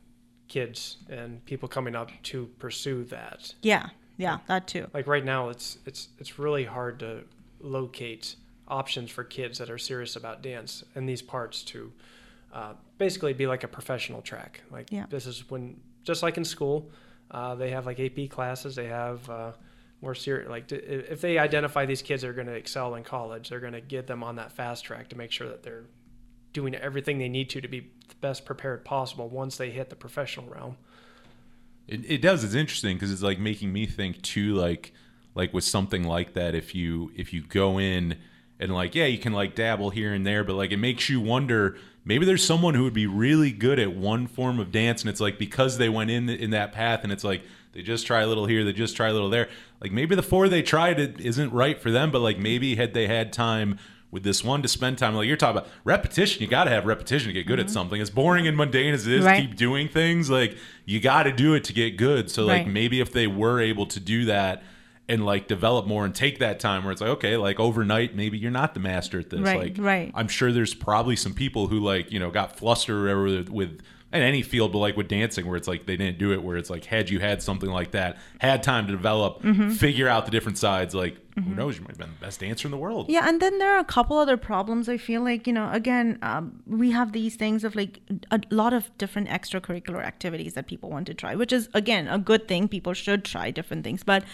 kids 0.51 0.99
and 1.09 1.43
people 1.47 1.69
coming 1.69 1.95
up 1.97 2.11
to 2.25 2.47
pursue 2.59 3.05
that. 3.05 3.55
Yeah, 3.63 3.89
yeah, 4.19 4.39
that 4.49 4.67
too. 4.67 4.87
Like 4.93 5.07
right 5.07 5.25
now, 5.25 5.49
it's 5.49 5.79
it's 5.87 6.09
it's 6.19 6.39
really 6.39 6.65
hard 6.67 6.99
to 7.01 7.23
locate 7.61 8.37
options 8.69 9.11
for 9.11 9.25
kids 9.25 9.59
that 9.59 9.71
are 9.71 9.79
serious 9.79 10.17
about 10.17 10.43
dance 10.43 10.85
and 10.95 11.09
these 11.09 11.23
parts 11.23 11.63
to 11.65 11.93
uh, 12.53 12.73
basically 12.99 13.33
be 13.33 13.47
like 13.47 13.65
a 13.65 13.69
professional 13.69 14.21
track. 14.23 14.61
Like 14.71 14.91
Yeah. 14.93 15.07
this 15.09 15.27
is 15.27 15.49
when 15.51 15.81
just 16.05 16.23
like 16.23 16.37
in 16.37 16.45
school, 16.45 16.91
uh, 17.31 17.55
they 17.55 17.71
have 17.71 17.87
like 17.87 17.99
AP 18.01 18.29
classes. 18.31 18.75
They 18.77 18.87
have 18.89 19.29
uh, 19.31 19.53
more 20.03 20.15
serious 20.15 20.49
like 20.49 20.71
if 20.73 21.21
they 21.21 21.39
identify 21.39 21.85
these 21.87 22.03
kids 22.03 22.25
are 22.25 22.33
going 22.33 22.47
to 22.47 22.55
excel 22.55 22.95
in 22.97 23.05
college, 23.05 23.49
they're 23.51 23.61
going 23.61 23.73
to 23.75 23.81
get 23.81 24.07
them 24.07 24.23
on 24.23 24.37
that 24.37 24.53
fast 24.53 24.85
track 24.85 25.09
to 25.09 25.17
make 25.17 25.31
sure 25.33 25.49
that 25.49 25.63
they're 25.63 25.85
doing 26.53 26.75
everything 26.75 27.19
they 27.19 27.29
need 27.29 27.51
to 27.51 27.61
to 27.61 27.69
be 27.69 27.81
the 28.09 28.15
best 28.21 28.45
prepared 28.45 28.85
possible 28.85 29.29
once 29.29 29.57
they 29.57 29.71
hit 29.71 29.91
the 29.91 29.97
professional 29.97 30.47
realm. 30.49 30.77
It, 31.87 32.11
it 32.11 32.23
does. 32.23 32.45
It's 32.45 32.55
interesting 32.55 32.97
because 32.97 33.13
it's 33.13 33.23
like 33.23 33.39
making 33.39 33.73
me 33.73 33.87
think 33.87 34.23
too. 34.23 34.55
Like 34.55 34.93
like 35.35 35.53
with 35.53 35.65
something 35.65 36.05
like 36.05 36.35
that, 36.35 36.55
if 36.55 36.75
you 36.75 37.13
if 37.17 37.33
you 37.33 37.43
go 37.43 37.79
in 37.79 38.17
and 38.59 38.75
like 38.75 38.95
yeah, 38.95 39.07
you 39.07 39.19
can 39.19 39.33
like 39.33 39.55
dabble 39.55 39.91
here 39.91 40.13
and 40.13 40.27
there, 40.27 40.45
but 40.45 40.55
like 40.55 40.73
it 40.73 40.79
makes 40.79 41.09
you 41.09 41.21
wonder. 41.21 41.77
Maybe 42.03 42.25
there's 42.25 42.45
someone 42.45 42.75
who 42.75 42.85
would 42.85 42.95
be 42.95 43.07
really 43.07 43.53
good 43.53 43.79
at 43.79 43.95
one 43.95 44.27
form 44.27 44.59
of 44.59 44.73
dance, 44.73 45.03
and 45.03 45.11
it's 45.11 45.21
like 45.21 45.39
because 45.39 45.77
they 45.77 45.91
went 45.91 46.11
in 46.11 46.31
in 46.31 46.51
that 46.51 46.73
path, 46.73 47.01
and 47.03 47.13
it's 47.13 47.25
like 47.25 47.43
they 47.73 47.83
just 47.83 48.07
try 48.07 48.23
a 48.23 48.27
little 48.27 48.47
here, 48.47 48.65
they 48.65 48.73
just 48.73 48.97
try 48.97 49.09
a 49.09 49.13
little 49.13 49.29
there. 49.29 49.49
Like 49.81 49.93
maybe 49.93 50.15
the 50.15 50.23
four 50.23 50.49
they 50.49 50.63
tried 50.63 50.99
it 50.99 51.21
isn't 51.21 51.53
right 51.53 51.79
for 51.79 51.91
them, 51.91 52.11
but 52.11 52.21
like 52.21 52.39
maybe 52.39 52.77
had 52.77 52.95
they 52.95 53.07
had 53.07 53.33
time 53.33 53.79
with 54.11 54.23
this 54.25 54.43
one 54.43 54.61
to 54.63 54.69
spend 54.69 54.99
time, 54.99 55.15
like 55.15 55.27
you're 55.29 55.37
talking 55.37 55.59
about 55.59 55.71
repetition, 55.85 56.43
you 56.43 56.49
got 56.49 56.65
to 56.65 56.71
have 56.71 56.85
repetition 56.87 57.29
to 57.29 57.33
get 57.33 57.47
good 57.47 57.61
at 57.61 57.71
something. 57.71 58.01
As 58.01 58.11
boring 58.11 58.47
and 58.49 58.57
mundane 58.57 58.93
as 58.95 59.07
it 59.07 59.13
is, 59.13 59.25
Right. 59.25 59.41
keep 59.43 59.57
doing 59.57 59.89
things 59.89 60.29
like 60.29 60.57
you 60.85 60.99
got 61.01 61.25
to 61.25 61.33
do 61.33 61.55
it 61.55 61.65
to 61.65 61.73
get 61.73 61.97
good 61.97 62.31
so 62.31 62.45
like 62.45 62.65
Right. 62.65 62.69
maybe 62.69 63.01
if 63.01 63.13
they 63.13 63.27
were 63.27 63.61
able 63.61 63.87
to 63.87 64.01
do 64.01 64.25
that 64.25 64.63
and 65.09 65.25
like 65.25 65.47
develop 65.49 65.87
more 65.87 66.05
and 66.05 66.15
take 66.15 66.39
that 66.41 66.59
time 66.61 66.83
where 66.85 66.93
it's 66.93 67.01
like 67.01 67.11
okay 67.11 67.37
like 67.37 67.59
overnight 67.61 68.15
maybe 68.15 68.39
you're 68.39 68.51
not 68.51 68.75
the 68.75 68.81
master 68.81 69.19
at 69.21 69.29
this 69.31 69.41
Right, 69.41 69.59
like 69.59 69.77
right. 69.79 70.13
i'm 70.15 70.29
sure 70.29 70.53
there's 70.53 70.73
probably 70.75 71.17
some 71.17 71.35
people 71.35 71.67
who 71.67 71.81
like 71.81 72.13
you 72.13 72.19
know 72.21 72.31
got 72.31 72.57
flustered 72.57 72.97
or 72.97 73.03
whatever 73.03 73.23
with, 73.25 73.49
with 73.49 73.81
in 74.13 74.23
any 74.23 74.43
field 74.43 74.73
but 74.73 74.79
like 74.79 74.97
with 74.97 75.09
dancing 75.09 75.47
where 75.47 75.57
it's 75.57 75.67
like 75.69 75.87
they 75.87 75.97
didn't 75.97 76.19
do 76.19 76.33
it 76.33 76.43
where 76.43 76.57
it's 76.57 76.71
like 76.71 76.85
had 76.85 77.11
you 77.11 77.19
had 77.21 77.43
something 77.43 77.71
like 77.71 77.91
that 77.93 78.19
had 78.41 78.63
time 78.63 78.87
to 78.87 78.93
develop 78.93 79.43
Mm-hmm. 79.43 79.71
figure 79.71 80.09
out 80.09 80.25
the 80.27 80.31
different 80.33 80.59
sides 80.59 80.95
like 80.95 81.17
who 81.45 81.55
knows 81.55 81.77
you 81.77 81.83
might 81.83 81.91
have 81.91 81.99
been 81.99 82.11
the 82.19 82.25
best 82.27 82.41
dancer 82.41 82.67
in 82.67 82.73
the 82.73 82.77
world 82.77 83.07
Yeah, 83.09 83.29
and 83.29 83.41
then 83.41 83.59
there 83.59 83.73
are 83.75 83.79
a 83.79 83.85
couple 83.85 84.19
other 84.19 84.37
problems. 84.37 84.89
I 84.89 84.97
feel 84.97 85.23
like 85.23 85.47
you 85.47 85.53
know, 85.53 85.71
again, 85.73 86.19
um, 86.23 86.63
we 86.67 86.91
have 86.91 87.13
these 87.13 87.37
things 87.37 87.65
of 87.65 87.75
like 87.75 88.01
a 88.31 88.41
lot 88.51 88.73
of 88.73 88.97
different 88.99 89.29
extracurricular 89.29 90.05
activities 90.05 90.55
that 90.55 90.67
people 90.67 90.91
want 90.91 91.07
to 91.07 91.15
try, 91.15 91.35
which 91.35 91.53
is 91.53 91.69
again 91.75 92.09
a 92.09 92.19
good 92.19 92.49
thing. 92.49 92.69
People 92.69 92.95
should 92.95 93.25
try 93.25 93.51
different 93.51 93.85
things. 93.85 94.03
But 94.03 94.25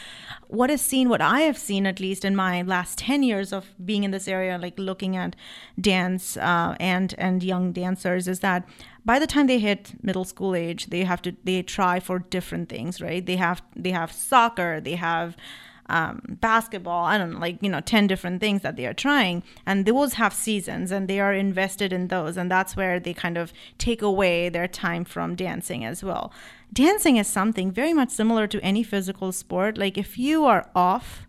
what 0.49 0.71
is 0.71 0.81
seen, 0.81 1.09
what 1.09 1.21
I 1.21 1.41
have 1.41 1.59
seen 1.59 1.87
at 1.87 2.01
least 2.01 2.25
in 2.25 2.37
my 2.37 2.63
last 2.63 2.99
ten 2.99 3.23
years 3.23 3.53
of 3.53 3.67
being 3.85 4.05
in 4.05 4.11
this 4.11 4.29
area, 4.29 4.59
like 4.59 4.79
looking 4.79 5.17
at 5.17 5.37
dance 5.81 6.37
uh, 6.37 6.77
and 6.81 7.15
and 7.19 7.43
young 7.43 7.73
dancers, 7.73 8.29
is 8.29 8.41
that 8.41 8.69
by 9.05 9.21
the 9.21 9.27
time 9.27 9.47
they 9.47 9.61
hit 9.61 9.93
middle 10.03 10.25
school 10.25 10.55
age, 10.55 10.87
they 10.87 11.05
have 11.05 11.23
to 11.23 11.35
they 11.45 11.63
try 11.63 12.01
for 12.01 12.19
different 12.19 12.69
things, 12.69 13.01
right? 13.01 13.25
They 13.25 13.37
have 13.37 13.63
they 13.75 13.93
have 13.93 14.13
soccer, 14.13 14.81
they 14.81 14.97
have 14.97 15.37
um, 15.89 16.21
basketball, 16.41 17.05
I 17.05 17.17
don't 17.19 17.33
know, 17.35 17.39
like, 17.39 17.59
you 17.63 17.69
know, 17.71 17.81
10 17.81 18.07
different 18.07 18.41
things 18.41 18.63
that 18.63 18.77
they 18.77 18.87
are 18.87 18.95
trying. 18.95 19.43
And 19.65 19.87
those 19.87 20.15
have 20.15 20.35
seasons 20.35 20.91
and 20.91 21.07
they 21.09 21.21
are 21.21 21.33
invested 21.33 21.93
in 21.93 22.09
those. 22.09 22.37
And 22.37 22.51
that's 22.51 22.77
where 22.77 22.99
they 22.99 23.15
kind 23.15 23.37
of 23.39 23.53
take 23.79 24.03
away 24.03 24.49
their 24.49 24.67
time 24.69 25.05
from 25.05 25.35
dancing 25.37 25.85
as 25.85 26.03
well. 26.03 26.33
Dancing 26.73 27.17
is 27.17 27.29
something 27.29 27.71
very 27.71 27.93
much 27.93 28.11
similar 28.11 28.47
to 28.49 28.61
any 28.63 28.83
physical 28.83 29.31
sport. 29.33 29.79
Like, 29.79 29.97
if 29.97 30.19
you 30.19 30.45
are 30.45 30.69
off 30.75 31.27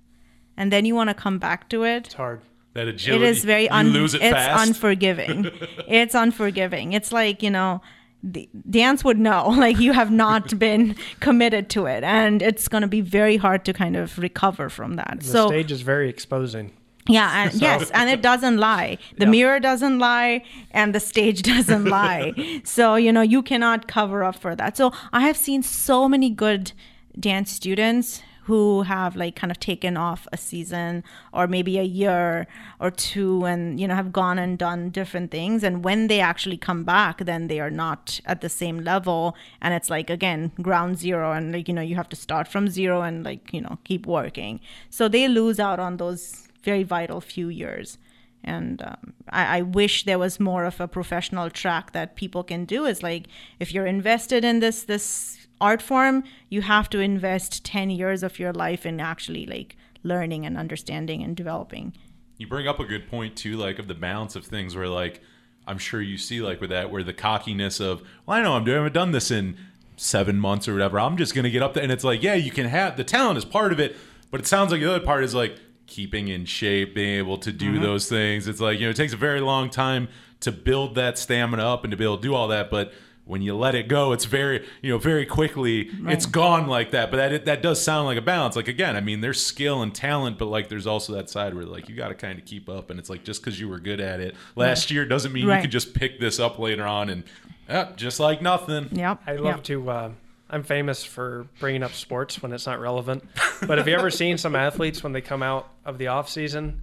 and 0.58 0.72
then 0.72 0.86
you 0.86 0.96
want 0.96 1.10
to 1.10 1.14
come 1.14 1.38
back 1.38 1.70
to 1.70 1.84
it, 1.84 2.08
It's 2.08 2.16
hard. 2.16 2.42
that 2.74 2.88
it 2.88 2.96
agility 2.96 3.26
It 3.26 3.30
is 3.30 3.44
very 3.46 3.64
you 3.64 3.70
un- 3.72 3.90
lose 3.90 4.14
it 4.16 4.22
it's 4.24 4.34
fast 4.34 4.68
unforgiving 4.68 5.50
it's 5.88 6.16
unforgiving 6.16 6.94
it's 6.94 7.12
like 7.12 7.42
you 7.44 7.50
know 7.52 7.82
the 8.24 8.50
dance 8.70 9.04
would 9.04 9.20
know 9.20 9.50
like 9.66 9.80
you 9.80 9.94
have 9.94 10.12
not 10.12 10.58
been 10.68 10.96
committed 11.20 11.70
to 11.70 11.86
it 11.86 12.04
and 12.04 12.42
it's 12.42 12.68
going 12.68 12.82
to 12.82 12.88
be 12.88 13.02
very 13.02 13.38
hard 13.38 13.64
to 13.66 13.74
kind 13.74 13.96
of 13.96 14.18
recover 14.18 14.70
from 14.70 14.96
that 14.96 15.18
The 15.22 15.26
so 15.26 15.48
stage 15.48 15.72
is 15.72 15.82
very 15.82 16.10
exposing. 16.10 16.72
yeah 17.08 17.44
and 17.44 17.54
yes 17.62 17.90
and 17.92 18.10
it 18.10 18.22
doesn't 18.22 18.58
lie 18.58 18.98
the 19.18 19.26
Yeah. 19.26 19.32
mirror 19.38 19.60
doesn't 19.60 19.98
lie 20.00 20.44
and 20.72 20.94
the 20.96 21.00
stage 21.00 21.42
doesn't 21.54 21.86
lie 21.86 22.34
so 22.64 22.96
you 22.96 23.12
know 23.16 23.22
you 23.22 23.42
cannot 23.44 23.88
cover 23.88 24.24
up 24.30 24.36
for 24.44 24.56
that 24.56 24.76
so 24.78 24.92
i 25.14 25.22
have 25.28 25.38
seen 25.38 25.62
so 25.64 26.10
many 26.10 26.30
good 26.46 26.72
dance 27.20 27.50
students 27.52 28.22
who 28.48 28.84
have 28.84 29.18
like 29.18 29.36
kind 29.36 29.52
of 29.52 29.60
taken 29.60 29.98
off 29.98 30.26
a 30.32 30.38
season 30.38 31.04
or 31.34 31.48
maybe 31.48 31.78
a 31.78 31.84
year 31.84 32.48
or 32.80 32.90
two 32.90 33.44
and 33.44 33.78
you 33.78 33.86
know 33.86 33.94
have 33.94 34.14
gone 34.14 34.40
and 34.40 34.58
done 34.58 34.90
different 34.90 35.32
things. 35.32 35.64
And 35.64 35.84
when 35.84 36.08
they 36.08 36.22
actually 36.22 36.56
come 36.56 36.86
back 36.86 37.26
then 37.26 37.48
they 37.48 37.60
are 37.60 37.70
not 37.70 38.22
at 38.26 38.40
the 38.40 38.48
same 38.48 38.80
level. 38.80 39.36
And 39.62 39.74
it's 39.74 39.90
like 39.90 40.10
again 40.10 40.54
ground 40.62 40.98
zero. 40.98 41.34
And 41.34 41.52
like 41.52 41.68
you 41.68 41.74
know 41.74 41.82
you 41.82 41.96
have 41.96 42.08
to 42.08 42.16
start 42.16 42.48
from 42.48 42.70
zero 42.70 43.02
and 43.02 43.26
like 43.26 43.52
you 43.52 43.60
know 43.60 43.80
keep 43.84 44.06
working. 44.06 44.62
So 44.90 45.10
they 45.10 45.28
lose 45.28 45.60
out 45.60 45.82
on 45.82 45.98
those 45.98 46.48
very 46.64 46.84
vital 46.84 47.20
few 47.20 47.50
years. 47.50 47.98
And 48.46 48.82
um, 48.82 49.14
I, 49.28 49.58
I 49.58 49.62
wish 49.62 50.06
there 50.06 50.20
was 50.20 50.40
more 50.40 50.64
of 50.64 50.80
a 50.80 50.88
professional 50.88 51.50
track 51.50 51.92
that 51.92 52.16
people 52.16 52.46
can 52.46 52.64
do. 52.64 52.86
Is 52.86 53.04
like 53.04 53.28
if 53.60 53.74
you're 53.74 53.86
invested 53.86 54.46
in 54.46 54.62
this 54.62 54.84
this 54.84 55.47
art 55.60 55.82
form 55.82 56.24
you 56.50 56.62
have 56.62 56.90
to 56.90 57.00
invest 57.00 57.64
10 57.66 57.90
years 57.90 58.24
of 58.24 58.40
your 58.40 58.54
life 58.54 58.86
in 58.86 59.00
actually 59.00 59.46
like 59.46 59.76
learning 60.04 60.46
and 60.46 60.58
understanding 60.58 61.24
and 61.24 61.36
developing 61.36 61.94
You 62.38 62.48
bring 62.48 62.68
up 62.68 62.80
a 62.80 62.86
good 62.86 63.10
point 63.10 63.36
too, 63.36 63.58
like 63.58 63.80
of 63.80 63.88
the 63.88 63.96
balance 63.96 64.36
of 64.36 64.46
things 64.46 64.76
where 64.76 64.88
like 64.88 65.22
I'm 65.66 65.78
sure 65.78 66.02
you 66.02 66.18
see 66.18 66.42
like 66.42 66.62
with 66.62 66.70
that 66.70 66.92
where 66.92 67.04
the 67.04 67.14
cockiness 67.14 67.80
of 67.80 68.02
well 68.26 68.38
I 68.38 68.42
know 68.42 68.54
I'm 68.54 68.64
doing 68.64 68.78
I 68.78 68.80
haven't 68.80 68.94
done 68.94 69.12
this 69.12 69.32
in 69.32 69.58
seven 69.98 70.40
months 70.40 70.68
or 70.68 70.74
whatever. 70.74 71.00
I'm 71.00 71.18
just 71.18 71.34
gonna 71.36 71.50
get 71.50 71.64
up 71.64 71.74
there 71.74 71.84
and 71.84 71.92
it's 71.92 72.04
like, 72.04 72.24
yeah, 72.24 72.36
you 72.36 72.52
can 72.52 72.68
have 72.68 72.98
the 72.98 73.04
talent 73.04 73.38
is 73.38 73.46
part 73.46 73.72
of 73.72 73.80
it, 73.80 73.96
but 74.32 74.40
it 74.40 74.48
sounds 74.48 74.72
like 74.72 74.82
the 74.82 74.90
other 74.90 75.04
part 75.04 75.24
is 75.24 75.34
like 75.34 75.58
keeping 75.88 76.28
in 76.28 76.46
shape, 76.46 76.94
being 76.94 77.18
able 77.18 77.38
to 77.40 77.52
do 77.52 77.74
mm-hmm. 77.74 77.82
those 77.82 78.08
things. 78.08 78.48
It's 78.48 78.60
like, 78.60 78.80
you 78.80 78.86
know, 78.86 78.92
it 78.92 78.96
takes 78.96 79.14
a 79.14 79.18
very 79.18 79.42
long 79.42 79.70
time 79.70 80.10
to 80.42 80.52
build 80.52 80.96
that 80.96 81.18
stamina 81.18 81.64
up 81.64 81.84
and 81.84 81.92
to 81.92 81.98
be 81.98 82.04
able 82.04 82.18
to 82.18 82.22
do 82.22 82.36
all 82.36 82.50
that, 82.50 82.70
but 82.70 82.94
when 83.28 83.42
you 83.42 83.56
let 83.56 83.76
it 83.76 83.88
go, 83.88 84.14
it's 84.14 84.26
very, 84.26 84.66
you 84.82 84.92
know, 84.92 84.98
very 84.98 85.26
quickly, 85.26 85.90
it's 86.08 86.26
gone 86.26 86.68
like 86.68 86.92
that. 86.92 87.12
But 87.12 87.18
that 87.18 87.46
that 87.46 87.62
does 87.62 87.82
sound 87.82 88.08
like 88.08 88.18
a 88.18 88.22
balance. 88.22 88.56
Like 88.56 88.68
again, 88.68 88.96
I 88.96 89.02
mean, 89.02 89.22
there's 89.22 89.42
skill 89.44 89.82
and 89.82 89.94
talent, 89.94 90.38
but 90.38 90.46
like 90.46 90.70
there's 90.70 90.88
also 90.88 91.14
that 91.14 91.30
side 91.30 91.54
where 91.54 91.66
like 91.66 91.90
you 91.90 91.96
got 91.96 92.08
to 92.08 92.16
kind 92.16 92.40
of 92.40 92.46
keep 92.46 92.70
up. 92.70 92.90
And 92.90 93.00
it's 93.00 93.10
like 93.10 93.24
just 93.24 93.42
because 93.42 93.60
you 93.60 93.68
were 93.68 93.80
good 93.80 94.00
at 94.00 94.20
it 94.20 94.36
last 94.56 94.90
year 94.90 95.06
doesn't 95.06 95.34
mean 95.34 95.44
you 95.44 95.62
can 95.62 95.70
just 95.70 95.94
pick 95.94 96.20
this 96.20 96.40
up 96.40 96.58
later 96.58 96.86
on 96.86 97.10
and 97.10 97.24
eh, 97.70 97.86
just 97.96 98.20
like 98.20 98.42
nothing. 98.42 98.90
Yep. 98.92 99.22
I 99.28 99.34
love 99.34 99.58
yep. 99.58 99.64
to. 99.66 99.90
Uh, 99.90 100.12
I'm 100.50 100.64
famous 100.64 101.04
for 101.04 101.48
bringing 101.60 101.84
up 101.84 101.94
sports 101.94 102.42
when 102.42 102.54
it's 102.54 102.66
not 102.66 102.80
relevant. 102.80 103.24
But 103.68 103.80
have 103.80 103.88
you 103.88 103.96
ever 103.96 104.10
seen 104.10 104.38
some 104.38 104.56
athletes 104.56 105.04
when 105.04 105.12
they 105.12 105.20
come 105.20 105.44
out 105.44 105.70
of 105.84 105.98
the 105.98 106.08
off 106.08 106.30
season 106.30 106.82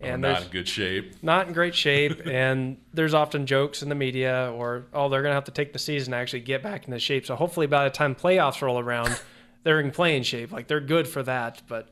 And 0.00 0.22
not 0.22 0.42
in 0.42 0.48
good 0.48 0.68
shape. 0.68 1.22
not 1.22 1.46
in 1.48 1.54
great 1.54 1.74
shape, 1.74 2.26
and 2.26 2.76
there's 2.92 3.14
often 3.14 3.46
jokes 3.46 3.82
in 3.82 3.88
the 3.88 3.94
media 3.94 4.52
or 4.54 4.86
oh 4.92 5.08
they're 5.08 5.22
gonna 5.22 5.34
have 5.34 5.44
to 5.44 5.52
take 5.52 5.72
the 5.72 5.78
season 5.78 6.12
to 6.12 6.18
actually 6.18 6.40
get 6.40 6.62
back 6.62 6.86
into 6.86 6.98
shape. 6.98 7.24
So 7.26 7.34
hopefully 7.34 7.66
by 7.66 7.84
the 7.84 7.90
time 7.90 8.14
playoffs 8.14 8.60
roll 8.60 8.78
around, 8.78 9.18
they're 9.62 9.80
in 9.80 9.90
playing 9.90 10.24
shape. 10.24 10.52
Like 10.52 10.68
they're 10.68 10.80
good 10.80 11.08
for 11.08 11.22
that. 11.22 11.62
But 11.66 11.88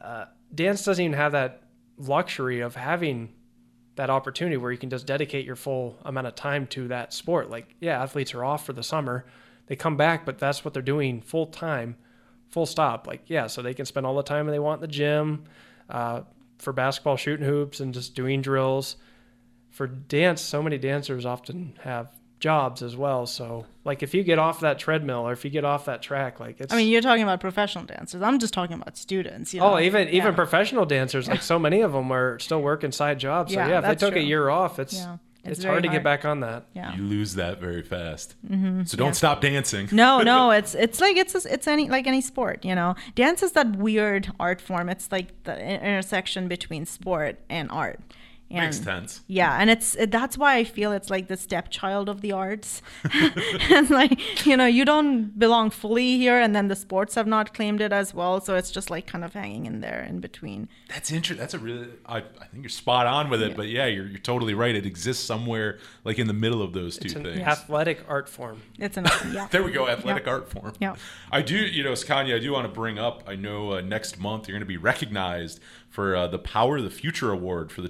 uh, 0.00 0.26
dance 0.54 0.84
doesn't 0.84 1.02
even 1.02 1.16
have 1.16 1.32
that 1.32 1.62
luxury 1.96 2.60
of 2.60 2.76
having 2.76 3.30
that 3.96 4.10
opportunity 4.10 4.56
where 4.56 4.70
you 4.70 4.78
can 4.78 4.90
just 4.90 5.06
dedicate 5.06 5.44
your 5.44 5.56
full 5.56 5.98
amount 6.04 6.26
of 6.26 6.34
time 6.34 6.66
to 6.68 6.88
that 6.88 7.12
sport. 7.12 7.50
Like 7.50 7.74
yeah, 7.80 8.02
athletes 8.02 8.34
are 8.34 8.44
off 8.44 8.66
for 8.66 8.72
the 8.72 8.82
summer, 8.82 9.24
they 9.66 9.76
come 9.76 9.96
back, 9.96 10.24
but 10.24 10.38
that's 10.38 10.64
what 10.64 10.74
they're 10.74 10.82
doing 10.82 11.20
full 11.20 11.46
time, 11.46 11.96
full 12.48 12.66
stop. 12.66 13.06
Like 13.06 13.22
yeah, 13.26 13.46
so 13.46 13.62
they 13.62 13.74
can 13.74 13.86
spend 13.86 14.06
all 14.06 14.16
the 14.16 14.22
time 14.22 14.46
they 14.46 14.58
want 14.58 14.78
in 14.78 14.88
the 14.88 14.94
gym. 14.94 15.44
Uh, 15.90 16.22
for 16.58 16.72
basketball 16.72 17.16
shooting 17.16 17.46
hoops 17.46 17.80
and 17.80 17.94
just 17.94 18.14
doing 18.14 18.42
drills. 18.42 18.96
For 19.70 19.86
dance, 19.86 20.40
so 20.40 20.62
many 20.62 20.78
dancers 20.78 21.24
often 21.24 21.78
have 21.82 22.08
jobs 22.40 22.82
as 22.82 22.96
well. 22.96 23.26
So 23.26 23.66
like 23.84 24.02
if 24.02 24.14
you 24.14 24.22
get 24.22 24.38
off 24.38 24.60
that 24.60 24.78
treadmill 24.78 25.26
or 25.26 25.32
if 25.32 25.44
you 25.44 25.50
get 25.50 25.64
off 25.64 25.86
that 25.86 26.02
track, 26.02 26.40
like 26.40 26.60
it's 26.60 26.72
I 26.72 26.76
mean, 26.76 26.88
you're 26.88 27.02
talking 27.02 27.22
about 27.22 27.40
professional 27.40 27.84
dancers. 27.84 28.22
I'm 28.22 28.38
just 28.38 28.54
talking 28.54 28.74
about 28.80 28.96
students. 28.96 29.52
You 29.52 29.60
oh, 29.60 29.70
know? 29.70 29.76
Oh, 29.76 29.80
even 29.80 30.08
even 30.08 30.34
professional 30.34 30.86
dancers, 30.86 31.28
like 31.28 31.42
so 31.42 31.58
many 31.58 31.80
of 31.80 31.92
them 31.92 32.12
are 32.12 32.38
still 32.38 32.62
working 32.62 32.92
side 32.92 33.18
jobs. 33.18 33.52
So 33.52 33.58
Yeah, 33.58 33.68
yeah, 33.68 33.78
if 33.78 33.84
they 33.84 34.06
took 34.06 34.14
true. 34.14 34.22
a 34.22 34.24
year 34.24 34.48
off, 34.48 34.78
it's 34.78 34.94
Yeah, 34.94 35.18
it's, 35.44 35.58
it's 35.58 35.64
hard 35.64 35.82
very 35.82 35.88
to 35.88 35.88
get 35.88 36.02
back 36.02 36.24
on 36.24 36.40
that. 36.40 36.66
Yeah. 36.74 36.94
You 36.94 37.02
lose 37.04 37.34
that 37.34 37.60
very 37.60 37.82
fast. 37.82 38.34
Mm-hmm. 38.46 38.84
So 38.84 38.96
don't 38.96 39.14
stop 39.14 39.40
dancing. 39.40 39.88
no, 39.92 40.20
no, 40.22 40.50
it's 40.58 40.74
it's 40.74 41.00
like 41.00 41.16
it's 41.16 41.34
it's 41.46 41.66
any 41.66 41.88
like 41.88 42.06
any 42.06 42.20
sport, 42.20 42.64
you 42.64 42.74
know. 42.74 42.94
Dance 43.14 43.42
is 43.42 43.52
that 43.52 43.76
weird 43.76 44.32
art 44.40 44.60
form. 44.60 44.88
It's 44.88 45.10
like 45.12 45.44
the 45.44 45.58
intersection 45.58 46.48
between 46.48 46.86
sport 46.86 47.38
and 47.48 47.70
art. 47.70 48.00
And 48.50 48.60
Makes 48.64 48.80
sense. 48.80 49.20
Yeah, 49.26 49.58
and 49.60 49.68
it's 49.68 49.94
it, 49.96 50.10
that's 50.10 50.38
why 50.38 50.56
I 50.56 50.64
feel 50.64 50.90
it's 50.92 51.10
like 51.10 51.28
the 51.28 51.36
stepchild 51.36 52.08
of 52.08 52.22
the 52.22 52.32
arts. 52.32 52.80
and 53.70 53.90
like 53.90 54.46
you 54.46 54.56
know, 54.56 54.64
you 54.64 54.86
don't 54.86 55.38
belong 55.38 55.68
fully 55.68 56.16
here, 56.16 56.38
and 56.40 56.56
then 56.56 56.68
the 56.68 56.76
sports 56.76 57.14
have 57.14 57.26
not 57.26 57.52
claimed 57.52 57.82
it 57.82 57.92
as 57.92 58.14
well. 58.14 58.40
So 58.40 58.56
it's 58.56 58.70
just 58.70 58.88
like 58.88 59.06
kind 59.06 59.22
of 59.22 59.34
hanging 59.34 59.66
in 59.66 59.80
there 59.80 60.02
in 60.02 60.20
between. 60.20 60.68
That's 60.88 61.10
interesting. 61.10 61.36
That's 61.38 61.52
a 61.52 61.58
really. 61.58 61.88
I, 62.06 62.18
I 62.18 62.20
think 62.50 62.62
you're 62.62 62.70
spot 62.70 63.06
on 63.06 63.28
with 63.28 63.42
it. 63.42 63.54
But 63.54 63.68
yeah, 63.68 63.84
you're, 63.84 64.06
you're 64.06 64.18
totally 64.18 64.54
right. 64.54 64.74
It 64.74 64.86
exists 64.86 65.24
somewhere 65.24 65.78
like 66.04 66.18
in 66.18 66.26
the 66.26 66.32
middle 66.32 66.62
of 66.62 66.72
those 66.72 66.96
two 66.96 67.06
It's 67.06 67.14
an 67.16 67.24
things. 67.24 67.40
athletic 67.40 68.02
art 68.08 68.30
form. 68.30 68.62
It's 68.78 68.96
an 68.96 69.06
yeah. 69.30 69.48
There 69.50 69.62
we 69.62 69.72
go, 69.72 69.88
athletic 69.88 70.24
Yeah. 70.24 70.32
art 70.32 70.50
form. 70.50 70.72
Yeah. 70.80 70.96
I 71.30 71.42
do, 71.42 71.56
you 71.56 71.84
know, 71.84 71.92
Sukanya, 71.92 72.36
I 72.36 72.38
do 72.38 72.52
want 72.52 72.64
to 72.66 72.72
bring 72.72 72.98
up. 72.98 73.24
I 73.26 73.34
know 73.36 73.74
uh, 73.74 73.80
next 73.82 74.18
month 74.18 74.48
you're 74.48 74.54
going 74.54 74.60
to 74.62 74.66
be 74.66 74.78
recognized 74.78 75.60
for 75.90 76.14
uh, 76.14 76.26
the 76.28 76.38
Power 76.38 76.76
of 76.78 76.84
the 76.84 76.90
Future 76.90 77.32
Award 77.32 77.72
for 77.72 77.80
the 77.82 77.88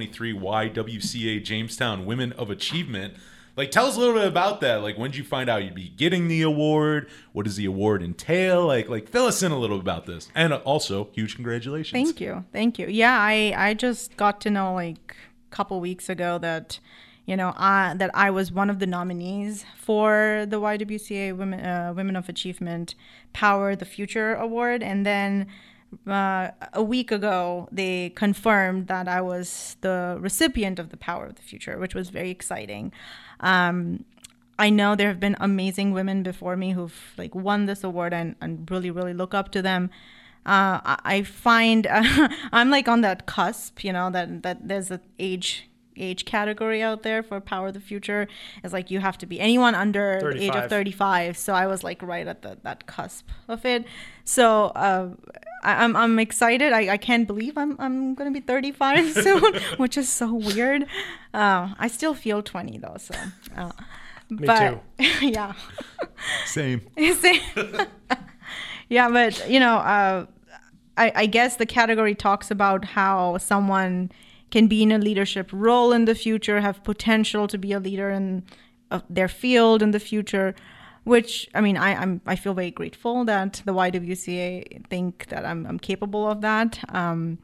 2023 0.00 0.32
YWCA 0.34 1.44
Jamestown 1.44 2.06
Women 2.06 2.32
of 2.32 2.48
Achievement. 2.48 3.14
Like, 3.56 3.70
tell 3.70 3.84
us 3.84 3.96
a 3.96 4.00
little 4.00 4.14
bit 4.14 4.26
about 4.26 4.62
that. 4.62 4.76
Like, 4.76 4.96
when 4.96 5.10
did 5.10 5.18
you 5.18 5.24
find 5.24 5.50
out 5.50 5.62
you'd 5.62 5.74
be 5.74 5.90
getting 5.90 6.28
the 6.28 6.40
award? 6.40 7.10
What 7.34 7.44
does 7.44 7.56
the 7.56 7.66
award 7.66 8.02
entail? 8.02 8.66
Like, 8.66 8.88
like 8.88 9.08
fill 9.08 9.26
us 9.26 9.42
in 9.42 9.52
a 9.52 9.58
little 9.58 9.78
about 9.78 10.06
this. 10.06 10.30
And 10.34 10.54
also, 10.54 11.10
huge 11.12 11.34
congratulations. 11.34 11.92
Thank 11.92 12.20
you, 12.20 12.44
thank 12.52 12.78
you. 12.78 12.86
Yeah, 12.86 13.18
I 13.18 13.52
I 13.54 13.74
just 13.74 14.16
got 14.16 14.40
to 14.42 14.50
know 14.50 14.72
like 14.72 15.14
a 15.50 15.54
couple 15.54 15.78
weeks 15.80 16.08
ago 16.08 16.38
that 16.38 16.80
you 17.26 17.36
know 17.36 17.52
I 17.58 17.92
that 17.98 18.10
I 18.14 18.30
was 18.30 18.50
one 18.50 18.70
of 18.70 18.78
the 18.78 18.86
nominees 18.86 19.66
for 19.76 20.46
the 20.48 20.58
YWCA 20.58 21.36
Women 21.36 21.60
uh, 21.60 21.92
Women 21.94 22.16
of 22.16 22.30
Achievement 22.30 22.94
Power 23.34 23.76
the 23.76 23.84
Future 23.84 24.34
Award, 24.34 24.82
and 24.82 25.04
then. 25.04 25.46
Uh, 26.06 26.50
a 26.72 26.82
week 26.82 27.10
ago, 27.10 27.68
they 27.70 28.10
confirmed 28.10 28.86
that 28.86 29.08
I 29.08 29.20
was 29.20 29.76
the 29.80 30.16
recipient 30.20 30.78
of 30.78 30.90
the 30.90 30.96
Power 30.96 31.26
of 31.26 31.34
the 31.34 31.42
Future, 31.42 31.78
which 31.78 31.94
was 31.94 32.10
very 32.10 32.30
exciting. 32.30 32.92
Um, 33.40 34.04
I 34.58 34.70
know 34.70 34.94
there 34.94 35.08
have 35.08 35.20
been 35.20 35.36
amazing 35.40 35.92
women 35.92 36.22
before 36.22 36.56
me 36.56 36.72
who've 36.72 37.14
like 37.16 37.34
won 37.34 37.66
this 37.66 37.82
award 37.82 38.14
and, 38.14 38.36
and 38.40 38.70
really, 38.70 38.90
really 38.90 39.14
look 39.14 39.34
up 39.34 39.50
to 39.52 39.62
them. 39.62 39.90
Uh, 40.44 40.80
I, 40.82 41.22
find 41.22 41.86
I'm 42.52 42.70
like 42.70 42.88
on 42.88 43.00
that 43.02 43.26
cusp, 43.26 43.84
you 43.84 43.92
know, 43.92 44.10
that 44.10 44.42
that 44.42 44.66
there's 44.66 44.90
an 44.90 45.00
age 45.18 45.68
age 45.96 46.24
category 46.24 46.82
out 46.82 47.02
there 47.02 47.22
for 47.22 47.40
Power 47.40 47.68
of 47.68 47.74
the 47.74 47.80
Future. 47.80 48.28
It's 48.64 48.72
like 48.72 48.90
you 48.90 49.00
have 49.00 49.18
to 49.18 49.26
be 49.26 49.38
anyone 49.40 49.74
under 49.74 50.20
the 50.20 50.42
age 50.42 50.54
of 50.54 50.68
35. 50.68 50.70
35. 50.70 51.38
So 51.38 51.54
I 51.54 51.66
was 51.66 51.84
like 51.84 52.02
right 52.02 52.26
at 52.26 52.42
the, 52.42 52.58
that 52.62 52.86
cusp 52.86 53.28
of 53.48 53.64
it. 53.64 53.84
So 54.24 54.66
uh, 54.74 55.10
I, 55.62 55.84
I'm 55.84 55.96
I'm 55.96 56.18
excited. 56.18 56.72
I, 56.72 56.92
I 56.92 56.96
can't 56.96 57.26
believe 57.26 57.56
I'm 57.56 57.76
I'm 57.78 58.14
gonna 58.14 58.30
be 58.30 58.40
35 58.40 59.12
soon, 59.24 59.54
which 59.76 59.96
is 59.96 60.08
so 60.08 60.34
weird. 60.34 60.86
Uh, 61.32 61.74
I 61.78 61.88
still 61.88 62.14
feel 62.14 62.42
20 62.42 62.78
though, 62.78 62.96
so. 62.98 63.14
Uh, 63.56 63.72
Me 64.30 64.46
but, 64.46 64.82
yeah. 65.22 65.52
Same. 66.46 66.80
Same. 67.20 67.40
yeah, 68.88 69.08
but 69.08 69.48
you 69.48 69.60
know, 69.60 69.76
uh, 69.76 70.26
I, 70.96 71.12
I 71.14 71.26
guess 71.26 71.56
the 71.56 71.66
category 71.66 72.14
talks 72.14 72.50
about 72.50 72.84
how 72.84 73.38
someone 73.38 74.10
can 74.50 74.66
be 74.66 74.82
in 74.82 74.92
a 74.92 74.98
leadership 74.98 75.48
role 75.52 75.92
in 75.92 76.04
the 76.04 76.14
future, 76.14 76.60
have 76.60 76.84
potential 76.84 77.48
to 77.48 77.56
be 77.56 77.72
a 77.72 77.80
leader 77.80 78.10
in 78.10 78.44
uh, 78.90 79.00
their 79.08 79.28
field 79.28 79.82
in 79.82 79.92
the 79.92 80.00
future. 80.00 80.54
Which 81.04 81.48
I 81.54 81.60
mean, 81.60 81.76
I, 81.76 81.94
I'm 81.94 82.20
I 82.26 82.36
feel 82.36 82.54
very 82.54 82.70
grateful 82.70 83.24
that 83.24 83.62
the 83.64 83.72
YWCA 83.72 84.86
think 84.86 85.26
that 85.28 85.44
I'm 85.44 85.66
I'm 85.66 85.78
capable 85.78 86.28
of 86.28 86.40
that. 86.42 86.78
Um, 86.94 87.38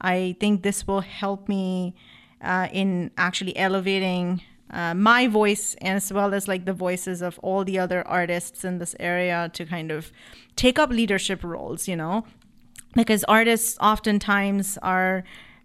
I 0.00 0.36
think 0.40 0.62
this 0.62 0.86
will 0.86 1.00
help 1.00 1.48
me 1.48 1.94
uh, 2.40 2.68
in 2.72 3.10
actually 3.16 3.56
elevating 3.56 4.42
uh, 4.70 4.94
my 4.94 5.26
voice 5.26 5.76
as 5.82 6.12
well 6.12 6.34
as 6.34 6.48
like 6.48 6.64
the 6.64 6.72
voices 6.72 7.22
of 7.22 7.38
all 7.42 7.64
the 7.64 7.78
other 7.78 8.06
artists 8.08 8.64
in 8.64 8.78
this 8.78 8.96
area 8.98 9.50
to 9.54 9.64
kind 9.64 9.90
of 9.90 10.10
take 10.56 10.78
up 10.78 10.90
leadership 10.90 11.44
roles, 11.44 11.86
you 11.86 11.96
know, 11.96 12.24
because 12.94 13.24
artists 13.24 13.78
oftentimes 13.80 14.78
are 14.82 15.24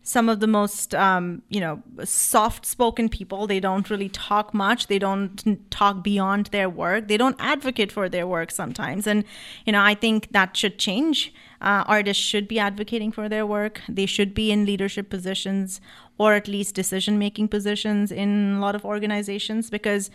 some 0.10 0.28
of 0.28 0.40
the 0.40 0.48
most 0.48 0.96
um, 0.96 1.44
you 1.50 1.60
know 1.60 1.84
soft 2.04 2.66
spoken 2.66 3.10
people. 3.10 3.46
They 3.46 3.60
don't 3.60 3.90
really 3.92 4.10
talk 4.10 4.54
much. 4.56 4.88
They 4.88 4.98
don't 4.98 5.36
talk 5.70 6.04
beyond 6.04 6.48
their 6.48 6.68
work. 6.68 7.08
They 7.08 7.18
don't 7.18 7.36
advocate 7.40 7.92
for 7.92 8.10
their 8.10 8.26
work 8.26 8.50
sometimes. 8.50 9.06
And 9.06 9.24
you 9.66 9.72
know 9.74 9.84
i 9.92 9.94
think 9.94 10.32
that 10.32 10.58
should 10.58 10.80
change. 10.80 11.34
Uh, 11.62 11.84
artists 11.98 12.24
should 12.24 12.48
be 12.48 12.58
advocating 12.58 13.12
for 13.12 13.30
their 13.30 13.46
work. 13.46 13.82
They 13.88 14.08
should 14.08 14.34
be 14.34 14.52
in 14.52 14.66
leadership 14.66 15.10
positions 15.10 15.82
or 16.18 16.34
at 16.34 16.48
least 16.48 16.74
decision 16.74 17.20
making 17.20 17.48
positions 17.50 18.12
in 18.12 18.56
a 18.58 18.60
lot 18.60 18.76
of 18.76 18.86
organizations 18.86 19.70
because 19.70 20.10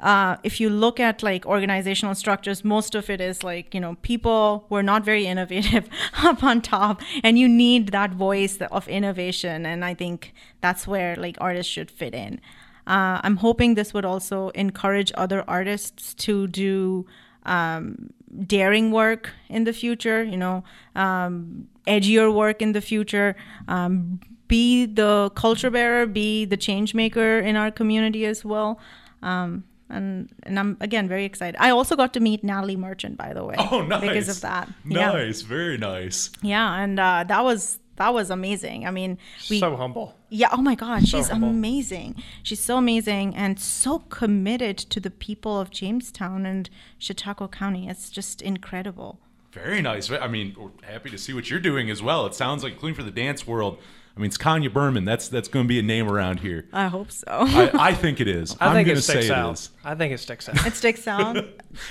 uh, 0.00 0.36
if 0.44 0.60
you 0.60 0.70
look 0.70 1.00
at 1.00 1.22
like 1.22 1.44
organizational 1.44 2.14
structures, 2.14 2.64
most 2.64 2.94
of 2.94 3.10
it 3.10 3.20
is 3.20 3.42
like, 3.42 3.74
you 3.74 3.80
know, 3.80 3.96
people 4.02 4.66
were 4.68 4.82
not 4.82 5.04
very 5.04 5.26
innovative 5.32 5.88
up 6.22 6.42
on 6.42 6.60
top, 6.60 7.02
and 7.22 7.38
you 7.38 7.48
need 7.48 7.88
that 7.88 8.12
voice 8.12 8.58
of 8.70 8.88
innovation. 8.88 9.66
And 9.66 9.84
I 9.84 9.94
think 9.94 10.32
that's 10.60 10.86
where 10.86 11.16
like 11.16 11.36
artists 11.40 11.72
should 11.72 11.90
fit 11.90 12.14
in. 12.14 12.40
Uh, 12.86 13.20
I'm 13.22 13.36
hoping 13.36 13.74
this 13.74 13.92
would 13.92 14.06
also 14.06 14.48
encourage 14.50 15.12
other 15.14 15.44
artists 15.46 16.14
to 16.14 16.46
do 16.46 17.04
um, 17.44 18.10
daring 18.46 18.90
work 18.92 19.30
in 19.48 19.64
the 19.64 19.74
future, 19.74 20.22
you 20.22 20.38
know, 20.38 20.64
um, 20.94 21.68
edgier 21.86 22.32
work 22.32 22.62
in 22.62 22.72
the 22.72 22.80
future. 22.80 23.36
Um, 23.66 24.20
be 24.46 24.86
the 24.86 25.30
culture 25.34 25.70
bearer, 25.70 26.06
be 26.06 26.46
the 26.46 26.56
change 26.56 26.94
maker 26.94 27.38
in 27.38 27.56
our 27.56 27.70
community 27.70 28.24
as 28.24 28.44
well. 28.44 28.80
Um, 29.22 29.64
and 29.90 30.28
and 30.44 30.58
I'm 30.58 30.76
again 30.80 31.08
very 31.08 31.24
excited. 31.24 31.56
I 31.60 31.70
also 31.70 31.96
got 31.96 32.12
to 32.14 32.20
meet 32.20 32.42
Natalie 32.44 32.76
Merchant, 32.76 33.16
by 33.16 33.32
the 33.32 33.44
way. 33.44 33.54
Oh, 33.58 33.82
nice. 33.82 34.00
Because 34.00 34.28
of 34.28 34.40
that. 34.42 34.68
Yeah. 34.84 35.12
Nice. 35.12 35.42
Very 35.42 35.78
nice. 35.78 36.30
Yeah, 36.42 36.74
and 36.82 36.98
uh, 37.00 37.24
that 37.26 37.44
was 37.44 37.78
that 37.96 38.12
was 38.14 38.30
amazing. 38.30 38.86
I 38.86 38.90
mean, 38.92 39.18
we 39.50 39.58
so 39.58 39.74
humble. 39.76 40.14
yeah, 40.28 40.48
oh 40.52 40.62
my 40.62 40.76
God, 40.76 41.02
So 41.02 41.16
she's 41.18 41.28
humble. 41.30 41.48
amazing. 41.48 42.14
She's 42.44 42.60
so 42.60 42.76
amazing 42.76 43.34
and 43.34 43.58
so 43.58 43.98
committed 44.08 44.78
to 44.78 45.00
the 45.00 45.10
people 45.10 45.58
of 45.60 45.70
Jamestown 45.70 46.46
and 46.46 46.70
Chautauqua 46.98 47.48
County. 47.48 47.88
It's 47.88 48.08
just 48.08 48.40
incredible. 48.40 49.18
Very 49.50 49.82
nice. 49.82 50.10
I 50.12 50.28
mean, 50.28 50.54
we're 50.56 50.70
happy 50.88 51.10
to 51.10 51.18
see 51.18 51.32
what 51.32 51.50
you're 51.50 51.58
doing 51.58 51.90
as 51.90 52.00
well. 52.00 52.24
It 52.26 52.34
sounds 52.34 52.62
like, 52.62 52.74
including 52.74 52.94
for 52.94 53.02
the 53.02 53.10
dance 53.10 53.46
world, 53.46 53.78
I 54.18 54.20
mean, 54.20 54.26
it's 54.26 54.36
Kanya 54.36 54.68
Burman. 54.68 55.04
That's 55.04 55.28
that's 55.28 55.46
going 55.46 55.64
to 55.64 55.68
be 55.68 55.78
a 55.78 55.82
name 55.82 56.10
around 56.10 56.40
here. 56.40 56.66
I 56.72 56.88
hope 56.88 57.12
so. 57.12 57.24
I, 57.28 57.70
I 57.90 57.94
think 57.94 58.20
it 58.20 58.26
is. 58.26 58.56
I 58.60 58.66
am 58.66 58.72
think 58.74 58.86
going 58.86 58.98
it 58.98 59.00
to 59.00 59.02
say 59.06 59.12
sticks 59.12 59.26
it 59.26 59.32
out. 59.32 59.52
is. 59.54 59.70
I 59.84 59.94
think 59.94 60.12
it 60.12 60.18
sticks 60.18 60.48
out. 60.48 60.66
it 60.66 60.74
sticks 60.74 61.06
out. 61.08 61.36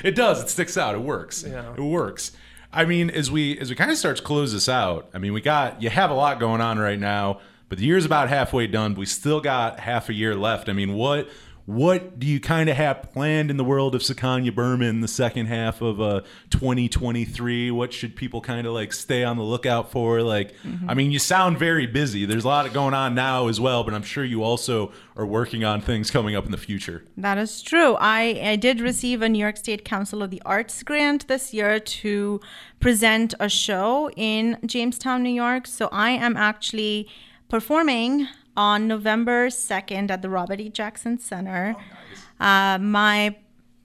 It 0.04 0.14
does. 0.14 0.44
It 0.44 0.50
sticks 0.50 0.78
out. 0.78 0.94
It 0.94 1.02
works. 1.02 1.46
Yeah. 1.48 1.74
It 1.74 1.80
works. 1.82 2.34
I 2.74 2.84
mean, 2.84 3.10
as 3.10 3.32
we 3.32 3.58
as 3.60 3.70
we 3.70 3.78
kind 3.78 3.92
of 3.92 3.98
start 3.98 4.18
to 4.18 4.24
close 4.24 4.52
this 4.52 4.68
out, 4.68 5.10
I 5.14 5.20
mean, 5.20 5.32
we 5.32 5.40
got 5.40 5.82
you 5.82 5.90
have 5.90 6.12
a 6.12 6.14
lot 6.14 6.38
going 6.38 6.60
on 6.60 6.78
right 6.78 7.00
now, 7.00 7.40
but 7.70 7.78
the 7.78 7.86
year's 7.86 8.04
about 8.04 8.28
halfway 8.28 8.68
done. 8.68 8.94
But 8.94 9.00
we 9.00 9.06
still 9.06 9.40
got 9.40 9.80
half 9.80 10.10
a 10.10 10.14
year 10.14 10.36
left. 10.36 10.68
I 10.68 10.74
mean, 10.74 10.96
what 10.96 11.30
what 11.68 12.18
do 12.18 12.26
you 12.26 12.40
kind 12.40 12.70
of 12.70 12.78
have 12.78 13.12
planned 13.12 13.52
in 13.52 13.58
the 13.58 13.64
world 13.64 13.94
of 13.94 14.02
Sukanya 14.02 14.56
Burman 14.56 14.88
in 14.88 15.02
the 15.02 15.08
second 15.08 15.48
half 15.48 15.82
of 15.82 16.00
uh 16.00 16.22
2023? 16.50 17.72
What 17.72 17.92
should 17.92 18.16
people 18.16 18.40
kind 18.40 18.66
of 18.66 18.72
like 18.72 18.94
stay 18.94 19.26
on 19.26 19.36
the 19.36 19.44
lookout 19.44 19.92
for? 19.92 20.22
Like, 20.22 20.56
I 20.88 20.94
mean, 20.94 21.12
you 21.12 21.20
sound 21.20 21.60
very 21.60 21.86
busy. 21.86 22.26
There's 22.26 22.46
a 22.46 22.48
lot 22.48 22.72
going 22.72 22.94
on 22.94 23.16
now 23.16 23.50
as 23.50 23.60
well, 23.60 23.84
but 23.84 23.94
I'm 23.94 24.02
sure 24.02 24.24
you 24.24 24.44
also 24.44 24.94
are 25.18 25.26
working 25.26 25.66
on 25.66 25.82
things 25.82 26.10
coming 26.10 26.38
up 26.38 26.46
in 26.46 26.52
the 26.52 26.58
future. 26.58 27.04
That 27.18 27.38
is 27.38 27.62
true. 27.62 27.96
I, 28.00 28.40
I 28.42 28.56
did 28.56 28.80
receive 28.80 29.22
a 29.22 29.28
New 29.28 29.40
York 29.40 29.58
State 29.58 29.84
Council 29.84 30.24
of 30.24 30.32
the 30.32 30.42
Arts 30.46 30.82
grant 30.84 31.28
this 31.28 31.54
year 31.54 31.82
to 31.82 32.40
present 32.80 33.34
a 33.42 33.50
show 33.50 34.10
in 34.12 34.58
Jamestown, 34.66 35.22
New 35.22 35.32
York. 35.32 35.68
So 35.68 35.90
I 35.92 36.12
am 36.12 36.38
actually 36.38 37.10
performing 37.50 38.28
on 38.58 38.88
November 38.88 39.48
2nd 39.48 40.12
at 40.12 40.22
the 40.22 40.30
Robert 40.30 40.60
E. 40.60 40.70
Jackson 40.70 41.18
Center. 41.20 41.76
Uh, 42.40 42.78
my 42.80 43.36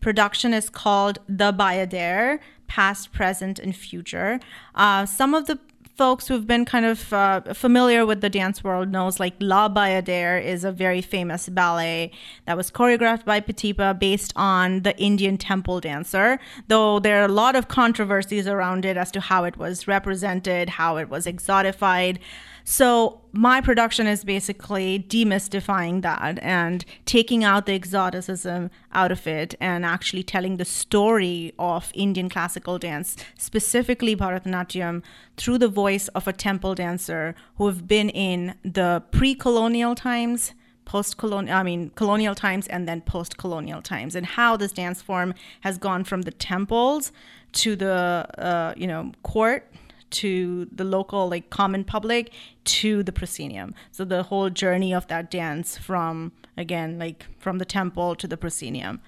production 0.01 0.53
is 0.53 0.69
called 0.69 1.19
The 1.29 1.53
Bayadere 1.53 2.41
Past, 2.67 3.13
Present, 3.13 3.59
and 3.59 3.77
Future. 3.77 4.41
Uh, 4.75 5.07
some 5.07 5.35
of 5.35 5.47
the 5.47 5.59
folks 5.97 6.27
who've 6.27 6.47
been 6.47 6.65
kind 6.65 6.87
of 6.87 7.13
uh, 7.13 7.41
familiar 7.53 8.07
with 8.07 8.23
the 8.23 8.31
dance 8.31 8.65
world 8.65 8.91
knows 8.91 9.21
like 9.21 9.35
La 9.41 9.69
Bayadere 9.69 10.43
is 10.43 10.65
a 10.65 10.73
very 10.73 11.03
famous 11.03 11.49
ballet 11.49 12.11
that 12.47 12.57
was 12.57 12.71
choreographed 12.71 13.25
by 13.25 13.41
Petipa 13.41 13.99
based 13.99 14.33
on 14.35 14.83
the 14.83 14.99
Indian 14.99 15.37
temple 15.37 15.81
dancer, 15.81 16.41
though 16.69 16.99
there 16.99 17.21
are 17.21 17.27
a 17.27 17.29
lot 17.29 17.55
of 17.55 17.69
controversies 17.69 18.49
around 18.49 18.85
it 18.85 18.97
as 18.97 19.11
to 19.13 19.21
how 19.21 19.45
it 19.45 19.57
was 19.59 19.87
represented, 19.87 20.71
how 20.71 20.97
it 20.97 21.09
was 21.11 21.27
exotified. 21.27 22.19
So 22.65 23.21
my 23.33 23.61
production 23.61 24.07
is 24.07 24.25
basically 24.25 25.05
demystifying 25.09 26.03
that 26.03 26.39
and 26.43 26.85
taking 27.07 27.43
out 27.45 27.67
the 27.67 27.73
exoticism 27.73 28.71
out 28.93 29.11
of 29.11 29.27
it 29.27 29.55
and 29.61 29.85
actually 29.85 30.23
telling 30.23 30.59
the 30.59 30.65
story 30.65 31.53
of 31.59 31.91
Indian 31.95 32.29
classical 32.29 32.79
dance, 32.79 33.17
specifically 33.39 34.15
Bharatanatyam, 34.15 35.03
through 35.37 35.59
the 35.59 35.69
voice 35.69 36.09
of 36.09 36.29
a 36.29 36.33
temple 36.33 36.75
dancer 36.75 37.35
who 37.57 37.67
have 37.67 37.89
been 37.89 38.11
in 38.11 38.55
the 38.65 39.03
pre-colonial 39.11 39.95
times 39.95 40.53
post-colonial 40.85 41.57
i 41.57 41.63
mean 41.63 41.91
colonial 41.91 42.35
times 42.35 42.67
and 42.67 42.89
then 42.89 43.01
post-colonial 43.01 43.81
times 43.81 44.17
and 44.17 44.27
how 44.27 44.57
this 44.57 44.73
dance 44.73 45.01
form 45.01 45.33
has 45.61 45.79
gone 45.79 46.03
from 46.03 46.23
the 46.23 46.33
temples 46.33 47.13
to 47.53 47.77
the 47.77 48.27
uh, 48.37 48.75
you 48.77 48.87
know 48.87 49.13
court 49.23 49.71
to 50.13 50.67
the 50.71 50.85
local 50.85 51.29
like 51.29 51.51
common 51.51 51.85
public 51.85 52.33
to 52.65 53.03
the 53.03 53.13
proscenium 53.13 53.75
so 53.91 54.05
the 54.05 54.25
whole 54.25 54.51
journey 54.51 54.93
of 54.95 55.07
that 55.09 55.31
dance 55.31 55.77
from 55.77 56.33
again 56.57 56.99
like 56.99 57.27
from 57.39 57.59
the 57.59 57.65
temple 57.65 58.15
to 58.15 58.27
the 58.27 58.37
proscenium 58.37 59.01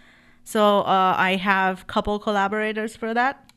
so 0.43 0.81
uh, 0.81 1.15
i 1.17 1.37
have 1.37 1.83
a 1.83 1.85
couple 1.85 2.19
collaborators 2.19 2.97
for 2.97 3.15
that 3.15 3.51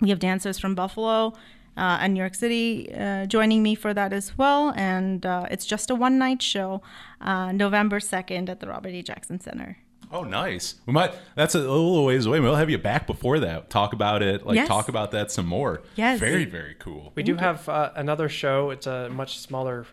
we 0.00 0.08
have 0.10 0.18
dancers 0.18 0.58
from 0.58 0.74
buffalo 0.74 1.32
uh, 1.76 1.98
and 2.00 2.14
New 2.14 2.20
York 2.20 2.34
City 2.34 2.92
uh, 2.94 3.26
joining 3.26 3.62
me 3.62 3.74
for 3.74 3.94
that 3.94 4.12
as 4.12 4.36
well. 4.36 4.72
And 4.76 5.24
uh, 5.24 5.46
it's 5.50 5.64
just 5.64 5.88
a 5.90 5.94
one 5.94 6.18
night 6.18 6.42
show, 6.42 6.82
uh, 7.20 7.52
November 7.52 8.00
2nd 8.00 8.48
at 8.48 8.60
the 8.60 8.66
Robert 8.66 8.90
E. 8.90 9.02
Jackson 9.02 9.40
Center. 9.40 9.78
Oh, 10.12 10.24
nice. 10.24 10.74
We 10.86 10.92
might. 10.92 11.12
That's 11.36 11.54
a 11.54 11.58
little 11.60 12.04
ways 12.04 12.26
away. 12.26 12.40
We'll 12.40 12.56
have 12.56 12.68
you 12.70 12.78
back 12.78 13.06
before 13.06 13.38
that. 13.40 13.70
Talk 13.70 13.92
about 13.92 14.22
it. 14.22 14.44
Like 14.44 14.56
Yes. 14.56 14.66
talk 14.68 14.88
about 14.88 15.12
that 15.12 15.30
some 15.30 15.46
more. 15.46 15.82
Yes. 15.94 16.18
Very 16.18 16.44
very 16.44 16.74
cool. 16.78 17.12
We 17.14 17.22
do 17.22 17.36
have 17.36 17.68
uh, 17.68 17.90
another 17.94 18.28
show. 18.28 18.70
It's 18.70 18.86
a 18.86 19.08
much 19.10 19.38
smaller 19.38 19.86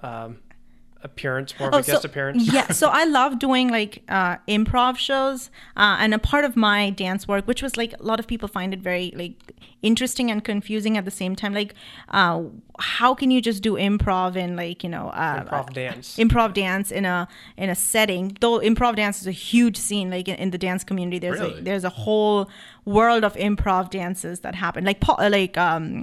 um, 0.00 0.38
appearance, 1.02 1.54
more 1.58 1.68
of 1.68 1.74
a 1.74 1.78
guest 1.78 1.90
Oh, 1.90 2.00
so, 2.00 2.06
appearance. 2.08 2.52
yeah, 2.52 2.68
so 2.72 2.88
I 2.92 3.04
love 3.04 3.38
doing 3.38 3.68
like 3.68 4.02
uh, 4.08 4.36
improv 4.48 4.96
shows, 4.98 5.50
uh, 5.76 5.96
and 6.00 6.12
a 6.14 6.18
part 6.18 6.44
of 6.44 6.56
my 6.56 6.90
dance 6.90 7.26
work, 7.28 7.46
which 7.46 7.62
was 7.62 7.76
like 7.76 7.92
a 7.98 8.02
lot 8.02 8.18
of 8.20 8.26
people 8.26 8.48
find 8.48 8.72
it 8.74 8.80
very 8.80 9.12
like 9.16 9.52
interesting 9.82 10.28
and 10.30 10.42
confusing 10.42 10.96
at 10.96 11.04
the 11.04 11.10
same 11.10 11.36
time. 11.36 11.54
Like, 11.54 11.72
uh, 12.08 12.42
how 12.80 13.14
can 13.14 13.30
you 13.30 13.40
just 13.40 13.62
do 13.62 13.74
improv 13.74 14.34
in 14.36 14.56
like 14.56 14.82
you 14.82 14.90
know 14.90 15.08
uh, 15.10 15.44
Improv 15.44 15.72
dance. 15.72 16.16
improv 16.16 16.52
dance 16.54 16.90
in 16.90 17.04
a 17.04 17.28
in 17.56 17.68
a 17.70 17.74
setting 17.74 18.36
though 18.40 18.58
improv 18.60 18.96
dance 18.96 19.20
is 19.20 19.26
a 19.26 19.32
huge 19.32 19.76
scene 19.76 20.10
like 20.10 20.28
in, 20.28 20.34
in 20.36 20.50
the 20.50 20.58
dance 20.58 20.82
community 20.84 21.18
there's 21.18 21.40
Really? 21.40 21.58
a 21.60 21.62
there's 21.62 21.84
a 21.84 21.90
whole 21.90 22.48
world 22.84 23.22
of 23.24 23.34
improv 23.34 23.90
dances 23.90 24.40
that 24.40 24.54
happen 24.54 24.84
like 24.84 25.00
Paul, 25.00 25.16
like 25.30 25.56
um 25.58 26.02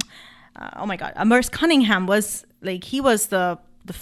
uh, 0.58 0.70
oh 0.78 0.86
my 0.86 0.96
god 0.98 1.14
Merce 1.26 1.50
Cunningham 1.50 2.08
was 2.08 2.46
like 2.62 2.84
he 2.86 3.00
was 3.02 3.28
the 3.28 3.58
the 3.86 3.94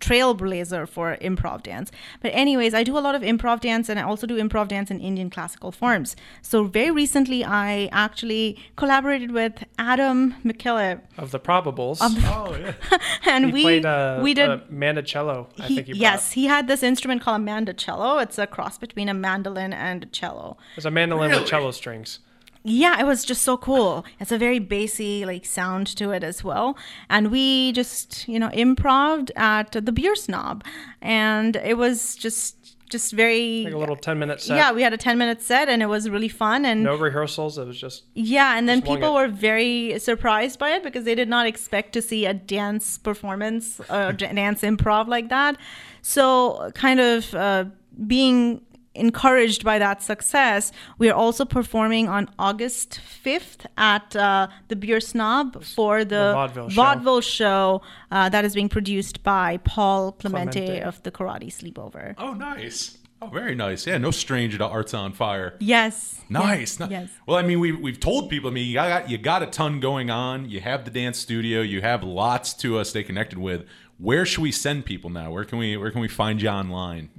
trailblazer 0.00 0.88
for 0.88 1.16
improv 1.20 1.62
dance. 1.62 1.90
But 2.20 2.32
anyways, 2.34 2.74
I 2.74 2.82
do 2.82 2.96
a 2.96 3.00
lot 3.00 3.14
of 3.14 3.22
improv 3.22 3.60
dance 3.60 3.88
and 3.88 3.98
I 3.98 4.02
also 4.02 4.26
do 4.26 4.36
improv 4.36 4.68
dance 4.68 4.90
in 4.90 5.00
Indian 5.00 5.30
classical 5.30 5.72
forms. 5.72 6.16
So 6.42 6.64
very 6.64 6.90
recently 6.90 7.44
I 7.44 7.88
actually 7.92 8.58
collaborated 8.76 9.30
with 9.30 9.64
Adam 9.78 10.34
McKillop 10.44 11.00
of 11.18 11.30
the 11.30 11.40
Probables. 11.40 11.98
Oh 12.00 12.56
yeah. 12.56 12.98
and 13.26 13.46
he 13.46 13.52
we 13.52 13.62
played 13.62 13.86
uh, 13.86 14.20
we 14.22 14.34
did 14.34 14.48
uh, 14.50 14.58
mandocello. 14.70 15.48
I 15.58 15.66
he, 15.66 15.74
think 15.76 15.86
he 15.88 15.92
brought. 15.92 16.00
yes, 16.00 16.32
he 16.32 16.46
had 16.46 16.66
this 16.66 16.82
instrument 16.82 17.22
called 17.22 17.40
a 17.42 17.44
mandocello. 17.44 18.22
It's 18.22 18.38
a 18.38 18.46
cross 18.46 18.78
between 18.78 19.08
a 19.08 19.14
mandolin 19.14 19.72
and 19.72 20.04
a 20.04 20.06
cello. 20.06 20.56
It's 20.76 20.86
a 20.86 20.90
mandolin 20.90 21.30
Really? 21.30 21.42
with 21.42 21.50
cello 21.50 21.70
strings. 21.70 22.20
Yeah, 22.62 23.00
it 23.00 23.06
was 23.06 23.24
just 23.24 23.42
so 23.42 23.56
cool. 23.56 24.04
It's 24.18 24.32
a 24.32 24.38
very 24.38 24.58
bassy 24.58 25.24
like 25.24 25.46
sound 25.46 25.86
to 25.96 26.10
it 26.10 26.22
as 26.22 26.44
well. 26.44 26.76
And 27.08 27.30
we 27.30 27.72
just, 27.72 28.28
you 28.28 28.38
know, 28.38 28.48
improved 28.48 29.32
at 29.36 29.72
the 29.72 29.92
beer 29.92 30.14
snob. 30.14 30.64
And 31.00 31.56
it 31.56 31.78
was 31.78 32.16
just 32.16 32.56
just 32.90 33.12
very 33.12 33.62
Like 33.64 33.72
a 33.72 33.78
little 33.78 33.96
10 33.96 34.18
minute 34.18 34.40
set. 34.40 34.56
Yeah, 34.56 34.72
we 34.72 34.82
had 34.82 34.92
a 34.92 34.96
10 34.96 35.16
minute 35.16 35.40
set 35.40 35.68
and 35.68 35.80
it 35.80 35.86
was 35.86 36.10
really 36.10 36.28
fun 36.28 36.64
and 36.64 36.82
No 36.82 36.96
rehearsals. 36.96 37.56
It 37.56 37.66
was 37.66 37.80
just 37.80 38.02
yeah, 38.14 38.58
and 38.58 38.68
then 38.68 38.82
people 38.82 39.16
it. 39.16 39.22
were 39.22 39.28
very 39.28 39.98
surprised 40.00 40.58
by 40.58 40.70
it 40.70 40.82
because 40.82 41.04
they 41.04 41.14
did 41.14 41.28
not 41.28 41.46
expect 41.46 41.92
to 41.94 42.02
see 42.02 42.26
a 42.26 42.34
dance 42.34 42.98
performance, 42.98 43.76
d- 43.78 43.86
dance 44.34 44.62
improv 44.62 45.06
like 45.06 45.28
that. 45.28 45.56
So, 46.02 46.72
kind 46.74 46.98
of 46.98 47.32
uh, 47.34 47.66
being 48.06 48.62
encouraged 48.94 49.64
by 49.64 49.78
that 49.78 50.02
success, 50.02 50.72
we 50.98 51.08
are 51.08 51.14
also 51.14 51.44
performing 51.44 52.08
on 52.08 52.28
August 52.38 53.00
5th 53.24 53.66
at 53.76 54.14
uh, 54.16 54.48
the 54.68 54.76
Beer 54.76 55.00
Snob 55.00 55.62
for 55.62 56.04
the, 56.04 56.32
vaudeville 56.32 56.68
show. 56.68 56.74
vaudeville 56.74 57.20
show 57.20 57.82
uh, 58.10 58.28
that 58.28 58.44
is 58.44 58.54
being 58.54 58.68
produced 58.68 59.22
by 59.22 59.58
Paul 59.58 60.12
Clemente, 60.12 60.60
Clemente. 60.66 60.82
of 60.82 61.02
the 61.02 61.10
Karate 61.10 61.46
Sleepover. 61.46 62.14
Oh 62.18 62.34
nice. 62.34 62.98
Oh 63.22 63.26
very 63.28 63.54
nice. 63.54 63.86
Yeah. 63.86 63.98
No 63.98 64.10
stranger 64.10 64.56
to 64.58 64.66
Arts 64.66 64.94
on 64.94 65.12
Fire. 65.12 65.54
Yes. 65.60 66.22
Nice. 66.28 66.80
Yes. 66.80 66.90
Yes. 66.90 67.08
Well, 67.26 67.36
I 67.36 67.42
mean, 67.42 67.60
we 67.60 67.72
we've 67.72 68.00
told 68.00 68.30
people. 68.30 68.50
I 68.50 68.52
mean, 68.54 68.66
you 68.66 68.74
got 68.74 69.10
you 69.10 69.18
got 69.18 69.42
a 69.42 69.46
ton 69.46 69.78
going 69.78 70.10
on. 70.10 70.48
You 70.48 70.60
have 70.60 70.84
the 70.84 70.90
dance 70.90 71.18
studio. 71.18 71.60
You 71.60 71.82
have 71.82 72.02
lots 72.02 72.54
to 72.54 72.78
uh, 72.78 72.84
stay 72.84 73.02
connected 73.02 73.38
with. 73.38 73.66
Where 73.98 74.24
should 74.24 74.40
we 74.40 74.52
send 74.52 74.86
people 74.86 75.10
now? 75.10 75.30
Where 75.30 75.44
can 75.44 75.58
we 75.58 75.76
where 75.76 75.90
can 75.90 76.00
we 76.00 76.08
find 76.08 76.40
you 76.40 76.48
online? 76.48 77.10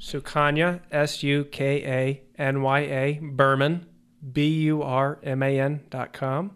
www.sukanya, 0.00 0.80
S 0.90 1.22
U 1.22 1.44
K 1.44 1.82
A 1.84 2.22
N 2.40 2.62
Y 2.62 2.80
A, 2.80 3.20
Burman, 3.22 3.86
B 4.32 4.48
U 4.64 4.82
R 4.82 5.18
M 5.22 5.42
A 5.42 5.58
N 5.60 5.80
dot 5.90 6.12
com, 6.12 6.52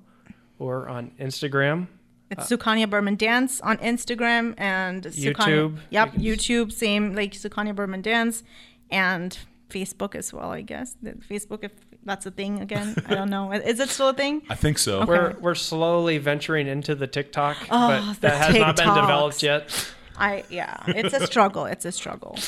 or 0.58 0.88
on 0.88 1.12
Instagram. 1.18 1.88
It's 2.30 2.48
Sukanya 2.48 2.88
Burman 2.88 3.16
Dance 3.16 3.60
on 3.60 3.76
Instagram 3.78 4.54
and 4.56 5.02
Sukanya, 5.04 5.34
YouTube. 5.34 5.78
Yep, 5.90 6.12
You 6.16 6.34
YouTube, 6.36 6.72
same 6.72 7.14
like 7.14 7.32
Sukanya 7.32 7.74
Burman 7.74 8.02
Dance, 8.02 8.44
and 8.88 9.36
Facebook 9.68 10.14
as 10.14 10.32
well. 10.32 10.50
I 10.52 10.62
guess 10.62 10.96
The 11.02 11.12
Facebook, 11.14 11.64
if 11.64 11.72
that's 12.04 12.26
a 12.26 12.30
thing 12.30 12.60
again, 12.60 12.94
I 13.08 13.14
don't 13.16 13.30
know. 13.30 13.50
Is 13.50 13.80
it 13.80 13.88
still 13.88 14.10
a 14.10 14.14
thing? 14.14 14.42
I 14.48 14.54
think 14.54 14.78
so. 14.78 15.04
We're, 15.04 15.36
we're 15.40 15.56
slowly 15.56 16.18
venturing 16.18 16.68
into 16.68 16.94
the 16.94 17.08
TikTok, 17.08 17.56
Oh, 17.68 17.88
but 17.88 18.14
the 18.14 18.20
that 18.20 18.52
has 18.52 18.56
not 18.56 18.76
been 18.76 18.94
developed 18.94 19.42
yet. 19.42 19.92
I 20.16 20.44
yeah, 20.50 20.76
it's 20.86 21.14
a 21.14 21.26
struggle. 21.26 21.64
It's 21.64 21.84
a 21.84 21.90
struggle. 21.92 22.38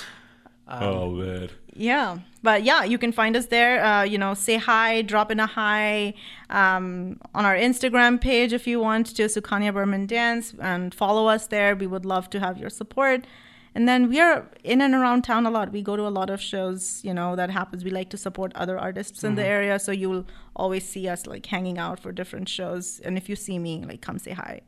Oh 0.69 1.11
man. 1.11 1.51
Yeah, 1.75 2.19
but 2.43 2.65
yeah, 2.65 2.85
you 2.85 2.99
can 2.99 3.13
find 3.13 3.37
us 3.37 3.47
there. 3.47 3.83
Uh, 3.85 4.03
you 4.03 4.19
know, 4.19 4.35
say 4.35 4.57
hi, 4.59 5.03
drop 5.03 5.31
in 5.31 5.41
a 5.41 5.47
hi 5.47 6.15
um, 6.51 7.19
on 7.35 7.45
our 7.45 7.57
Instagram 7.57 8.21
page 8.21 8.53
if 8.53 8.67
you 8.67 8.79
want 8.79 9.07
to 9.17 9.25
Sukanya 9.25 9.73
Burman 9.73 10.07
Dance 10.07 10.55
and 10.61 10.95
follow 10.95 11.29
us 11.29 11.47
there. 11.47 11.75
We 11.75 11.87
would 11.87 12.05
love 12.05 12.31
to 12.31 12.41
have 12.41 12.59
your 12.59 12.71
support. 12.71 13.27
And 13.75 13.89
then 13.89 14.11
we 14.11 14.21
are 14.21 14.47
in 14.65 14.83
and 14.83 14.95
around 14.95 15.23
town 15.23 15.47
a 15.47 15.51
lot. 15.51 15.73
We 15.73 15.81
go 15.81 15.97
to 15.97 16.07
a 16.07 16.11
lot 16.11 16.29
of 16.29 16.43
shows, 16.43 17.01
you 17.03 17.15
know, 17.15 17.37
that 17.37 17.49
happens. 17.49 17.85
We 17.85 17.91
like 17.91 18.11
to 18.11 18.19
support 18.19 18.53
other 18.55 18.79
artists 18.79 19.25
in 19.25 19.35
the 19.35 19.45
area, 19.45 19.79
so 19.79 19.93
you'll 19.93 20.27
always 20.55 20.87
see 20.87 21.09
us 21.09 21.27
like 21.27 21.47
hanging 21.47 21.79
out 21.79 21.99
for 21.99 22.13
different 22.13 22.51
shows. 22.51 23.01
And 23.03 23.17
if 23.17 23.31
you 23.31 23.37
see 23.37 23.59
me, 23.59 23.83
like, 23.83 24.03
come 24.03 24.19
say 24.19 24.33
hi. 24.33 24.61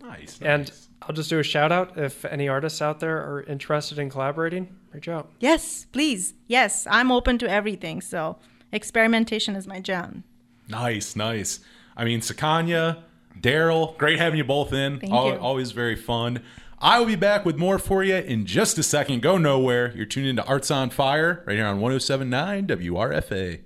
Nice. 0.00 0.38
And. 0.40 0.70
I'll 1.02 1.14
just 1.14 1.28
do 1.28 1.38
a 1.38 1.42
shout 1.42 1.72
out 1.72 1.98
if 1.98 2.24
any 2.24 2.48
artists 2.48 2.80
out 2.80 3.00
there 3.00 3.18
are 3.18 3.42
interested 3.42 3.98
in 3.98 4.08
collaborating, 4.08 4.74
reach 4.96 5.08
out. 5.08 5.30
Yes, 5.38 5.86
please. 5.92 6.34
Yes, 6.48 6.86
I'm 6.90 7.12
open 7.12 7.38
to 7.38 7.50
everything. 7.50 8.00
So 8.00 8.38
experimentation 8.72 9.54
is 9.54 9.66
my 9.66 9.80
jam. 9.80 10.24
Nice, 10.68 11.14
nice. 11.14 11.60
I 11.96 12.04
mean, 12.04 12.20
Sukanya, 12.20 13.02
Daryl, 13.40 13.96
great 13.98 14.18
having 14.18 14.38
you 14.38 14.44
both 14.44 14.72
in. 14.72 14.98
Thank 14.98 15.12
Al- 15.12 15.28
you. 15.28 15.34
Always 15.36 15.70
very 15.72 15.96
fun. 15.96 16.42
I 16.78 16.98
will 16.98 17.06
be 17.06 17.16
back 17.16 17.44
with 17.44 17.56
more 17.56 17.78
for 17.78 18.02
you 18.02 18.16
in 18.16 18.44
just 18.44 18.76
a 18.76 18.82
second. 18.82 19.22
Go 19.22 19.38
nowhere. 19.38 19.94
You're 19.96 20.04
tuned 20.06 20.28
into 20.28 20.44
Arts 20.44 20.70
on 20.70 20.90
Fire 20.90 21.42
right 21.46 21.56
here 21.56 21.66
on 21.66 21.80
1079 21.80 22.66
WRFA. 22.66 23.60